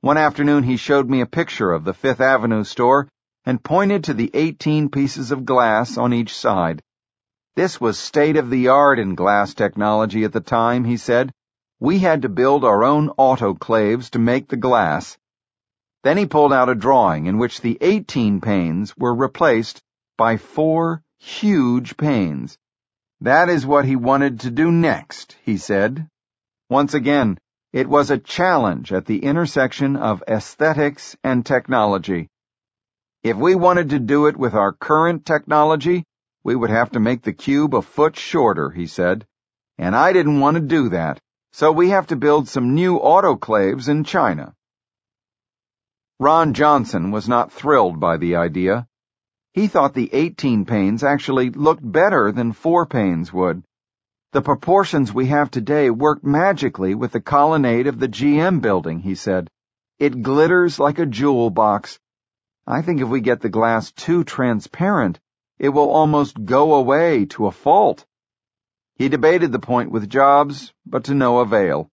One 0.01 0.17
afternoon 0.17 0.63
he 0.63 0.77
showed 0.77 1.09
me 1.09 1.21
a 1.21 1.25
picture 1.25 1.71
of 1.71 1.83
the 1.83 1.93
Fifth 1.93 2.21
Avenue 2.21 2.63
store 2.63 3.07
and 3.49 3.63
pointed 3.63 4.03
to 4.03 4.13
the 4.13 4.29
18 4.35 4.89
pieces 4.89 5.31
of 5.31 5.43
glass 5.43 5.97
on 5.97 6.13
each 6.13 6.35
side. 6.35 6.83
This 7.55 7.81
was 7.81 7.97
state 7.97 8.37
of 8.37 8.51
the 8.51 8.67
art 8.67 8.99
in 8.99 9.15
glass 9.15 9.55
technology 9.55 10.23
at 10.23 10.33
the 10.33 10.39
time, 10.39 10.83
he 10.83 10.97
said. 10.97 11.33
We 11.79 11.97
had 11.97 12.21
to 12.21 12.29
build 12.29 12.63
our 12.63 12.83
own 12.83 13.09
autoclaves 13.17 14.11
to 14.11 14.19
make 14.19 14.49
the 14.49 14.63
glass. 14.67 15.17
Then 16.03 16.15
he 16.15 16.27
pulled 16.27 16.53
out 16.53 16.69
a 16.69 16.75
drawing 16.75 17.25
in 17.25 17.39
which 17.39 17.61
the 17.61 17.75
18 17.81 18.39
panes 18.39 18.95
were 18.95 19.15
replaced 19.15 19.81
by 20.15 20.37
four 20.37 21.01
huge 21.17 21.97
panes. 21.97 22.55
That 23.21 23.49
is 23.49 23.65
what 23.65 23.85
he 23.85 23.95
wanted 23.95 24.41
to 24.41 24.51
do 24.51 24.71
next, 24.71 25.35
he 25.43 25.57
said. 25.57 26.07
Once 26.69 26.93
again, 26.93 27.39
it 27.73 27.89
was 27.89 28.11
a 28.11 28.19
challenge 28.19 28.93
at 28.93 29.07
the 29.07 29.23
intersection 29.23 29.95
of 29.95 30.23
aesthetics 30.27 31.17
and 31.23 31.43
technology. 31.43 32.29
If 33.21 33.35
we 33.35 33.53
wanted 33.53 33.89
to 33.89 33.99
do 33.99 34.27
it 34.27 34.37
with 34.37 34.53
our 34.53 34.71
current 34.71 35.25
technology, 35.25 36.05
we 36.41 36.55
would 36.55 36.69
have 36.69 36.91
to 36.91 37.01
make 37.01 37.21
the 37.21 37.33
cube 37.33 37.75
a 37.75 37.81
foot 37.81 38.15
shorter, 38.15 38.69
he 38.69 38.87
said. 38.87 39.25
And 39.77 39.93
I 39.93 40.13
didn't 40.13 40.39
want 40.39 40.55
to 40.55 40.61
do 40.61 40.89
that, 40.89 41.19
so 41.51 41.71
we 41.71 41.89
have 41.89 42.07
to 42.07 42.15
build 42.15 42.47
some 42.47 42.75
new 42.75 42.97
autoclaves 42.97 43.89
in 43.89 44.05
China. 44.05 44.53
Ron 46.17 46.53
Johnson 46.53 47.11
was 47.11 47.27
not 47.27 47.51
thrilled 47.51 47.99
by 47.99 48.15
the 48.17 48.37
idea. 48.37 48.87
He 49.53 49.67
thought 49.67 49.93
the 49.93 50.09
18 50.13 50.65
panes 50.65 51.03
actually 51.03 51.49
looked 51.49 51.83
better 51.83 52.31
than 52.31 52.53
4 52.53 52.85
panes 52.85 53.33
would. 53.33 53.63
The 54.31 54.41
proportions 54.41 55.13
we 55.13 55.25
have 55.25 55.51
today 55.51 55.89
work 55.89 56.23
magically 56.23 56.95
with 56.95 57.11
the 57.11 57.19
colonnade 57.21 57.87
of 57.87 57.99
the 57.99 58.07
GM 58.07 58.61
building, 58.61 58.99
he 58.99 59.15
said. 59.15 59.49
It 59.97 60.21
glitters 60.21 60.79
like 60.79 60.99
a 60.99 61.05
jewel 61.05 61.49
box. 61.49 61.99
I 62.71 62.83
think 62.83 63.01
if 63.01 63.07
we 63.07 63.21
get 63.21 63.41
the 63.41 63.49
glass 63.49 63.91
too 63.91 64.23
transparent, 64.23 65.19
it 65.57 65.69
will 65.69 65.89
almost 65.89 66.45
go 66.45 66.75
away 66.75 67.25
to 67.31 67.47
a 67.47 67.51
fault. 67.51 68.05
He 68.93 69.09
debated 69.09 69.51
the 69.51 69.57
point 69.57 69.89
with 69.89 70.07
Jobs, 70.07 70.71
but 70.85 71.05
to 71.05 71.15
no 71.15 71.39
avail. 71.39 71.89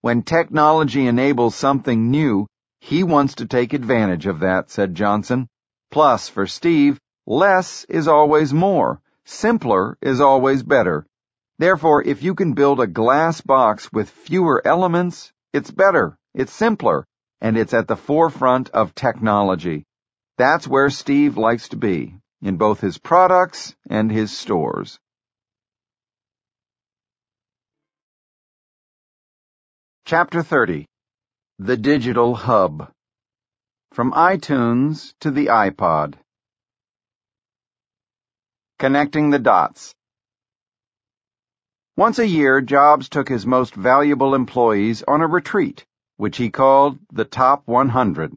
When 0.00 0.22
technology 0.22 1.06
enables 1.06 1.54
something 1.54 2.10
new, 2.10 2.46
he 2.80 3.04
wants 3.04 3.34
to 3.34 3.46
take 3.46 3.74
advantage 3.74 4.24
of 4.24 4.40
that, 4.40 4.70
said 4.70 4.94
Johnson. 4.94 5.46
Plus, 5.90 6.30
for 6.30 6.46
Steve, 6.46 6.98
less 7.26 7.84
is 7.84 8.08
always 8.08 8.54
more. 8.54 9.02
Simpler 9.26 9.98
is 10.00 10.22
always 10.22 10.62
better. 10.62 11.04
Therefore, 11.58 12.02
if 12.02 12.22
you 12.22 12.34
can 12.34 12.54
build 12.54 12.80
a 12.80 12.86
glass 12.86 13.42
box 13.42 13.92
with 13.92 14.08
fewer 14.08 14.66
elements, 14.66 15.34
it's 15.52 15.70
better, 15.70 16.16
it's 16.32 16.52
simpler, 16.52 17.04
and 17.42 17.58
it's 17.58 17.74
at 17.74 17.88
the 17.88 17.96
forefront 17.96 18.70
of 18.70 18.94
technology. 18.94 19.84
That's 20.38 20.68
where 20.68 20.88
Steve 20.88 21.36
likes 21.36 21.70
to 21.70 21.76
be, 21.76 22.14
in 22.40 22.58
both 22.58 22.80
his 22.80 22.96
products 22.96 23.74
and 23.90 24.08
his 24.08 24.30
stores. 24.30 25.00
Chapter 30.04 30.44
30 30.44 30.86
The 31.58 31.76
Digital 31.76 32.36
Hub 32.36 32.88
from 33.92 34.12
iTunes 34.12 35.12
to 35.22 35.32
the 35.32 35.46
iPod. 35.46 36.14
Connecting 38.78 39.30
the 39.30 39.40
dots. 39.40 39.92
Once 41.96 42.20
a 42.20 42.28
year, 42.28 42.60
Jobs 42.60 43.08
took 43.08 43.28
his 43.28 43.44
most 43.44 43.74
valuable 43.74 44.36
employees 44.36 45.02
on 45.02 45.20
a 45.20 45.26
retreat, 45.26 45.84
which 46.16 46.36
he 46.36 46.48
called 46.48 47.00
the 47.12 47.24
Top 47.24 47.66
100. 47.66 48.36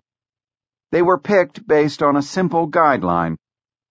They 0.91 1.01
were 1.01 1.17
picked 1.17 1.67
based 1.67 2.03
on 2.03 2.15
a 2.15 2.21
simple 2.21 2.69
guideline. 2.69 3.37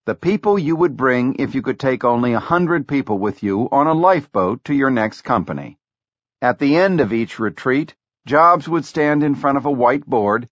The 0.06 0.14
people 0.14 0.58
you 0.58 0.76
would 0.76 0.96
bring 0.96 1.36
if 1.38 1.54
you 1.54 1.62
could 1.62 1.80
take 1.80 2.04
only 2.04 2.32
a 2.32 2.40
hundred 2.40 2.86
people 2.86 3.18
with 3.18 3.42
you 3.42 3.68
on 3.70 3.86
a 3.86 3.94
lifeboat 3.94 4.64
to 4.64 4.74
your 4.74 4.90
next 4.90 5.22
company. 5.22 5.78
At 6.40 6.58
the 6.58 6.76
end 6.76 7.00
of 7.00 7.12
each 7.12 7.38
retreat, 7.38 7.94
Jobs 8.26 8.68
would 8.68 8.84
stand 8.84 9.22
in 9.22 9.34
front 9.34 9.58
of 9.58 9.66
a 9.66 9.72
whiteboard 9.72 10.46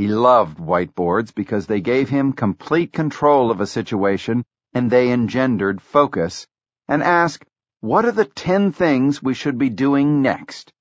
he 0.00 0.06
loved 0.08 0.56
whiteboards 0.56 1.34
because 1.34 1.66
they 1.66 1.82
gave 1.82 2.08
him 2.08 2.32
complete 2.32 2.90
control 2.90 3.50
of 3.50 3.60
a 3.60 3.66
situation 3.66 4.46
and 4.72 4.90
they 4.90 5.12
engendered 5.12 5.82
focus, 5.82 6.46
and 6.88 7.02
ask, 7.02 7.44
what 7.80 8.06
are 8.06 8.12
the 8.12 8.24
ten 8.24 8.72
things 8.72 9.22
we 9.22 9.34
should 9.34 9.58
be 9.58 9.68
doing 9.68 10.22
next? 10.22 10.72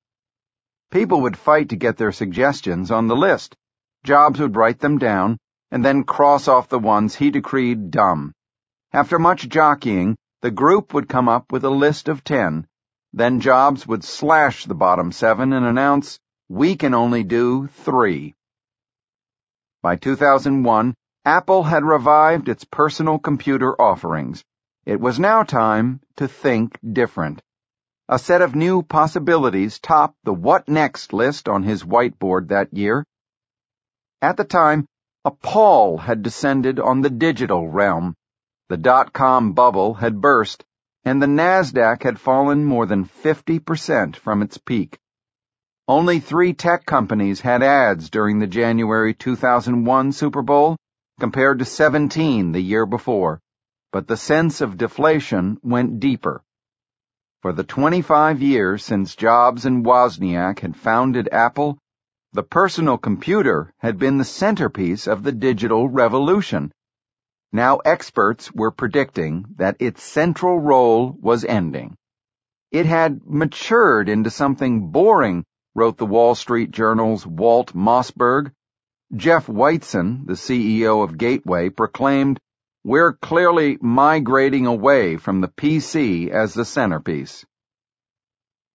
People 0.89 1.21
would 1.23 1.35
fight 1.35 1.67
to 1.69 1.75
get 1.75 1.97
their 1.97 2.13
suggestions 2.13 2.91
on 2.91 3.07
the 3.07 3.15
list. 3.15 3.57
Jobs 4.03 4.39
would 4.39 4.55
write 4.55 4.79
them 4.79 4.97
down 4.97 5.37
and 5.71 5.83
then 5.85 6.03
cross 6.03 6.47
off 6.47 6.69
the 6.69 6.79
ones 6.79 7.15
he 7.15 7.29
decreed 7.29 7.91
dumb. 7.91 8.33
After 8.91 9.19
much 9.19 9.47
jockeying, 9.49 10.17
the 10.41 10.51
group 10.51 10.93
would 10.93 11.09
come 11.09 11.29
up 11.29 11.51
with 11.51 11.63
a 11.63 11.69
list 11.69 12.07
of 12.07 12.23
ten. 12.23 12.65
Then 13.13 13.39
Jobs 13.39 13.85
would 13.85 14.03
slash 14.03 14.65
the 14.65 14.75
bottom 14.75 15.11
seven 15.11 15.53
and 15.53 15.65
announce, 15.65 16.19
we 16.47 16.75
can 16.75 16.93
only 16.93 17.23
do 17.23 17.67
three. 17.67 18.35
By 19.81 19.95
2001, 19.95 20.95
Apple 21.25 21.63
had 21.63 21.83
revived 21.83 22.49
its 22.49 22.63
personal 22.63 23.19
computer 23.19 23.79
offerings. 23.79 24.43
It 24.85 24.99
was 24.99 25.19
now 25.19 25.43
time 25.43 26.01
to 26.15 26.27
think 26.27 26.79
different. 26.81 27.41
A 28.07 28.17
set 28.17 28.41
of 28.41 28.55
new 28.55 28.81
possibilities 28.81 29.79
topped 29.79 30.17
the 30.23 30.33
what 30.33 30.67
next 30.67 31.13
list 31.13 31.47
on 31.47 31.61
his 31.61 31.83
whiteboard 31.83 32.47
that 32.47 32.73
year. 32.73 33.05
At 34.21 34.35
the 34.35 34.43
time, 34.43 34.85
a 35.23 35.31
pall 35.31 35.97
had 35.97 36.23
descended 36.23 36.77
on 36.77 36.99
the 36.99 37.09
digital 37.09 37.69
realm. 37.69 38.15
The 38.67 38.75
dot-com 38.75 39.53
bubble 39.53 39.93
had 39.93 40.19
burst, 40.19 40.65
and 41.05 41.21
the 41.21 41.27
NASDAQ 41.27 42.03
had 42.03 42.19
fallen 42.19 42.65
more 42.65 42.85
than 42.85 43.05
50% 43.05 44.17
from 44.17 44.41
its 44.41 44.57
peak. 44.57 44.99
Only 45.87 46.19
three 46.19 46.53
tech 46.53 46.85
companies 46.85 47.39
had 47.39 47.63
ads 47.63 48.09
during 48.09 48.39
the 48.39 48.47
January 48.47 49.13
2001 49.13 50.11
Super 50.11 50.41
Bowl, 50.41 50.75
compared 51.19 51.59
to 51.59 51.65
17 51.65 52.51
the 52.51 52.61
year 52.61 52.85
before, 52.85 53.39
but 53.91 54.07
the 54.07 54.17
sense 54.17 54.59
of 54.59 54.77
deflation 54.77 55.57
went 55.63 56.01
deeper. 56.01 56.43
For 57.41 57.53
the 57.53 57.63
25 57.63 58.41
years 58.41 58.83
since 58.83 59.15
Jobs 59.15 59.65
and 59.65 59.85
Wozniak 59.85 60.59
had 60.59 60.75
founded 60.75 61.29
Apple, 61.31 61.79
the 62.33 62.43
personal 62.43 62.97
computer 62.97 63.73
had 63.79 63.97
been 63.97 64.17
the 64.17 64.23
centerpiece 64.23 65.07
of 65.07 65.23
the 65.23 65.31
digital 65.31 65.89
revolution. 65.89 66.71
Now 67.51 67.77
experts 67.77 68.51
were 68.51 68.69
predicting 68.69 69.45
that 69.55 69.77
its 69.79 70.03
central 70.03 70.59
role 70.59 71.17
was 71.19 71.43
ending. 71.43 71.95
It 72.71 72.85
had 72.85 73.21
matured 73.25 74.09
into 74.09 74.29
something 74.29 74.91
boring 74.91 75.43
wrote 75.73 75.97
the 75.97 76.05
Wall 76.05 76.35
Street 76.35 76.69
Journal's 76.69 77.25
Walt 77.25 77.73
Mossberg. 77.73 78.51
Jeff 79.15 79.47
Weitzen, 79.47 80.27
the 80.27 80.33
CEO 80.33 81.03
of 81.03 81.17
Gateway, 81.17 81.69
proclaimed, 81.69 82.39
We're 82.83 83.13
clearly 83.13 83.79
migrating 83.81 84.67
away 84.67 85.17
from 85.17 85.41
the 85.41 85.47
PC 85.47 86.29
as 86.29 86.53
the 86.53 86.65
centerpiece. 86.65 87.43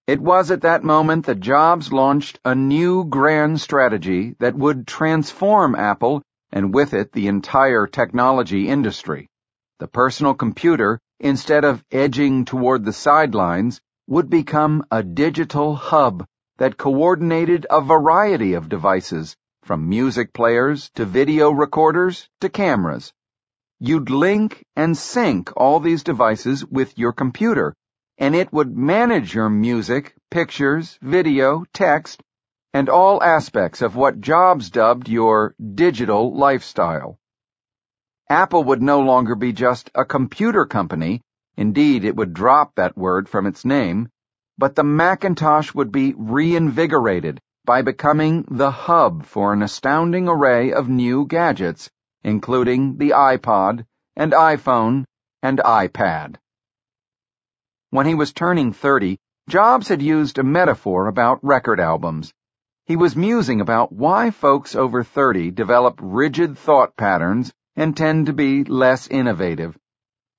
It 0.07 0.21
was 0.21 0.51
at 0.51 0.61
that 0.61 0.85
moment 0.85 1.25
that 1.25 1.41
Jobs 1.41 1.91
launched 1.91 2.39
a 2.45 2.55
new 2.55 3.07
grand 3.07 3.59
strategy 3.59 4.37
that 4.39 4.55
would 4.55 4.87
transform 4.87 5.75
Apple 5.75 6.21
and 6.53 6.75
with 6.75 6.93
it 6.93 7.13
the 7.13 7.27
entire 7.29 7.87
technology 7.87 8.69
industry. 8.69 9.29
The 9.79 9.89
personal 9.89 10.35
computer, 10.35 11.01
instead 11.21 11.65
of 11.65 11.83
edging 11.91 12.45
toward 12.45 12.85
the 12.85 12.93
sidelines, 12.93 13.81
would 14.07 14.29
become 14.29 14.85
a 14.91 15.03
digital 15.03 15.75
hub 15.75 16.27
that 16.59 16.77
coordinated 16.77 17.67
a 17.71 17.81
variety 17.81 18.53
of 18.53 18.69
devices, 18.69 19.35
from 19.63 19.89
music 19.89 20.35
players 20.35 20.91
to 20.97 21.07
video 21.07 21.51
recorders 21.51 22.29
to 22.43 22.51
cameras. 22.51 23.11
You'd 23.81 24.11
link 24.11 24.67
and 24.77 24.99
sync 24.99 25.51
all 25.57 25.81
these 25.81 26.05
devices 26.05 26.63
with 26.63 26.99
your 26.99 27.15
computer, 27.15 27.75
and 28.19 28.35
it 28.35 28.53
would 28.53 28.77
manage 28.77 29.35
your 29.35 29.49
music, 29.49 30.15
pictures, 30.31 30.99
video, 31.03 31.65
text, 31.73 32.23
and 32.73 32.89
all 32.89 33.23
aspects 33.23 33.83
of 33.83 33.97
what 33.97 34.21
Jobs 34.21 34.71
dubbed 34.71 35.09
your 35.09 35.55
digital 35.75 36.37
lifestyle. 36.37 37.19
Apple 38.29 38.65
would 38.65 38.83
no 38.83 39.01
longer 39.01 39.35
be 39.35 39.53
just 39.53 39.91
a 39.95 40.05
computer 40.05 40.65
company, 40.65 41.21
indeed 41.57 42.05
it 42.05 42.17
would 42.17 42.35
drop 42.35 42.75
that 42.75 42.97
word 42.97 43.29
from 43.29 43.47
its 43.47 43.65
name, 43.65 44.09
but 44.59 44.75
the 44.75 44.85
Macintosh 44.85 45.75
would 45.75 45.93
be 45.93 46.15
reinvigorated 46.17 47.41
by 47.65 47.83
becoming 47.83 48.45
the 48.51 48.71
hub 48.71 49.25
for 49.25 49.53
an 49.53 49.63
astounding 49.63 50.29
array 50.29 50.73
of 50.73 50.89
new 50.89 51.27
gadgets, 51.27 51.91
including 52.23 52.97
the 52.99 53.11
iPod 53.11 53.85
and 54.17 54.33
iPhone 54.33 55.05
and 55.43 55.59
iPad. 55.59 56.37
When 57.95 58.07
he 58.07 58.17
was 58.17 58.33
turning 58.33 58.73
30, 58.73 59.21
Jobs 59.49 59.87
had 59.87 60.03
used 60.03 60.37
a 60.37 60.43
metaphor 60.43 61.07
about 61.07 61.39
record 61.45 61.79
albums. 61.79 62.35
He 62.87 62.97
was 62.97 63.15
musing 63.15 63.61
about 63.61 63.93
why 63.93 64.33
folks 64.33 64.75
over 64.75 65.05
30 65.05 65.53
develop 65.53 66.01
rigid 66.03 66.59
thought 66.59 66.97
patterns 66.97 67.53
and 67.77 67.97
tend 67.97 68.27
to 68.27 68.33
be 68.33 68.65
less 68.65 69.07
innovative. 69.07 69.79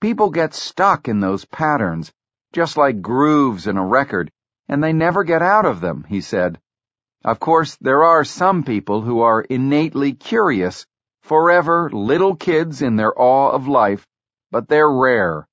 People 0.02 0.32
get 0.32 0.54
stuck 0.54 1.08
in 1.08 1.22
those 1.22 1.46
patterns 1.46 2.12
just 2.52 2.76
like 2.76 3.02
grooves 3.02 3.68
in 3.68 3.78
a 3.78 3.86
record, 3.86 4.34
and 4.68 4.84
they 4.84 4.92
never 4.92 5.24
get 5.24 5.42
out 5.42 5.66
of 5.66 5.80
them, 5.80 6.04
he 6.10 6.20
said. 6.20 6.60
Of 7.24 7.40
course, 7.40 7.78
there 7.78 8.04
are 8.04 8.26
some 8.26 8.64
people 8.64 9.00
who 9.00 9.22
are 9.22 9.40
innately 9.40 10.12
curious, 10.12 10.86
forever 11.22 11.90
little 11.90 12.36
kids 12.36 12.82
in 12.82 12.98
their 12.98 13.18
awe 13.18 13.52
of 13.52 13.70
life, 13.70 14.06
but 14.52 14.68
they're 14.68 14.92
rare. 14.92 15.48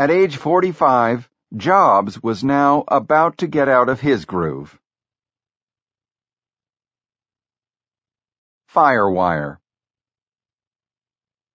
At 0.00 0.10
age 0.10 0.38
45, 0.38 1.28
Jobs 1.54 2.22
was 2.22 2.42
now 2.42 2.84
about 2.88 3.36
to 3.36 3.46
get 3.46 3.68
out 3.68 3.90
of 3.90 4.00
his 4.00 4.24
groove. 4.24 4.80
Firewire 8.74 9.58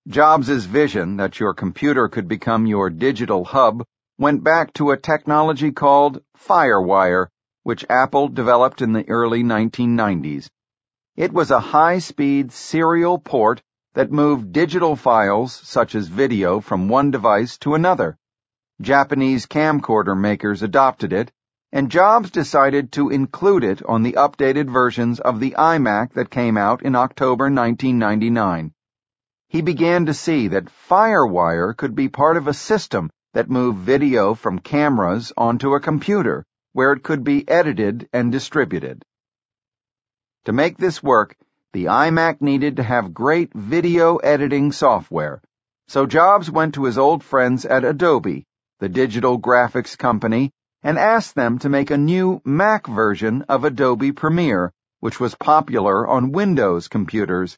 Jobs' 0.07 0.65
vision 0.65 1.17
that 1.17 1.39
your 1.39 1.55
computer 1.55 2.07
could 2.07 2.27
become 2.27 2.67
your 2.67 2.91
digital 2.91 3.45
hub 3.45 3.83
went 4.19 4.43
back 4.43 4.73
to 4.73 4.91
a 4.91 4.97
technology 4.97 5.71
called 5.71 6.21
Firewire, 6.37 7.29
which 7.63 7.83
Apple 7.89 8.27
developed 8.27 8.83
in 8.83 8.93
the 8.93 9.09
early 9.09 9.41
1990s. 9.41 10.47
It 11.15 11.33
was 11.33 11.49
a 11.49 11.59
high-speed 11.59 12.51
serial 12.51 13.17
port 13.17 13.63
that 13.95 14.11
moved 14.11 14.51
digital 14.51 14.95
files, 14.95 15.51
such 15.51 15.95
as 15.95 16.07
video, 16.07 16.59
from 16.59 16.89
one 16.89 17.09
device 17.09 17.57
to 17.57 17.73
another. 17.73 18.19
Japanese 18.81 19.45
camcorder 19.45 20.19
makers 20.19 20.61
adopted 20.61 21.13
it, 21.13 21.31
and 21.71 21.89
Jobs 21.89 22.29
decided 22.29 22.91
to 22.91 23.09
include 23.09 23.63
it 23.63 23.81
on 23.85 24.03
the 24.03 24.13
updated 24.13 24.69
versions 24.69 25.19
of 25.21 25.39
the 25.39 25.55
iMac 25.57 26.11
that 26.13 26.29
came 26.29 26.57
out 26.57 26.81
in 26.83 26.93
October 26.93 27.45
1999. 27.45 28.73
He 29.47 29.61
began 29.61 30.05
to 30.07 30.13
see 30.13 30.49
that 30.49 30.65
FireWire 30.65 31.75
could 31.77 31.95
be 31.95 32.09
part 32.09 32.35
of 32.35 32.47
a 32.47 32.53
system 32.53 33.09
that 33.33 33.49
moved 33.49 33.79
video 33.79 34.33
from 34.33 34.59
cameras 34.59 35.31
onto 35.37 35.73
a 35.73 35.79
computer, 35.79 36.45
where 36.73 36.91
it 36.91 37.03
could 37.03 37.23
be 37.23 37.47
edited 37.47 38.09
and 38.11 38.29
distributed. 38.31 39.03
To 40.45 40.51
make 40.51 40.77
this 40.77 41.01
work, 41.01 41.37
the 41.71 41.85
iMac 41.85 42.41
needed 42.41 42.75
to 42.75 42.83
have 42.83 43.13
great 43.13 43.53
video 43.53 44.17
editing 44.17 44.73
software, 44.73 45.41
so 45.87 46.05
Jobs 46.05 46.51
went 46.51 46.73
to 46.73 46.83
his 46.83 46.97
old 46.97 47.23
friends 47.23 47.65
at 47.65 47.85
Adobe, 47.85 48.45
the 48.85 48.89
digital 48.89 49.39
graphics 49.39 49.97
company, 49.97 50.51
and 50.83 50.99
asked 50.99 51.33
them 51.33 51.57
to 51.57 51.69
make 51.69 51.89
a 51.89 51.97
new 51.97 52.39
Mac 52.45 52.85
version 52.85 53.41
of 53.49 53.63
Adobe 53.63 54.11
Premiere, 54.11 54.71
which 54.99 55.19
was 55.19 55.33
popular 55.33 56.07
on 56.07 56.31
Windows 56.31 56.87
computers. 56.87 57.57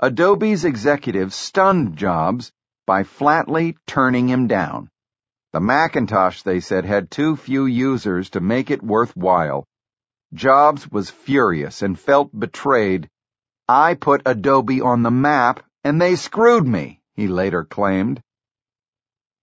Adobe's 0.00 0.64
executives 0.64 1.34
stunned 1.34 1.98
Jobs 1.98 2.52
by 2.86 3.02
flatly 3.02 3.76
turning 3.86 4.30
him 4.30 4.46
down. 4.46 4.88
The 5.52 5.60
Macintosh, 5.60 6.40
they 6.40 6.60
said, 6.60 6.86
had 6.86 7.10
too 7.10 7.36
few 7.36 7.66
users 7.66 8.30
to 8.30 8.40
make 8.40 8.70
it 8.70 8.82
worthwhile. 8.82 9.66
Jobs 10.32 10.90
was 10.90 11.10
furious 11.10 11.82
and 11.82 12.00
felt 12.00 12.30
betrayed. 12.32 13.10
I 13.68 13.92
put 13.92 14.22
Adobe 14.24 14.80
on 14.80 15.02
the 15.02 15.10
map, 15.10 15.62
and 15.84 16.00
they 16.00 16.16
screwed 16.16 16.66
me, 16.66 17.02
he 17.12 17.28
later 17.28 17.62
claimed. 17.62 18.22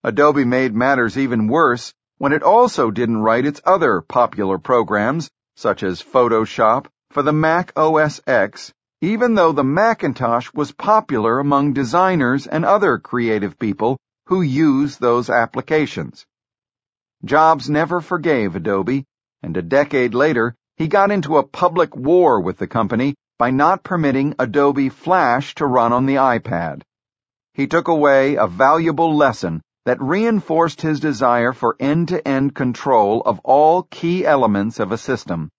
Adobe 0.05 0.43
made 0.43 0.75
matters 0.75 1.17
even 1.17 1.47
worse 1.47 1.93
when 2.17 2.33
it 2.33 2.43
also 2.43 2.91
didn't 2.91 3.21
write 3.21 3.45
its 3.45 3.61
other 3.63 4.01
popular 4.01 4.57
programs, 4.57 5.29
such 5.55 5.81
as 5.81 6.03
Photoshop, 6.03 6.87
for 7.11 7.23
the 7.23 7.31
Mac 7.31 7.71
OS 7.77 8.19
X, 8.27 8.73
even 8.99 9.35
though 9.35 9.53
the 9.53 9.63
Macintosh 9.63 10.51
was 10.53 10.73
popular 10.73 11.39
among 11.39 11.71
designers 11.71 12.45
and 12.47 12.65
other 12.65 12.97
creative 12.97 13.57
people 13.57 13.97
who 14.25 14.41
use 14.41 14.97
those 14.97 15.29
applications. 15.29 16.25
Jobs 17.23 17.69
never 17.69 18.01
forgave 18.01 18.57
Adobe, 18.57 19.05
and 19.41 19.55
a 19.55 19.61
decade 19.61 20.13
later, 20.13 20.53
he 20.75 20.89
got 20.89 21.11
into 21.11 21.37
a 21.37 21.47
public 21.47 21.95
war 21.95 22.41
with 22.41 22.57
the 22.57 22.67
company 22.67 23.15
by 23.39 23.51
not 23.51 23.83
permitting 23.83 24.35
Adobe 24.37 24.89
Flash 24.89 25.55
to 25.55 25.65
run 25.65 25.93
on 25.93 26.07
the 26.07 26.15
iPad. 26.15 26.81
He 27.53 27.67
took 27.67 27.87
away 27.87 28.35
a 28.35 28.47
valuable 28.47 29.15
lesson 29.15 29.61
that 29.85 30.01
reinforced 30.01 30.81
his 30.81 30.99
desire 30.99 31.51
for 31.51 31.75
end-to-end 31.79 32.55
control 32.55 33.21
of 33.21 33.39
all 33.43 33.83
key 33.83 34.25
elements 34.25 34.79
of 34.79 34.91
a 34.91 34.97
system. 34.97 35.49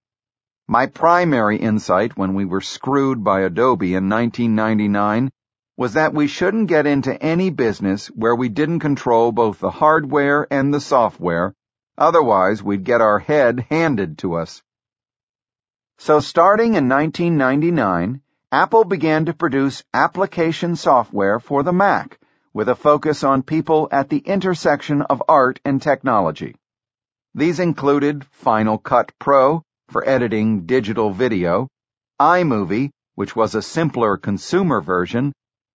My 0.67 0.87
primary 0.87 1.59
insight 1.59 2.17
when 2.17 2.35
we 2.35 2.47
were 2.47 2.63
screwed 2.63 3.23
by 3.23 3.41
Adobe 3.41 3.95
in 3.95 4.09
1999 4.09 5.31
was 5.77 5.95
that 5.95 6.15
we 6.15 6.27
shouldn't 6.27 6.69
get 6.69 6.87
into 6.87 7.23
any 7.23 7.51
business 7.51 8.07
where 8.07 8.35
we 8.35 8.49
didn't 8.49 8.79
control 8.79 9.31
both 9.31 9.59
the 9.59 9.71
hardware 9.71 10.47
and 10.51 10.73
the 10.73 10.81
software, 10.81 11.55
otherwise 11.99 12.63
we'd 12.63 12.85
get 12.85 13.03
our 13.03 13.19
head 13.19 13.67
handed 13.69 14.17
to 14.19 14.37
us. 14.37 14.63
So 15.99 16.21
starting 16.21 16.77
in 16.77 16.89
1999, 16.89 18.23
Apple 18.51 18.85
began 18.85 19.27
to 19.27 19.35
produce 19.35 19.85
application 19.93 20.77
software 20.77 21.41
for 21.41 21.63
the 21.63 21.73
Mac 21.73 22.19
with 22.55 22.69
a 22.69 22.77
focus 22.77 23.25
on 23.25 23.43
people 23.43 23.89
at 23.91 24.09
the 24.09 24.19
intersection 24.19 25.03
of 25.03 25.23
art 25.29 25.61
and 25.65 25.83
technology. 25.83 26.55
These 27.35 27.59
included 27.59 28.25
Final 28.25 28.79
Cut 28.79 29.11
Pro 29.19 29.65
for 29.89 30.09
editing 30.09 30.65
digital 30.65 31.11
video, 31.11 31.67
iMovie, 32.21 32.91
which 33.17 33.35
was 33.35 33.57
a 33.57 33.63
simpler 33.63 34.17
consumer 34.17 34.81
version, 34.81 35.33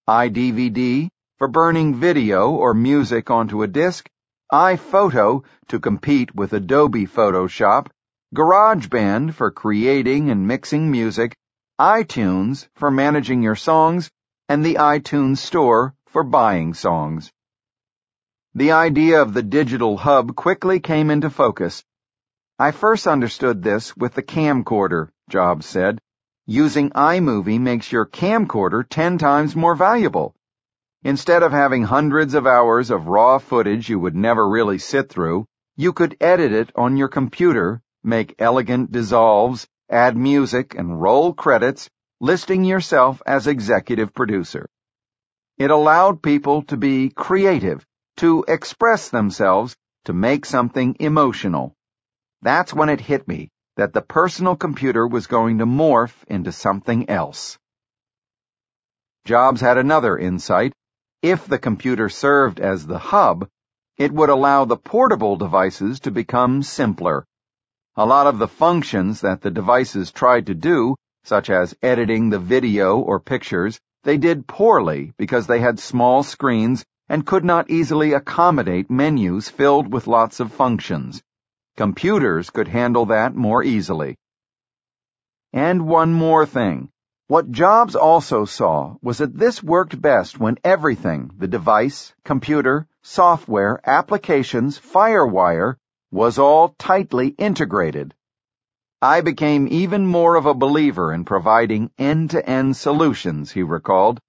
iDVD 0.08 1.10
for 1.38 1.50
burning 1.50 1.96
video 1.96 2.52
or 2.52 2.74
music 2.74 3.30
onto 3.30 3.62
a 3.62 3.68
disk, 3.68 4.10
iPhoto 4.52 5.44
to 5.68 5.80
compete 5.80 6.34
with 6.34 6.54
Adobe 6.54 7.06
Photoshop, 7.06 7.88
GarageBand 8.34 9.34
for 9.34 9.52
creating 9.52 10.30
and 10.30 10.48
mixing 10.48 10.90
music, 10.90 11.36
iTunes 11.80 12.68
for 12.76 12.90
managing 12.90 13.44
your 13.44 13.56
songs, 13.56 14.10
and 14.48 14.66
the 14.66 14.76
iTunes 14.76 15.38
Store 15.38 15.94
for 16.12 16.24
buying 16.24 16.74
songs. 16.74 17.32
The 18.56 18.72
idea 18.72 19.22
of 19.22 19.34
the 19.34 19.44
digital 19.44 19.98
hub 19.98 20.36
quickly 20.36 20.80
came 20.80 21.10
into 21.10 21.30
focus. 21.30 21.84
I 22.58 22.72
first 22.72 23.08
understood 23.08 23.64
this 23.64 23.96
with 23.96 24.16
the 24.16 24.24
camcorder, 24.24 25.10
Jobs 25.30 25.66
said. 25.66 26.00
Using 26.46 26.90
iMovie 26.92 27.60
makes 27.60 27.92
your 27.92 28.06
camcorder 28.06 28.84
ten 28.90 29.18
times 29.18 29.56
more 29.56 29.76
valuable. 29.76 30.36
Instead 31.04 31.44
of 31.44 31.52
having 31.52 31.84
hundreds 31.84 32.34
of 32.34 32.48
hours 32.48 32.90
of 32.90 33.08
raw 33.08 33.38
footage 33.38 33.88
you 33.88 34.00
would 34.00 34.16
never 34.16 34.50
really 34.50 34.80
sit 34.80 35.10
through, 35.10 35.46
you 35.78 35.94
could 35.94 36.18
edit 36.20 36.52
it 36.52 36.72
on 36.76 36.98
your 36.98 37.08
computer 37.08 37.82
make 38.04 38.36
elegant 38.40 38.92
dissolves, 38.92 39.68
add 39.90 40.16
music, 40.16 40.76
and 40.76 41.02
roll 41.02 41.34
credits, 41.34 41.90
listing 42.20 42.64
yourself 42.64 43.22
as 43.26 43.48
executive 43.48 44.14
producer. 44.14 44.70
It 45.60 45.72
allowed 45.72 46.24
people 46.24 46.64
to 46.64 46.78
be 46.78 47.10
creative, 47.10 47.86
to 48.18 48.46
express 48.48 49.10
themselves, 49.10 49.76
to 50.06 50.14
make 50.14 50.46
something 50.46 50.96
emotional. 51.02 51.76
That's 52.42 52.74
when 52.74 52.88
it 52.88 53.02
hit 53.02 53.28
me 53.28 53.50
that 53.76 53.92
the 53.92 54.02
personal 54.02 54.56
computer 54.56 55.06
was 55.06 55.28
going 55.28 55.58
to 55.58 55.66
morph 55.66 56.16
into 56.28 56.54
something 56.54 57.10
else. 57.10 57.60
Jobs 59.26 59.60
had 59.60 59.78
another 59.78 60.18
insight. 60.18 60.72
If 61.22 61.46
the 61.46 61.60
computer 61.60 62.08
served 62.08 62.62
as 62.62 62.88
the 62.88 63.00
hub, 63.00 63.50
it 63.98 64.14
would 64.14 64.30
allow 64.30 64.64
the 64.64 64.78
portable 64.78 65.36
devices 65.36 66.00
to 66.02 66.12
become 66.12 66.64
simpler, 66.64 67.26
a 67.98 68.06
lot 68.06 68.28
of 68.28 68.40
the 68.40 68.48
functions 68.48 69.20
that 69.22 69.42
the 69.42 69.52
devices 69.52 70.14
tried 70.14 70.46
to 70.46 70.56
do, 70.56 70.96
such 71.26 71.50
as 71.50 71.76
editing 71.82 72.30
the 72.30 72.40
video 72.40 72.98
or 72.98 73.20
pictures, 73.20 73.78
they 74.04 74.18
did 74.18 74.48
poorly 74.48 75.14
because 75.18 75.48
they 75.48 75.60
had 75.60 75.80
small 75.80 76.24
screens 76.24 76.86
and 77.08 77.26
could 77.26 77.44
not 77.44 77.70
easily 77.70 78.14
accommodate 78.14 78.90
menus 78.90 79.50
filled 79.50 79.92
with 79.92 80.08
lots 80.08 80.40
of 80.40 80.54
functions. 80.54 81.22
Computers 81.76 82.50
could 82.50 82.68
handle 82.68 83.08
that 83.08 83.36
more 83.36 83.64
easily. 83.64 84.16
And 85.52 85.88
one 85.88 86.14
more 86.14 86.46
thing. 86.46 86.90
What 87.28 87.52
Jobs 87.52 87.96
also 87.96 88.46
saw 88.46 88.96
was 89.02 89.20
that 89.20 89.38
this 89.38 89.62
worked 89.62 90.02
best 90.02 90.40
when 90.40 90.58
everything, 90.64 91.32
the 91.38 91.48
device, 91.48 92.14
computer, 92.24 92.88
software, 93.02 93.80
applications, 93.88 94.80
FireWire, 94.80 95.76
was 96.12 96.40
all 96.40 96.76
tightly 96.78 97.28
integrated. 97.30 98.14
I 99.02 99.22
became 99.22 99.66
even 99.70 100.06
more 100.06 100.36
of 100.36 100.46
a 100.46 100.54
believer 100.54 101.14
in 101.14 101.24
providing 101.24 101.90
end-to-end 101.98 102.76
solutions, 102.76 103.50
he 103.50 103.64
recalled. 103.64 104.20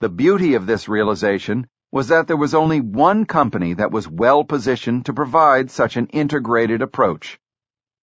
The 0.00 0.08
beauty 0.08 0.54
of 0.54 0.64
this 0.64 0.88
realization 0.88 1.66
was 1.92 2.08
that 2.08 2.26
there 2.26 2.38
was 2.38 2.54
only 2.54 2.80
one 2.80 3.26
company 3.26 3.74
that 3.74 3.90
was 3.90 4.08
well 4.08 4.44
positioned 4.44 5.04
to 5.06 5.12
provide 5.12 5.70
such 5.70 5.98
an 5.98 6.06
integrated 6.06 6.80
approach. 6.80 7.38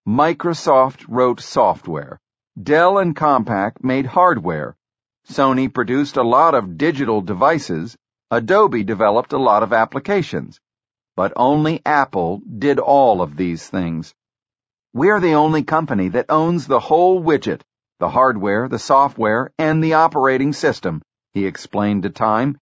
Microsoft 0.08 1.06
wrote 1.08 1.42
software. 1.42 2.20
Dell 2.62 3.00
and 3.00 3.16
Compaq 3.16 3.84
made 3.84 4.06
hardware. 4.06 4.76
Sony 5.28 5.74
produced 5.74 6.18
a 6.18 6.24
lot 6.24 6.54
of 6.54 6.78
digital 6.78 7.20
devices. 7.20 7.98
Adobe 8.30 8.84
developed 8.84 9.34
a 9.34 9.38
lot 9.40 9.64
of 9.64 9.74
applications. 9.74 10.60
But 11.16 11.34
only 11.36 11.82
Apple 11.84 12.42
did 12.60 12.78
all 12.78 13.24
of 13.24 13.36
these 13.36 13.68
things. 13.68 14.14
We're 14.94 15.22
the 15.22 15.36
only 15.36 15.64
company 15.64 16.10
that 16.10 16.26
owns 16.28 16.68
the 16.68 16.82
whole 16.82 17.24
widget, 17.24 17.62
the 18.00 18.10
hardware, 18.10 18.68
the 18.68 18.78
software, 18.78 19.50
and 19.58 19.82
the 19.82 19.94
operating 19.94 20.52
system, 20.52 21.02
he 21.34 21.46
explained 21.46 22.04
to 22.04 22.10
Time. 22.10 22.58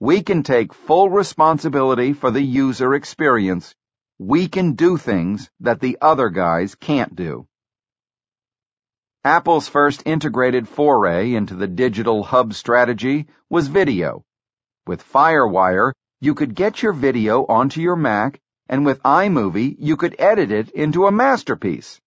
We 0.00 0.22
can 0.22 0.42
take 0.42 0.72
full 0.72 1.10
responsibility 1.10 2.14
for 2.14 2.30
the 2.30 2.40
user 2.40 2.94
experience. 2.94 3.74
We 4.18 4.48
can 4.48 4.72
do 4.72 4.96
things 4.96 5.50
that 5.60 5.80
the 5.80 5.98
other 6.00 6.30
guys 6.30 6.74
can't 6.74 7.14
do. 7.14 7.46
Apple's 9.22 9.68
first 9.68 10.04
integrated 10.06 10.66
foray 10.66 11.34
into 11.34 11.54
the 11.54 11.66
digital 11.66 12.22
hub 12.22 12.54
strategy 12.54 13.26
was 13.50 13.68
video. 13.68 14.22
With 14.86 15.04
FireWire, 15.12 15.92
you 16.20 16.34
could 16.34 16.54
get 16.54 16.82
your 16.82 16.94
video 16.94 17.44
onto 17.44 17.82
your 17.82 17.96
Mac, 17.96 18.40
and 18.68 18.84
with 18.84 19.02
iMovie, 19.02 19.76
you 19.78 19.96
could 19.96 20.16
edit 20.18 20.50
it 20.50 20.70
into 20.70 21.06
a 21.06 21.12
masterpiece. 21.12 22.00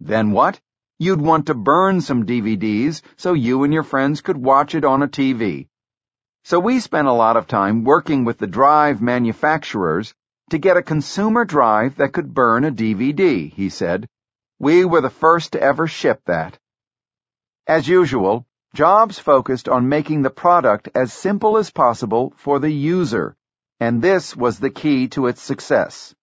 Then 0.00 0.32
what? 0.32 0.60
You'd 0.98 1.20
want 1.20 1.46
to 1.46 1.54
burn 1.54 2.00
some 2.00 2.26
DVDs 2.26 3.02
so 3.16 3.32
you 3.32 3.64
and 3.64 3.72
your 3.72 3.82
friends 3.82 4.20
could 4.20 4.36
watch 4.36 4.74
it 4.74 4.84
on 4.84 5.02
a 5.02 5.08
TV. 5.08 5.68
So 6.44 6.58
we 6.58 6.80
spent 6.80 7.08
a 7.08 7.12
lot 7.12 7.36
of 7.36 7.46
time 7.46 7.84
working 7.84 8.24
with 8.24 8.38
the 8.38 8.46
drive 8.46 9.00
manufacturers 9.00 10.14
to 10.50 10.58
get 10.58 10.76
a 10.76 10.82
consumer 10.82 11.44
drive 11.44 11.96
that 11.96 12.12
could 12.12 12.34
burn 12.34 12.64
a 12.64 12.70
DVD, 12.70 13.52
he 13.52 13.68
said. 13.68 14.08
We 14.58 14.84
were 14.84 15.00
the 15.00 15.10
first 15.10 15.52
to 15.52 15.60
ever 15.62 15.86
ship 15.86 16.20
that. 16.26 16.58
As 17.66 17.88
usual, 17.88 18.46
Jobs 18.74 19.18
focused 19.18 19.68
on 19.68 19.90
making 19.90 20.22
the 20.22 20.30
product 20.30 20.88
as 20.94 21.12
simple 21.12 21.58
as 21.58 21.70
possible 21.70 22.32
for 22.38 22.58
the 22.58 22.70
user, 22.70 23.36
and 23.82 24.00
this 24.00 24.36
was 24.36 24.60
the 24.60 24.70
key 24.70 25.08
to 25.08 25.26
its 25.26 25.42
success. 25.42 26.14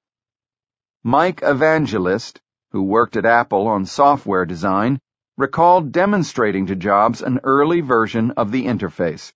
Mike 1.03 1.41
Evangelist, 1.43 2.39
who 2.71 2.81
worked 2.83 3.17
at 3.17 3.25
Apple 3.25 3.67
on 3.67 3.85
software 3.85 4.45
design, 4.45 4.97
recalled 5.35 5.91
demonstrating 5.91 6.67
to 6.67 6.75
Jobs 6.77 7.21
an 7.21 7.41
early 7.43 7.81
version 7.81 8.31
of 8.31 8.53
the 8.53 8.63
interface. 8.65 9.33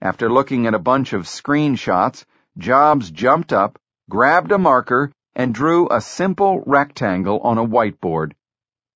After 0.00 0.32
looking 0.32 0.66
at 0.66 0.72
a 0.72 0.78
bunch 0.78 1.12
of 1.12 1.24
screenshots, 1.24 2.24
Jobs 2.56 3.10
jumped 3.10 3.52
up, 3.52 3.78
grabbed 4.08 4.50
a 4.50 4.56
marker, 4.56 5.12
and 5.34 5.52
drew 5.52 5.88
a 5.90 6.00
simple 6.00 6.62
rectangle 6.64 7.38
on 7.40 7.58
a 7.58 7.66
whiteboard. 7.66 8.32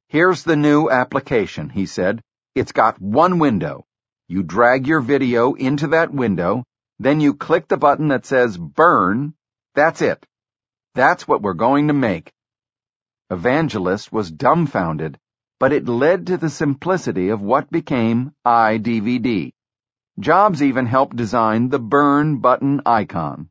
Here's 0.09 0.45
the 0.45 0.57
new 0.57 0.89
application, 0.89 1.69
he 1.69 1.85
said. 1.85 2.23
It's 2.55 2.73
got 2.73 3.03
one 3.03 3.39
window. 3.39 3.85
You 4.29 4.43
drag 4.43 4.87
your 4.87 5.03
video 5.03 5.53
into 5.53 5.89
that 5.89 6.11
window, 6.11 6.65
then 7.05 7.21
you 7.21 7.35
click 7.35 7.69
the 7.69 7.77
button 7.77 8.09
that 8.09 8.27
says 8.27 8.57
Burn. 8.57 9.35
That's 9.75 10.03
it. 10.03 10.27
That's 10.95 11.27
what 11.27 11.43
we're 11.43 11.55
going 11.55 11.89
to 11.89 11.95
make. 11.95 12.33
Evangelist 13.31 14.13
was 14.13 14.31
dumbfounded, 14.31 15.19
but 15.59 15.73
it 15.73 15.89
led 15.89 16.27
to 16.27 16.37
the 16.37 16.51
simplicity 16.51 17.31
of 17.31 17.41
what 17.41 17.71
became 17.71 18.33
iDVD. 18.47 19.53
Jobs 20.19 20.63
even 20.63 20.85
helped 20.85 21.17
design 21.17 21.71
the 21.71 21.79
burn 21.79 22.39
button 22.39 22.83
icon. 22.85 23.49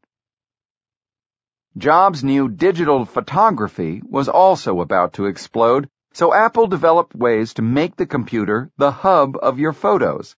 Jobs' 1.77 2.23
new 2.23 2.47
digital 2.49 3.05
photography 3.05 4.01
was 4.07 4.29
also 4.29 4.81
about 4.81 5.13
to 5.13 5.25
explode, 5.25 5.89
so 6.13 6.33
Apple 6.33 6.67
developed 6.67 7.15
ways 7.15 7.53
to 7.55 7.61
make 7.61 7.95
the 7.95 8.05
computer 8.05 8.69
the 8.77 8.91
hub 8.91 9.37
of 9.41 9.57
your 9.57 9.73
photos. 9.73 10.35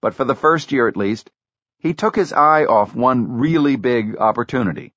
But 0.00 0.14
for 0.14 0.24
the 0.24 0.34
first 0.34 0.72
year 0.72 0.88
at 0.88 0.96
least, 0.96 1.30
he 1.80 1.94
took 1.94 2.14
his 2.14 2.32
eye 2.32 2.64
off 2.66 2.94
one 2.94 3.38
really 3.38 3.76
big 3.76 4.16
opportunity. 4.18 4.92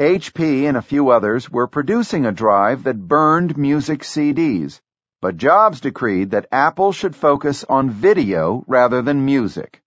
HP 0.00 0.64
and 0.64 0.76
a 0.76 0.82
few 0.82 1.10
others 1.10 1.50
were 1.50 1.66
producing 1.66 2.26
a 2.26 2.32
drive 2.32 2.82
that 2.84 3.06
burned 3.06 3.56
music 3.56 4.00
CDs, 4.00 4.80
but 5.20 5.36
Jobs 5.36 5.80
decreed 5.80 6.32
that 6.32 6.48
Apple 6.50 6.92
should 6.92 7.14
focus 7.14 7.64
on 7.68 7.90
video 7.90 8.64
rather 8.66 9.02
than 9.02 9.24
music. 9.24 9.82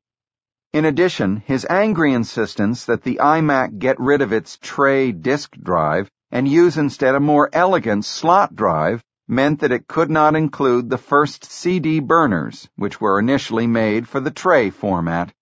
In 0.74 0.86
addition, 0.86 1.38
his 1.46 1.66
angry 1.70 2.14
insistence 2.14 2.86
that 2.86 3.02
the 3.02 3.20
iMac 3.22 3.80
get 3.80 4.00
rid 4.00 4.22
of 4.22 4.32
its 4.32 4.58
tray 4.62 5.12
disk 5.12 5.56
drive 5.62 6.10
and 6.32 6.48
use 6.48 6.78
instead 6.78 7.16
a 7.16 7.20
more 7.20 7.50
elegant 7.52 8.06
slot 8.06 8.56
drive 8.56 9.04
meant 9.28 9.60
that 9.62 9.72
it 9.72 9.88
could 9.88 10.10
not 10.10 10.36
include 10.36 10.90
the 10.90 10.98
first 10.98 11.46
CD 11.46 12.00
burners, 12.00 12.70
which 12.76 13.02
were 13.02 13.20
initially 13.20 13.68
made 13.68 14.08
for 14.08 14.20
the 14.20 14.32
tray 14.32 14.70
format. 14.70 15.34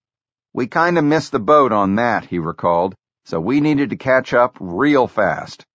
We 0.55 0.67
kinda 0.67 1.01
missed 1.01 1.33
the 1.33 1.39
boat 1.39 1.73
on 1.73 1.95
that, 1.95 2.23
he 2.23 2.39
recalled, 2.39 2.95
so 3.25 3.41
we 3.41 3.59
needed 3.59 3.89
to 3.89 3.97
catch 3.97 4.33
up 4.33 4.55
real 4.61 5.05
fast. 5.05 5.65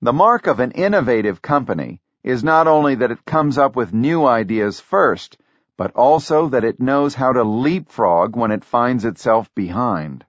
The 0.00 0.12
mark 0.12 0.48
of 0.48 0.58
an 0.58 0.72
innovative 0.72 1.40
company 1.40 2.00
is 2.24 2.42
not 2.42 2.66
only 2.66 2.96
that 2.96 3.12
it 3.12 3.24
comes 3.24 3.56
up 3.56 3.76
with 3.76 3.94
new 3.94 4.26
ideas 4.26 4.80
first, 4.80 5.38
but 5.76 5.92
also 5.94 6.48
that 6.48 6.64
it 6.64 6.80
knows 6.80 7.14
how 7.14 7.32
to 7.32 7.44
leapfrog 7.44 8.34
when 8.34 8.50
it 8.50 8.64
finds 8.64 9.04
itself 9.04 9.48
behind. 9.54 10.26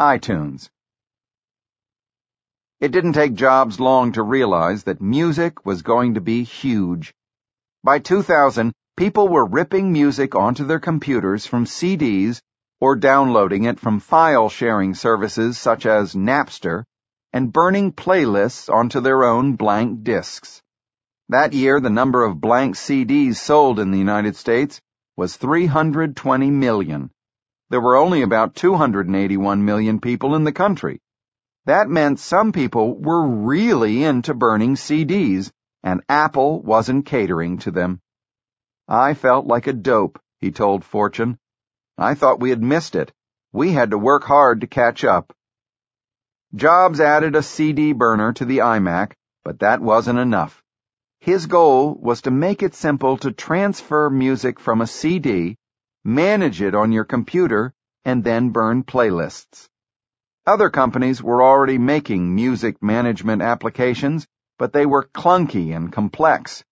iTunes. 0.00 0.68
It 2.80 2.90
didn't 2.90 3.12
take 3.12 3.34
Jobs 3.34 3.78
long 3.78 4.10
to 4.14 4.24
realize 4.24 4.82
that 4.82 5.00
music 5.00 5.64
was 5.64 5.82
going 5.82 6.14
to 6.14 6.20
be 6.20 6.42
huge. 6.42 7.14
By 7.84 8.00
2000, 8.00 8.72
people 9.00 9.28
were 9.28 9.46
ripping 9.46 9.90
music 9.90 10.34
onto 10.34 10.66
their 10.66 10.78
computers 10.78 11.46
from 11.46 11.64
CDs 11.64 12.42
or 12.82 12.96
downloading 12.96 13.64
it 13.64 13.80
from 13.80 13.98
file 13.98 14.50
sharing 14.50 14.92
services 14.92 15.56
such 15.56 15.86
as 15.86 16.14
Napster 16.14 16.84
and 17.32 17.50
burning 17.50 17.92
playlists 17.92 18.68
onto 18.68 19.00
their 19.00 19.24
own 19.24 19.56
blank 19.56 20.02
discs. 20.02 20.60
That 21.30 21.54
year, 21.54 21.80
the 21.80 21.88
number 21.88 22.22
of 22.22 22.42
blank 22.42 22.74
CDs 22.74 23.36
sold 23.36 23.80
in 23.80 23.90
the 23.90 23.96
United 23.96 24.36
States 24.36 24.82
was 25.16 25.34
320 25.34 26.50
million. 26.50 27.10
There 27.70 27.80
were 27.80 27.96
only 27.96 28.20
about 28.20 28.54
281 28.54 29.64
million 29.64 30.00
people 30.00 30.34
in 30.34 30.44
the 30.44 30.52
country. 30.52 31.00
That 31.64 31.88
meant 31.88 32.20
some 32.20 32.52
people 32.52 33.00
were 33.00 33.26
really 33.26 34.04
into 34.04 34.34
burning 34.34 34.74
CDs, 34.74 35.50
and 35.82 36.02
Apple 36.06 36.60
wasn't 36.60 37.06
catering 37.06 37.56
to 37.60 37.70
them. 37.70 38.02
I 38.92 39.14
felt 39.14 39.46
like 39.46 39.68
a 39.68 39.72
dope, 39.72 40.18
he 40.40 40.50
told 40.50 40.84
Fortune. 40.84 41.38
I 41.96 42.14
thought 42.14 42.40
we 42.40 42.50
had 42.50 42.60
missed 42.60 42.96
it. 42.96 43.12
We 43.52 43.70
had 43.70 43.92
to 43.92 43.98
work 43.98 44.24
hard 44.24 44.62
to 44.62 44.66
catch 44.66 45.04
up. 45.04 45.32
Jobs 46.56 47.00
added 47.00 47.36
a 47.36 47.42
CD 47.44 47.92
burner 47.92 48.32
to 48.32 48.44
the 48.44 48.58
iMac, 48.58 49.12
but 49.44 49.60
that 49.60 49.80
wasn't 49.80 50.18
enough. 50.18 50.60
His 51.20 51.46
goal 51.46 51.94
was 51.94 52.22
to 52.22 52.32
make 52.32 52.64
it 52.64 52.74
simple 52.74 53.16
to 53.18 53.30
transfer 53.30 54.10
music 54.10 54.58
from 54.58 54.80
a 54.80 54.88
CD, 54.88 55.56
manage 56.02 56.60
it 56.60 56.74
on 56.74 56.90
your 56.90 57.04
computer, 57.04 57.72
and 58.04 58.24
then 58.24 58.50
burn 58.50 58.82
playlists. 58.82 59.68
Other 60.44 60.68
companies 60.68 61.22
were 61.22 61.44
already 61.44 61.78
making 61.78 62.34
music 62.34 62.82
management 62.82 63.40
applications, 63.40 64.26
but 64.58 64.72
they 64.72 64.84
were 64.84 65.04
clunky 65.04 65.76
and 65.76 65.92
complex. 65.92 66.64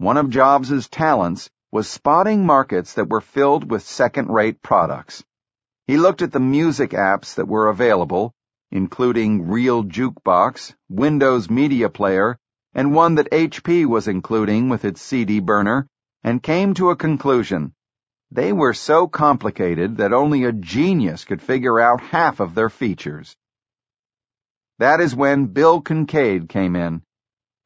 One 0.00 0.16
of 0.16 0.30
Jobs' 0.30 0.88
talents 0.88 1.50
was 1.72 1.88
spotting 1.88 2.46
markets 2.46 2.94
that 2.94 3.08
were 3.08 3.20
filled 3.20 3.68
with 3.68 3.82
second-rate 3.82 4.62
products. 4.62 5.24
He 5.88 5.96
looked 5.96 6.22
at 6.22 6.30
the 6.30 6.38
music 6.38 6.90
apps 6.90 7.34
that 7.34 7.48
were 7.48 7.66
available, 7.66 8.32
including 8.70 9.48
Real 9.48 9.82
Jukebox, 9.82 10.72
Windows 10.88 11.50
Media 11.50 11.88
Player, 11.88 12.38
and 12.72 12.94
one 12.94 13.16
that 13.16 13.32
HP 13.32 13.86
was 13.86 14.06
including 14.06 14.68
with 14.68 14.84
its 14.84 15.02
CD 15.02 15.40
burner, 15.40 15.88
and 16.22 16.44
came 16.44 16.74
to 16.74 16.90
a 16.90 16.96
conclusion. 16.96 17.72
They 18.30 18.52
were 18.52 18.74
so 18.74 19.08
complicated 19.08 19.96
that 19.96 20.12
only 20.12 20.44
a 20.44 20.52
genius 20.52 21.24
could 21.24 21.42
figure 21.42 21.80
out 21.80 22.00
half 22.00 22.38
of 22.38 22.54
their 22.54 22.70
features. 22.70 23.34
That 24.78 25.00
is 25.00 25.16
when 25.16 25.46
Bill 25.46 25.80
Kincaid 25.80 26.48
came 26.48 26.76
in. 26.76 27.02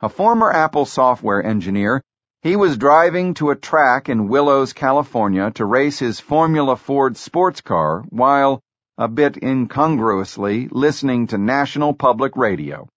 A 0.00 0.08
former 0.08 0.50
Apple 0.50 0.86
software 0.86 1.44
engineer, 1.44 2.02
he 2.42 2.56
was 2.56 2.76
driving 2.76 3.34
to 3.34 3.50
a 3.50 3.56
track 3.56 4.08
in 4.08 4.26
Willows, 4.26 4.72
California 4.72 5.52
to 5.52 5.64
race 5.64 6.00
his 6.00 6.18
Formula 6.18 6.74
Ford 6.74 7.16
sports 7.16 7.60
car 7.60 8.02
while, 8.08 8.60
a 8.98 9.06
bit 9.06 9.40
incongruously, 9.40 10.66
listening 10.72 11.28
to 11.28 11.38
National 11.38 11.94
Public 11.94 12.36
Radio. 12.36 12.88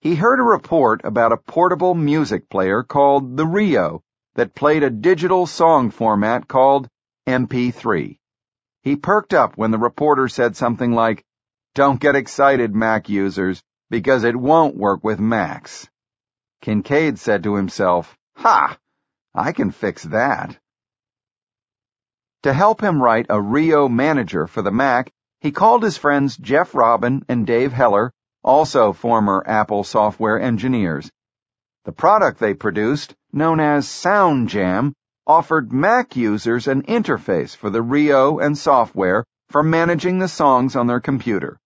He 0.00 0.16
heard 0.16 0.40
a 0.40 0.42
report 0.42 1.02
about 1.04 1.30
a 1.30 1.36
portable 1.36 1.94
music 1.94 2.48
player 2.48 2.82
called 2.82 3.36
the 3.36 3.46
Rio 3.46 4.02
that 4.34 4.56
played 4.56 4.82
a 4.82 4.90
digital 4.90 5.46
song 5.46 5.90
format 5.90 6.48
called 6.48 6.88
MP3. 7.28 8.18
He 8.82 8.96
perked 8.96 9.32
up 9.32 9.56
when 9.56 9.70
the 9.70 9.78
reporter 9.78 10.26
said 10.26 10.56
something 10.56 10.90
like, 10.90 11.24
Don't 11.76 12.00
get 12.00 12.16
excited, 12.16 12.74
Mac 12.74 13.08
users, 13.08 13.62
because 13.90 14.24
it 14.24 14.34
won't 14.34 14.76
work 14.76 15.04
with 15.04 15.20
Macs. 15.20 15.88
Kincaid 16.62 17.20
said 17.20 17.44
to 17.44 17.54
himself, 17.54 18.16
Ha! 18.36 18.78
I 19.34 19.52
can 19.52 19.70
fix 19.70 20.04
that. 20.04 20.56
To 22.42 22.52
help 22.52 22.80
him 22.80 23.02
write 23.02 23.26
a 23.28 23.40
Rio 23.40 23.88
manager 23.88 24.46
for 24.46 24.62
the 24.62 24.70
Mac, 24.70 25.12
he 25.40 25.50
called 25.50 25.82
his 25.82 25.98
friends 25.98 26.36
Jeff 26.36 26.74
Robbin 26.74 27.24
and 27.28 27.46
Dave 27.46 27.72
Heller 27.72 28.12
also 28.46 28.92
former 28.92 29.42
Apple 29.44 29.82
software 29.82 30.40
engineers. 30.40 31.10
The 31.84 31.92
product 31.92 32.38
they 32.38 32.54
produced, 32.54 33.14
known 33.32 33.58
as 33.58 33.86
SoundJam, 33.86 34.92
offered 35.26 35.72
Mac 35.72 36.14
users 36.14 36.68
an 36.68 36.82
interface 36.82 37.56
for 37.56 37.68
the 37.68 37.82
Rio 37.82 38.38
and 38.38 38.56
software 38.56 39.24
for 39.50 39.64
managing 39.64 40.20
the 40.20 40.28
songs 40.28 40.76
on 40.76 40.86
their 40.86 41.00
computer. 41.00 41.58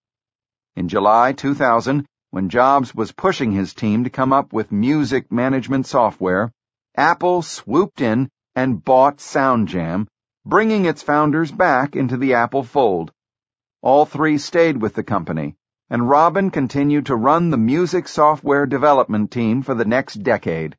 In 0.75 0.89
July 0.89 1.35
2000, 1.35 2.07
when 2.31 2.49
Jobs 2.49 2.95
was 2.95 3.12
pushing 3.12 3.53
his 3.53 3.75
team 3.75 4.05
to 4.05 4.11
come 4.11 4.33
up 4.33 4.53
with 4.55 4.73
music 4.73 5.31
management 5.31 5.87
software, 5.87 6.51
Apple 7.01 7.40
swooped 7.40 8.03
in 8.03 8.28
and 8.55 8.84
bought 8.84 9.20
SoundJam, 9.20 10.07
bringing 10.44 10.84
its 10.84 11.03
founders 11.03 11.51
back 11.51 11.96
into 11.96 12.18
the 12.18 12.34
Apple 12.34 12.62
fold. 12.62 13.11
All 13.80 14.05
three 14.05 14.36
stayed 14.36 14.82
with 14.82 14.92
the 14.92 15.03
company, 15.03 15.57
and 15.88 16.11
Robbin 16.11 16.51
continued 16.51 17.07
to 17.07 17.16
run 17.16 17.48
the 17.48 17.57
music 17.57 18.07
software 18.07 18.66
development 18.66 19.30
team 19.30 19.62
for 19.62 19.74
the 19.74 19.86
next 19.86 20.16
decade. 20.16 20.76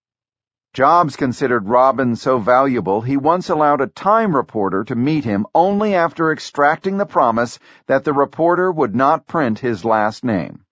Jobs 0.75 1.15
considered 1.15 1.67
Robbin 1.67 2.15
so 2.15 2.37
valuable 2.37 3.01
he 3.01 3.17
once 3.17 3.49
allowed 3.49 3.81
a 3.81 3.87
Time 3.87 4.35
reporter 4.35 4.83
to 4.83 4.95
meet 4.95 5.23
him 5.23 5.47
only 5.55 5.95
after 5.95 6.31
extracting 6.31 6.97
the 6.97 7.07
promise 7.07 7.57
that 7.87 8.03
the 8.03 8.13
reporter 8.13 8.71
would 8.71 8.93
not 8.93 9.25
print 9.25 9.57
his 9.57 9.83
last 9.83 10.23
name. 10.23 10.65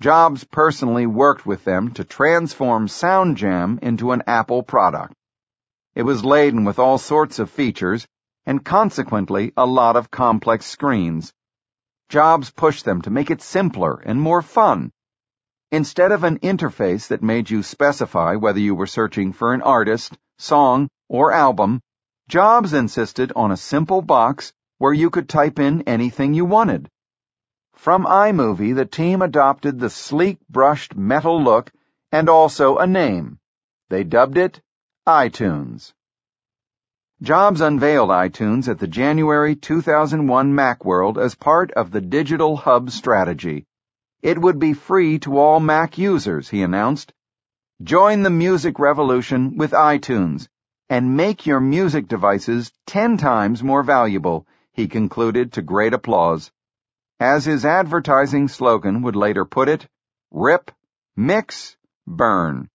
Jobs 0.00 0.44
personally 0.44 1.06
worked 1.06 1.46
with 1.46 1.64
them 1.64 1.92
to 1.92 2.04
transform 2.04 2.88
SoundJam 2.88 3.78
into 3.82 4.12
an 4.12 4.22
Apple 4.26 4.62
product. 4.62 5.14
It 5.94 6.02
was 6.02 6.24
laden 6.24 6.64
with 6.64 6.78
all 6.78 6.98
sorts 6.98 7.38
of 7.38 7.50
features 7.50 8.06
and 8.46 8.64
consequently 8.64 9.52
a 9.56 9.66
lot 9.66 9.96
of 9.96 10.10
complex 10.10 10.66
screens. 10.66 11.32
Jobs 12.08 12.50
pushed 12.50 12.84
them 12.84 13.02
to 13.02 13.10
make 13.10 13.30
it 13.30 13.42
simpler 13.42 14.00
and 14.04 14.20
more 14.20 14.42
fun 14.42 14.90
Instead 15.72 16.10
of 16.10 16.24
an 16.24 16.40
interface 16.40 17.06
that 17.08 17.22
made 17.22 17.48
you 17.48 17.62
specify 17.62 18.34
whether 18.34 18.58
you 18.58 18.74
were 18.74 18.88
searching 18.88 19.32
for 19.32 19.54
an 19.54 19.62
artist, 19.62 20.18
song, 20.36 20.88
or 21.08 21.30
album, 21.30 21.80
Jobs 22.28 22.72
insisted 22.72 23.32
on 23.36 23.52
a 23.52 23.56
simple 23.56 24.02
box 24.02 24.52
where 24.78 24.92
you 24.92 25.10
could 25.10 25.28
type 25.28 25.60
in 25.60 25.82
anything 25.82 26.34
you 26.34 26.44
wanted. 26.44 26.88
From 27.80 28.04
iMovie, 28.04 28.74
the 28.74 28.84
team 28.84 29.22
adopted 29.22 29.80
the 29.80 29.88
sleek 29.88 30.38
brushed 30.50 30.94
metal 30.94 31.42
look 31.42 31.72
and 32.12 32.28
also 32.28 32.76
a 32.76 32.86
name. 32.86 33.38
They 33.88 34.04
dubbed 34.04 34.36
it 34.36 34.60
iTunes. 35.08 35.94
Jobs 37.22 37.62
unveiled 37.62 38.10
iTunes 38.10 38.68
at 38.68 38.80
the 38.80 38.86
January 38.86 39.56
2001 39.56 40.52
Macworld 40.52 41.16
as 41.16 41.34
part 41.34 41.72
of 41.72 41.90
the 41.90 42.02
Digital 42.02 42.58
Hub 42.58 42.90
strategy. 42.90 43.64
It 44.20 44.38
would 44.38 44.58
be 44.58 44.74
free 44.74 45.18
to 45.20 45.38
all 45.38 45.58
Mac 45.58 45.96
users, 45.96 46.50
he 46.50 46.60
announced. 46.60 47.14
Join 47.82 48.22
the 48.22 48.28
music 48.28 48.78
revolution 48.78 49.56
with 49.56 49.70
iTunes 49.70 50.48
and 50.90 51.16
make 51.16 51.46
your 51.46 51.60
music 51.60 52.08
devices 52.08 52.72
10 52.88 53.16
times 53.16 53.62
more 53.62 53.82
valuable, 53.82 54.46
he 54.70 54.86
concluded 54.86 55.54
to 55.54 55.62
great 55.62 55.94
applause. 55.94 56.52
As 57.20 57.44
his 57.44 57.66
advertising 57.66 58.48
slogan 58.48 59.02
would 59.02 59.14
later 59.14 59.44
put 59.44 59.68
it, 59.68 59.86
rip, 60.30 60.70
mix, 61.14 61.76
burn. 62.06 62.70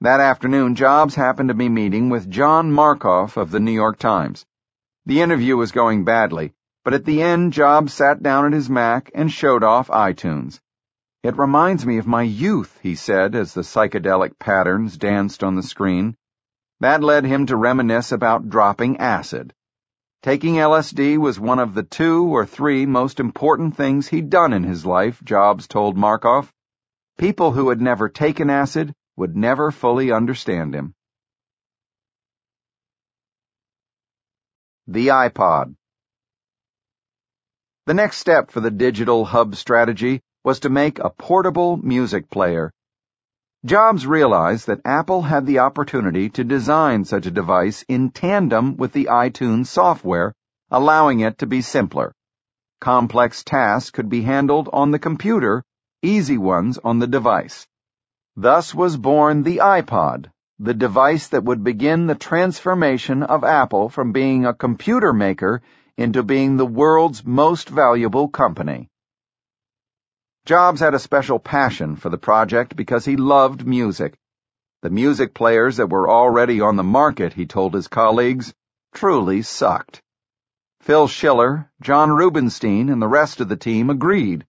That 0.00 0.18
afternoon, 0.18 0.74
Jobs 0.74 1.14
happened 1.14 1.50
to 1.50 1.54
be 1.54 1.68
meeting 1.68 2.10
with 2.10 2.28
John 2.28 2.72
Markoff 2.72 3.36
of 3.36 3.52
the 3.52 3.60
New 3.60 3.70
York 3.70 4.00
Times. 4.00 4.44
The 5.06 5.20
interview 5.20 5.56
was 5.56 5.70
going 5.70 6.02
badly, 6.02 6.54
but 6.84 6.92
at 6.92 7.04
the 7.04 7.22
end, 7.22 7.52
Jobs 7.52 7.94
sat 7.94 8.20
down 8.20 8.46
at 8.46 8.52
his 8.52 8.68
Mac 8.68 9.12
and 9.14 9.30
showed 9.30 9.62
off 9.62 9.86
iTunes. 9.86 10.58
It 11.22 11.38
reminds 11.38 11.86
me 11.86 11.98
of 11.98 12.08
my 12.08 12.22
youth, 12.22 12.76
he 12.82 12.96
said 12.96 13.36
as 13.36 13.54
the 13.54 13.62
psychedelic 13.62 14.40
patterns 14.40 14.98
danced 14.98 15.44
on 15.44 15.54
the 15.54 15.62
screen. 15.62 16.16
That 16.80 17.04
led 17.04 17.24
him 17.24 17.46
to 17.46 17.56
reminisce 17.56 18.10
about 18.10 18.48
dropping 18.48 18.96
acid. 18.96 19.54
Taking 20.24 20.54
LSD 20.54 21.18
was 21.18 21.38
one 21.38 21.58
of 21.58 21.74
the 21.74 21.82
two 21.82 22.34
or 22.34 22.46
three 22.46 22.86
most 22.86 23.20
important 23.20 23.76
things 23.76 24.08
he'd 24.08 24.30
done 24.30 24.54
in 24.54 24.62
his 24.62 24.86
life, 24.86 25.22
Jobs 25.22 25.68
told 25.68 25.98
Markoff. 25.98 26.50
People 27.18 27.52
who 27.52 27.68
had 27.68 27.78
never 27.82 28.08
taken 28.08 28.48
acid 28.48 28.94
would 29.16 29.36
never 29.36 29.70
fully 29.70 30.10
understand 30.10 30.74
him. 30.74 30.94
The 34.86 35.08
iPod 35.08 35.74
the 37.84 37.92
next 37.92 38.16
step 38.16 38.50
for 38.50 38.60
the 38.60 38.70
digital 38.70 39.26
hub 39.26 39.54
strategy 39.56 40.22
was 40.42 40.60
to 40.60 40.70
make 40.70 41.00
a 41.00 41.10
portable 41.10 41.76
music 41.76 42.30
player. 42.30 42.72
Jobs 43.64 44.06
realized 44.06 44.66
that 44.66 44.82
Apple 44.84 45.22
had 45.22 45.46
the 45.46 45.60
opportunity 45.60 46.28
to 46.28 46.44
design 46.44 47.06
such 47.06 47.24
a 47.24 47.30
device 47.30 47.82
in 47.88 48.10
tandem 48.10 48.76
with 48.76 48.92
the 48.92 49.06
iTunes 49.06 49.68
software, 49.68 50.34
allowing 50.70 51.20
it 51.20 51.38
to 51.38 51.46
be 51.46 51.62
simpler. 51.62 52.12
Complex 52.82 53.42
tasks 53.42 53.90
could 53.90 54.10
be 54.10 54.20
handled 54.20 54.68
on 54.70 54.90
the 54.90 54.98
computer, 54.98 55.64
easy 56.02 56.36
ones 56.36 56.78
on 56.84 56.98
the 56.98 57.06
device. 57.06 57.66
Thus 58.36 58.74
was 58.74 58.98
born 58.98 59.44
the 59.44 59.58
iPod, 59.58 60.26
the 60.58 60.74
device 60.74 61.28
that 61.28 61.44
would 61.44 61.64
begin 61.64 62.06
the 62.06 62.14
transformation 62.14 63.22
of 63.22 63.44
Apple 63.44 63.88
from 63.88 64.12
being 64.12 64.44
a 64.44 64.52
computer 64.52 65.14
maker 65.14 65.62
into 65.96 66.22
being 66.22 66.58
the 66.58 66.66
world's 66.66 67.24
most 67.24 67.70
valuable 67.70 68.28
company. 68.28 68.90
Jobs 70.46 70.80
had 70.80 70.92
a 70.92 70.98
special 70.98 71.38
passion 71.38 71.96
for 71.96 72.10
the 72.10 72.18
project 72.18 72.76
because 72.76 73.06
he 73.06 73.16
loved 73.16 73.66
music. 73.66 74.18
The 74.82 74.90
music 74.90 75.32
players 75.32 75.78
that 75.78 75.88
were 75.88 76.10
already 76.10 76.60
on 76.60 76.76
the 76.76 76.82
market, 76.82 77.32
he 77.32 77.46
told 77.46 77.72
his 77.72 77.88
colleagues, 77.88 78.52
truly 78.92 79.40
sucked. 79.40 80.02
Phil 80.82 81.08
Schiller, 81.08 81.70
John 81.80 82.10
Rubinstein, 82.10 82.90
and 82.90 83.00
the 83.00 83.08
rest 83.08 83.40
of 83.40 83.48
the 83.48 83.56
team 83.56 83.88
agreed. 83.88 84.44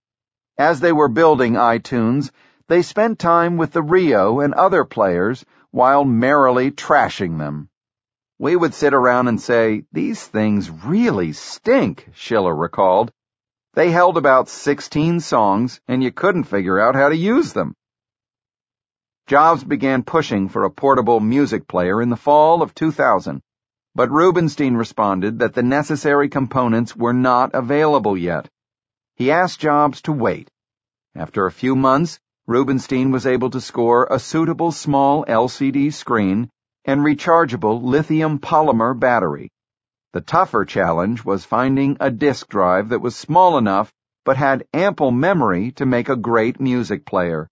As 0.57 0.81
they 0.81 0.91
were 0.91 1.07
building 1.07 1.53
iTunes, 1.53 2.29
they 2.67 2.81
spent 2.81 3.17
time 3.17 3.55
with 3.55 3.71
the 3.71 3.81
Rio 3.81 4.41
and 4.41 4.53
other 4.53 4.83
players 4.83 5.45
while 5.71 6.03
merrily 6.03 6.71
trashing 6.71 7.37
them. 7.37 7.69
We 8.37 8.57
would 8.57 8.73
sit 8.73 8.93
around 8.93 9.29
and 9.29 9.39
say, 9.39 9.85
These 9.93 10.27
things 10.27 10.69
really 10.69 11.31
stink, 11.31 12.09
Schiller 12.13 12.53
recalled. 12.53 13.13
They 13.75 13.91
held 13.91 14.15
about 14.15 14.47
16 14.47 15.19
songs, 15.19 15.81
and 15.85 16.01
you 16.01 16.09
couldn't 16.09 16.45
figure 16.45 16.79
out 16.79 16.95
how 16.95 17.09
to 17.09 17.15
use 17.15 17.51
them. 17.51 17.75
Jobs 19.27 19.65
began 19.65 20.03
pushing 20.03 20.47
for 20.47 20.63
a 20.63 20.69
portable 20.69 21.19
music 21.19 21.67
player 21.67 22.01
in 22.01 22.09
the 22.09 22.15
fall 22.15 22.61
of 22.61 22.73
2000, 22.73 23.41
but 23.93 24.09
Rubinstein 24.11 24.75
responded 24.75 25.39
that 25.39 25.55
the 25.55 25.61
necessary 25.63 26.29
components 26.29 26.95
were 26.95 27.11
not 27.11 27.53
available 27.53 28.17
yet. 28.17 28.47
He 29.15 29.29
asked 29.29 29.59
Jobs 29.59 30.01
to 30.03 30.13
wait. 30.13 30.49
After 31.13 31.45
a 31.45 31.51
few 31.51 31.75
months, 31.75 32.17
Rubinstein 32.47 33.11
was 33.11 33.27
able 33.27 33.49
to 33.49 33.59
score 33.59 34.07
a 34.09 34.19
suitable 34.19 34.71
small 34.71 35.25
LCD 35.25 35.91
screen 35.91 36.49
and 36.85 37.01
rechargeable 37.01 37.83
lithium 37.83 38.39
polymer 38.39 38.97
battery. 38.97 39.51
The 40.15 40.21
tougher 40.21 40.63
challenge 40.63 41.25
was 41.25 41.43
finding 41.43 41.97
a 41.99 42.09
disk 42.09 42.47
drive 42.47 42.87
that 42.87 43.01
was 43.01 43.17
small 43.17 43.57
enough 43.57 43.91
but 44.23 44.37
had 44.37 44.65
ample 44.73 45.11
memory 45.11 45.73
to 45.73 45.85
make 45.85 46.07
a 46.07 46.15
great 46.15 46.57
music 46.57 47.05
player. 47.05 47.49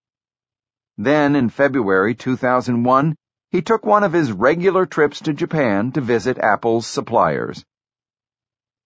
Then, 0.97 1.35
in 1.35 1.49
February 1.49 2.15
2001, 2.15 3.17
he 3.51 3.61
took 3.61 3.85
one 3.85 4.05
of 4.05 4.13
his 4.13 4.31
regular 4.31 4.85
trips 4.85 5.19
to 5.23 5.33
Japan 5.33 5.91
to 5.91 5.99
visit 5.99 6.37
Apple's 6.37 6.87
suppliers. 6.87 7.65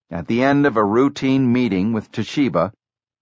At 0.10 0.26
the 0.26 0.42
end 0.42 0.66
of 0.66 0.76
a 0.76 0.84
routine 0.84 1.54
meeting 1.54 1.94
with 1.94 2.12
Toshiba, 2.12 2.74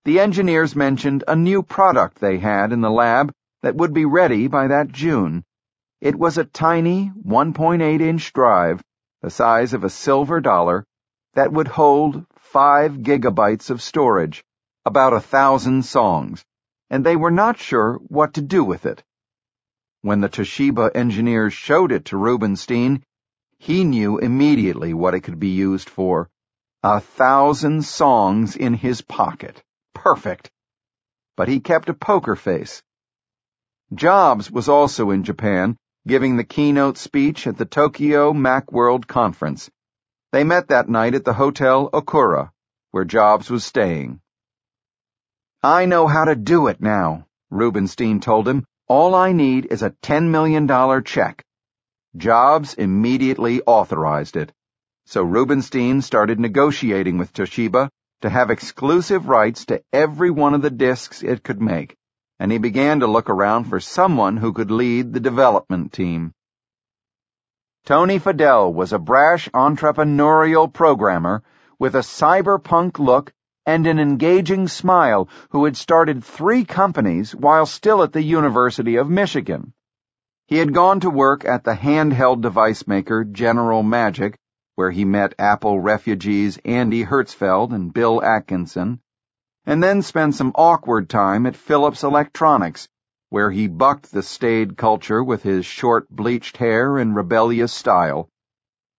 the 0.05 0.21
engineers 0.21 0.73
mentioned 0.73 1.25
a 1.27 1.35
new 1.35 1.63
product 1.63 2.19
they 2.19 2.37
had 2.37 2.71
in 2.71 2.79
the 2.79 2.89
lab 2.89 3.29
that 3.61 3.75
would 3.75 3.93
be 3.93 4.05
ready 4.05 4.47
by 4.47 4.67
that 4.67 4.87
June. 4.87 5.43
It 5.99 6.15
was 6.15 6.37
a 6.37 6.45
tiny 6.45 7.11
1.8 7.27 7.99
inch 7.99 8.31
drive, 8.31 8.81
the 9.21 9.29
size 9.29 9.73
of 9.73 9.83
a 9.83 9.89
silver 9.89 10.39
dollar, 10.41 10.85
that 11.33 11.51
would 11.51 11.67
hold 11.67 12.25
five 12.37 12.93
gigabytes 12.93 13.69
of 13.69 13.81
storage, 13.81 14.43
about 14.85 15.13
a 15.13 15.19
thousand 15.19 15.83
songs, 15.83 16.45
and 16.89 17.05
they 17.05 17.15
were 17.15 17.31
not 17.31 17.57
sure 17.57 17.95
what 18.07 18.33
to 18.35 18.41
do 18.41 18.63
with 18.63 18.85
it. 18.85 19.03
When 20.01 20.21
the 20.21 20.29
Toshiba 20.29 20.91
engineers 20.95 21.53
showed 21.53 21.91
it 21.91 22.05
to 22.05 22.17
Rubinstein, 22.17 23.03
he 23.57 23.83
knew 23.83 24.19
immediately 24.19 24.93
what 24.93 25.15
it 25.15 25.21
could 25.21 25.39
be 25.39 25.49
used 25.49 25.89
for. 25.89 26.29
A 26.83 26.99
thousand 26.99 27.83
songs 27.83 28.55
in 28.55 28.75
his 28.75 29.01
pocket. 29.01 29.63
Perfect. 29.93 30.51
But 31.35 31.47
he 31.47 31.59
kept 31.59 31.89
a 31.89 31.93
poker 31.93 32.35
face. 32.35 32.83
Jobs 33.93 34.51
was 34.51 34.69
also 34.69 35.09
in 35.09 35.23
Japan 35.23 35.77
giving 36.07 36.37
the 36.37 36.43
keynote 36.43 36.99
speech 36.99 37.47
at 37.47 37.57
the 37.57 37.65
Tokyo 37.65 38.31
Macworld 38.31 39.07
Conference. 39.07 39.71
They 40.31 40.43
met 40.43 40.67
that 40.67 40.87
night 40.87 41.15
at 41.15 41.25
the 41.25 41.33
Hotel 41.33 41.89
Okura, 41.89 42.51
where 42.91 43.05
Jobs 43.05 43.49
was 43.49 43.65
staying. 43.65 44.19
I 45.63 45.85
know 45.85 46.05
how 46.05 46.25
to 46.25 46.35
do 46.35 46.67
it 46.67 46.79
now, 46.79 47.25
Rubinstein 47.49 48.19
told 48.19 48.47
him. 48.47 48.65
All 48.87 49.15
I 49.15 49.31
need 49.31 49.65
is 49.71 49.81
a 49.81 49.95
$10 50.03 50.29
million 50.29 51.03
check. 51.03 51.43
Jobs 52.15 52.75
immediately 52.75 53.63
authorized 53.63 54.35
it. 54.35 54.51
So 55.07 55.23
Rubinstein 55.23 56.03
started 56.03 56.39
negotiating 56.39 57.17
with 57.17 57.33
Toshiba 57.33 57.89
to 58.21 58.29
have 58.29 58.51
exclusive 58.51 59.27
rights 59.27 59.65
to 59.65 59.81
every 59.91 60.29
one 60.29 60.53
of 60.53 60.61
the 60.61 60.69
discs 60.69 61.23
it 61.23 61.43
could 61.43 61.61
make, 61.61 61.95
and 62.39 62.51
he 62.51 62.57
began 62.57 62.99
to 62.99 63.07
look 63.07 63.29
around 63.29 63.65
for 63.65 63.79
someone 63.79 64.37
who 64.37 64.53
could 64.53 64.71
lead 64.71 65.13
the 65.13 65.19
development 65.19 65.93
team. 65.93 66.33
Tony 67.85 68.19
Fadell 68.19 68.73
was 68.73 68.93
a 68.93 68.99
brash 68.99 69.47
entrepreneurial 69.49 70.71
programmer 70.71 71.43
with 71.77 71.95
a 71.95 71.99
cyberpunk 71.99 72.99
look 72.99 73.31
and 73.65 73.87
an 73.87 73.99
engaging 73.99 74.67
smile 74.67 75.29
who 75.49 75.65
had 75.65 75.77
started 75.77 76.23
three 76.23 76.65
companies 76.65 77.33
while 77.33 77.65
still 77.65 78.03
at 78.03 78.13
the 78.13 78.23
University 78.23 78.95
of 78.95 79.09
Michigan. 79.09 79.73
He 80.47 80.57
had 80.57 80.73
gone 80.73 80.99
to 80.99 81.09
work 81.09 81.45
at 81.45 81.63
the 81.63 81.73
handheld 81.73 82.41
device 82.41 82.85
maker 82.85 83.23
General 83.23 83.81
Magic, 83.81 84.37
where 84.75 84.91
he 84.91 85.05
met 85.05 85.33
Apple 85.39 85.79
refugees 85.79 86.59
Andy 86.65 87.03
Hertzfeld 87.03 87.73
and 87.73 87.93
Bill 87.93 88.21
Atkinson, 88.23 88.99
and 89.65 89.81
then 89.81 90.01
spent 90.01 90.35
some 90.35 90.51
awkward 90.55 91.09
time 91.09 91.45
at 91.45 91.55
Philips 91.55 92.03
Electronics, 92.03 92.87
where 93.29 93.49
he 93.49 93.67
bucked 93.67 94.11
the 94.11 94.21
staid 94.21 94.77
culture 94.77 95.23
with 95.23 95.43
his 95.43 95.65
short 95.65 96.07
bleached 96.09 96.57
hair 96.57 96.97
and 96.97 97.15
rebellious 97.15 97.73
style. 97.73 98.29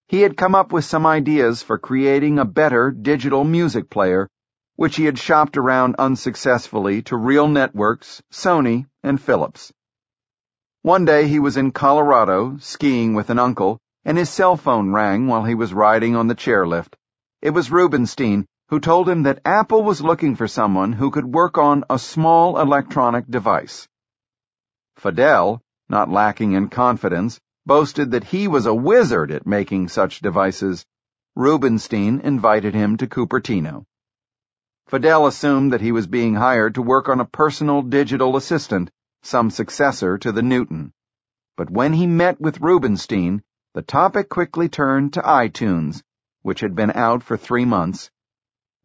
He 0.08 0.22
had 0.22 0.36
come 0.36 0.54
up 0.54 0.72
with 0.72 0.84
some 0.84 1.06
ideas 1.06 1.62
for 1.62 1.78
creating 1.78 2.38
a 2.38 2.44
better 2.44 2.90
digital 2.90 3.44
music 3.44 3.90
player, 3.90 4.28
which 4.76 4.96
he 4.96 5.04
had 5.04 5.18
shopped 5.18 5.56
around 5.56 5.96
unsuccessfully 5.98 7.02
to 7.02 7.16
Real 7.16 7.48
Networks, 7.48 8.22
Sony, 8.32 8.86
and 9.02 9.20
Philips. 9.20 9.72
One 10.82 11.04
day 11.04 11.26
he 11.28 11.38
was 11.38 11.56
in 11.56 11.72
Colorado, 11.72 12.58
skiing 12.58 13.14
with 13.14 13.30
an 13.30 13.38
uncle, 13.38 13.78
and 14.04 14.18
his 14.18 14.30
cell 14.30 14.56
phone 14.56 14.92
rang 14.92 15.26
while 15.26 15.44
he 15.44 15.54
was 15.54 15.74
riding 15.74 16.14
on 16.14 16.28
the 16.28 16.34
chairlift. 16.34 16.94
It 17.40 17.50
was 17.50 17.72
Rubinstein, 17.72 18.46
who 18.68 18.80
told 18.80 19.08
him 19.08 19.22
that 19.22 19.40
Apple 19.44 19.84
was 19.84 20.02
looking 20.02 20.34
for 20.34 20.48
someone 20.48 20.92
who 20.92 21.10
could 21.10 21.24
work 21.24 21.56
on 21.56 21.84
a 21.88 21.98
small 21.98 22.58
electronic 22.58 23.24
device. 23.30 23.86
Fadell, 24.96 25.60
not 25.88 26.10
lacking 26.10 26.52
in 26.52 26.68
confidence, 26.68 27.40
boasted 27.64 28.10
that 28.10 28.24
he 28.24 28.48
was 28.48 28.66
a 28.66 28.74
wizard 28.74 29.30
at 29.30 29.46
making 29.46 29.88
such 29.88 30.20
devices. 30.20 30.84
Rubinstein 31.36 32.20
invited 32.20 32.74
him 32.74 32.96
to 32.96 33.06
Cupertino. 33.06 33.84
Fadell 34.88 35.26
assumed 35.26 35.72
that 35.72 35.80
he 35.80 35.92
was 35.92 36.06
being 36.06 36.34
hired 36.34 36.74
to 36.74 36.82
work 36.82 37.08
on 37.08 37.20
a 37.20 37.24
personal 37.24 37.82
digital 37.82 38.36
assistant, 38.36 38.90
some 39.22 39.50
successor 39.50 40.18
to 40.18 40.32
the 40.32 40.42
Newton. 40.42 40.92
But 41.56 41.70
when 41.70 41.92
he 41.92 42.06
met 42.06 42.40
with 42.40 42.60
Rubinstein, 42.60 43.42
the 43.74 43.82
topic 43.82 44.28
quickly 44.28 44.68
turned 44.68 45.12
to 45.12 45.22
iTunes, 45.22 46.02
which 46.42 46.60
had 46.60 46.74
been 46.74 46.92
out 46.92 47.22
for 47.22 47.36
three 47.36 47.64
months. 47.64 48.10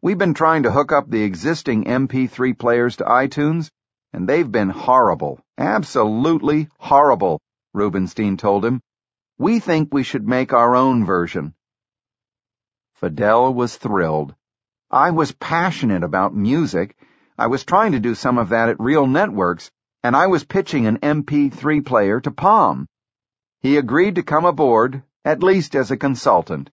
We've 0.04 0.18
been 0.18 0.34
trying 0.34 0.64
to 0.64 0.72
hook 0.72 0.90
up 0.90 1.08
the 1.08 1.22
existing 1.22 1.84
MP3 1.84 2.58
players 2.58 2.96
to 2.96 3.04
iTunes, 3.04 3.70
and 4.12 4.28
they've 4.28 4.50
been 4.50 4.68
horrible, 4.68 5.38
absolutely 5.56 6.68
horrible, 6.76 7.40
Rubinstein 7.72 8.36
told 8.36 8.64
him. 8.64 8.80
We 9.38 9.60
think 9.60 9.94
we 9.94 10.02
should 10.02 10.26
make 10.26 10.52
our 10.52 10.74
own 10.74 11.04
version. 11.04 11.54
Fadell 13.00 13.54
was 13.54 13.76
thrilled. 13.76 14.34
I 14.90 15.12
was 15.12 15.30
passionate 15.30 16.02
about 16.02 16.34
music. 16.34 16.96
I 17.38 17.46
was 17.46 17.64
trying 17.64 17.92
to 17.92 18.00
do 18.00 18.16
some 18.16 18.38
of 18.38 18.48
that 18.48 18.70
at 18.70 18.80
Real 18.80 19.06
Networks, 19.06 19.70
and 20.02 20.16
I 20.16 20.26
was 20.26 20.42
pitching 20.42 20.88
an 20.88 20.98
MP3 20.98 21.86
player 21.86 22.20
to 22.22 22.32
Palm. 22.32 22.88
He 23.60 23.76
agreed 23.76 24.16
to 24.16 24.24
come 24.24 24.46
aboard, 24.46 25.04
at 25.24 25.44
least 25.44 25.76
as 25.76 25.92
a 25.92 25.96
consultant. 25.96 26.70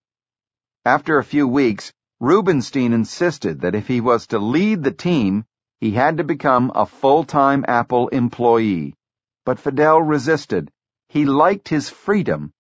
After 0.84 1.20
a 1.20 1.24
few 1.24 1.48
weeks, 1.48 1.94
Rubinstein 2.22 2.92
insisted 2.92 3.62
that 3.62 3.76
if 3.76 3.88
he 3.88 4.02
was 4.02 4.28
to 4.28 4.40
lead 4.40 4.84
the 4.84 4.92
team, 4.92 5.46
he 5.80 5.92
had 5.92 6.18
to 6.18 6.26
become 6.26 6.70
a 6.76 6.86
full-time 6.86 7.64
Apple 7.66 8.10
employee. 8.10 8.94
But 9.46 9.58
Fadell 9.58 10.02
resisted. 10.02 10.70
He 11.08 11.26
liked 11.26 11.70
his 11.70 11.90
freedom. 11.90 12.52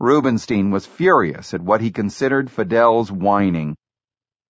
Rubinstein 0.00 0.72
was 0.72 0.84
furious 0.84 1.54
at 1.54 1.62
what 1.62 1.80
he 1.80 1.92
considered 1.92 2.50
Fadell's 2.50 3.12
whining. 3.12 3.76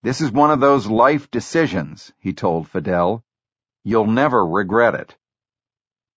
This 0.02 0.22
is 0.22 0.32
one 0.32 0.50
of 0.50 0.60
those 0.60 0.86
life 0.86 1.30
decisions, 1.30 2.12
he 2.18 2.32
told 2.32 2.66
Fadell. 2.66 3.22
You'll 3.82 4.06
never 4.06 4.46
regret 4.46 4.94
it. 4.94 5.14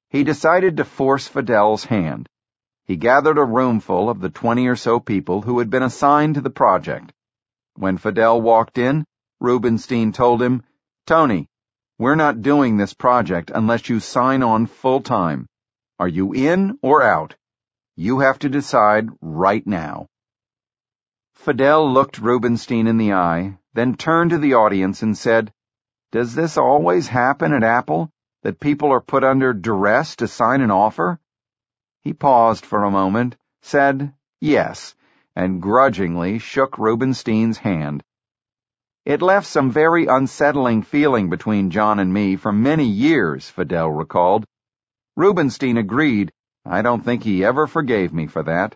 He 0.10 0.24
decided 0.24 0.78
to 0.78 0.86
force 0.86 1.28
Fadell's 1.28 1.84
hand. 1.84 2.30
He 2.86 2.96
gathered 2.96 3.38
a 3.38 3.44
roomful 3.44 4.10
of 4.10 4.22
the 4.22 4.30
twenty 4.30 4.68
or 4.68 4.78
so 4.78 5.02
people 5.02 5.42
who 5.42 5.60
had 5.60 5.70
been 5.70 5.84
assigned 5.84 6.36
to 6.36 6.42
the 6.42 6.50
project. 6.50 7.12
When 7.78 7.98
Fadell 7.98 8.42
walked 8.42 8.78
in, 8.78 9.06
Rubinstein 9.40 10.12
told 10.12 10.42
him, 10.42 10.64
Tony, 11.06 11.48
we're 12.00 12.16
not 12.16 12.42
doing 12.42 12.76
this 12.76 12.94
project 12.94 13.52
unless 13.54 13.88
you 13.88 14.00
sign 14.00 14.42
on 14.42 14.66
full 14.66 15.02
time. 15.02 15.48
Are 16.00 16.08
you 16.08 16.34
in 16.34 16.80
or 16.82 17.04
out? 17.04 17.36
You 17.96 18.20
have 18.20 18.40
to 18.40 18.50
decide 18.50 19.10
right 19.22 19.66
now. 19.66 20.08
Fadell 21.36 21.94
looked 21.94 22.20
Rubinstein 22.20 22.88
in 22.88 22.98
the 22.98 23.14
eye, 23.14 23.58
then 23.74 23.96
turned 23.96 24.32
to 24.32 24.40
the 24.40 24.56
audience 24.56 25.04
and 25.04 25.18
said, 25.18 25.54
Does 26.12 26.34
this 26.34 26.58
always 26.58 27.08
happen 27.08 27.54
at 27.54 27.64
Apple? 27.64 28.12
that 28.44 28.60
people 28.60 28.92
are 28.92 29.02
put 29.02 29.24
under 29.24 29.54
duress 29.54 30.16
to 30.16 30.28
sign 30.28 30.62
an 30.62 30.72
offer? 30.72 31.20
He 32.04 32.14
paused 32.14 32.66
for 32.66 32.84
a 32.84 32.92
moment, 32.92 33.36
said 33.62 34.14
yes, 34.40 34.96
and 35.38 35.62
grudgingly 35.62 36.40
shook 36.40 36.80
Rubinstein's 36.80 37.60
hand. 37.60 38.02
It 39.06 39.22
left 39.22 39.46
some 39.46 39.70
very 39.70 40.08
unsettling 40.08 40.82
feeling 40.82 41.30
between 41.30 41.70
John 41.70 42.00
and 42.00 42.12
me 42.12 42.38
for 42.38 42.52
many 42.52 42.86
years, 42.86 43.48
Fadell 43.48 43.96
recalled. 43.96 44.46
Rubinstein 45.16 45.78
agreed. 45.78 46.32
I 46.66 46.82
don't 46.82 47.06
think 47.06 47.22
he 47.22 47.46
ever 47.46 47.68
forgave 47.68 48.12
me 48.12 48.26
for 48.26 48.42
that. 48.44 48.74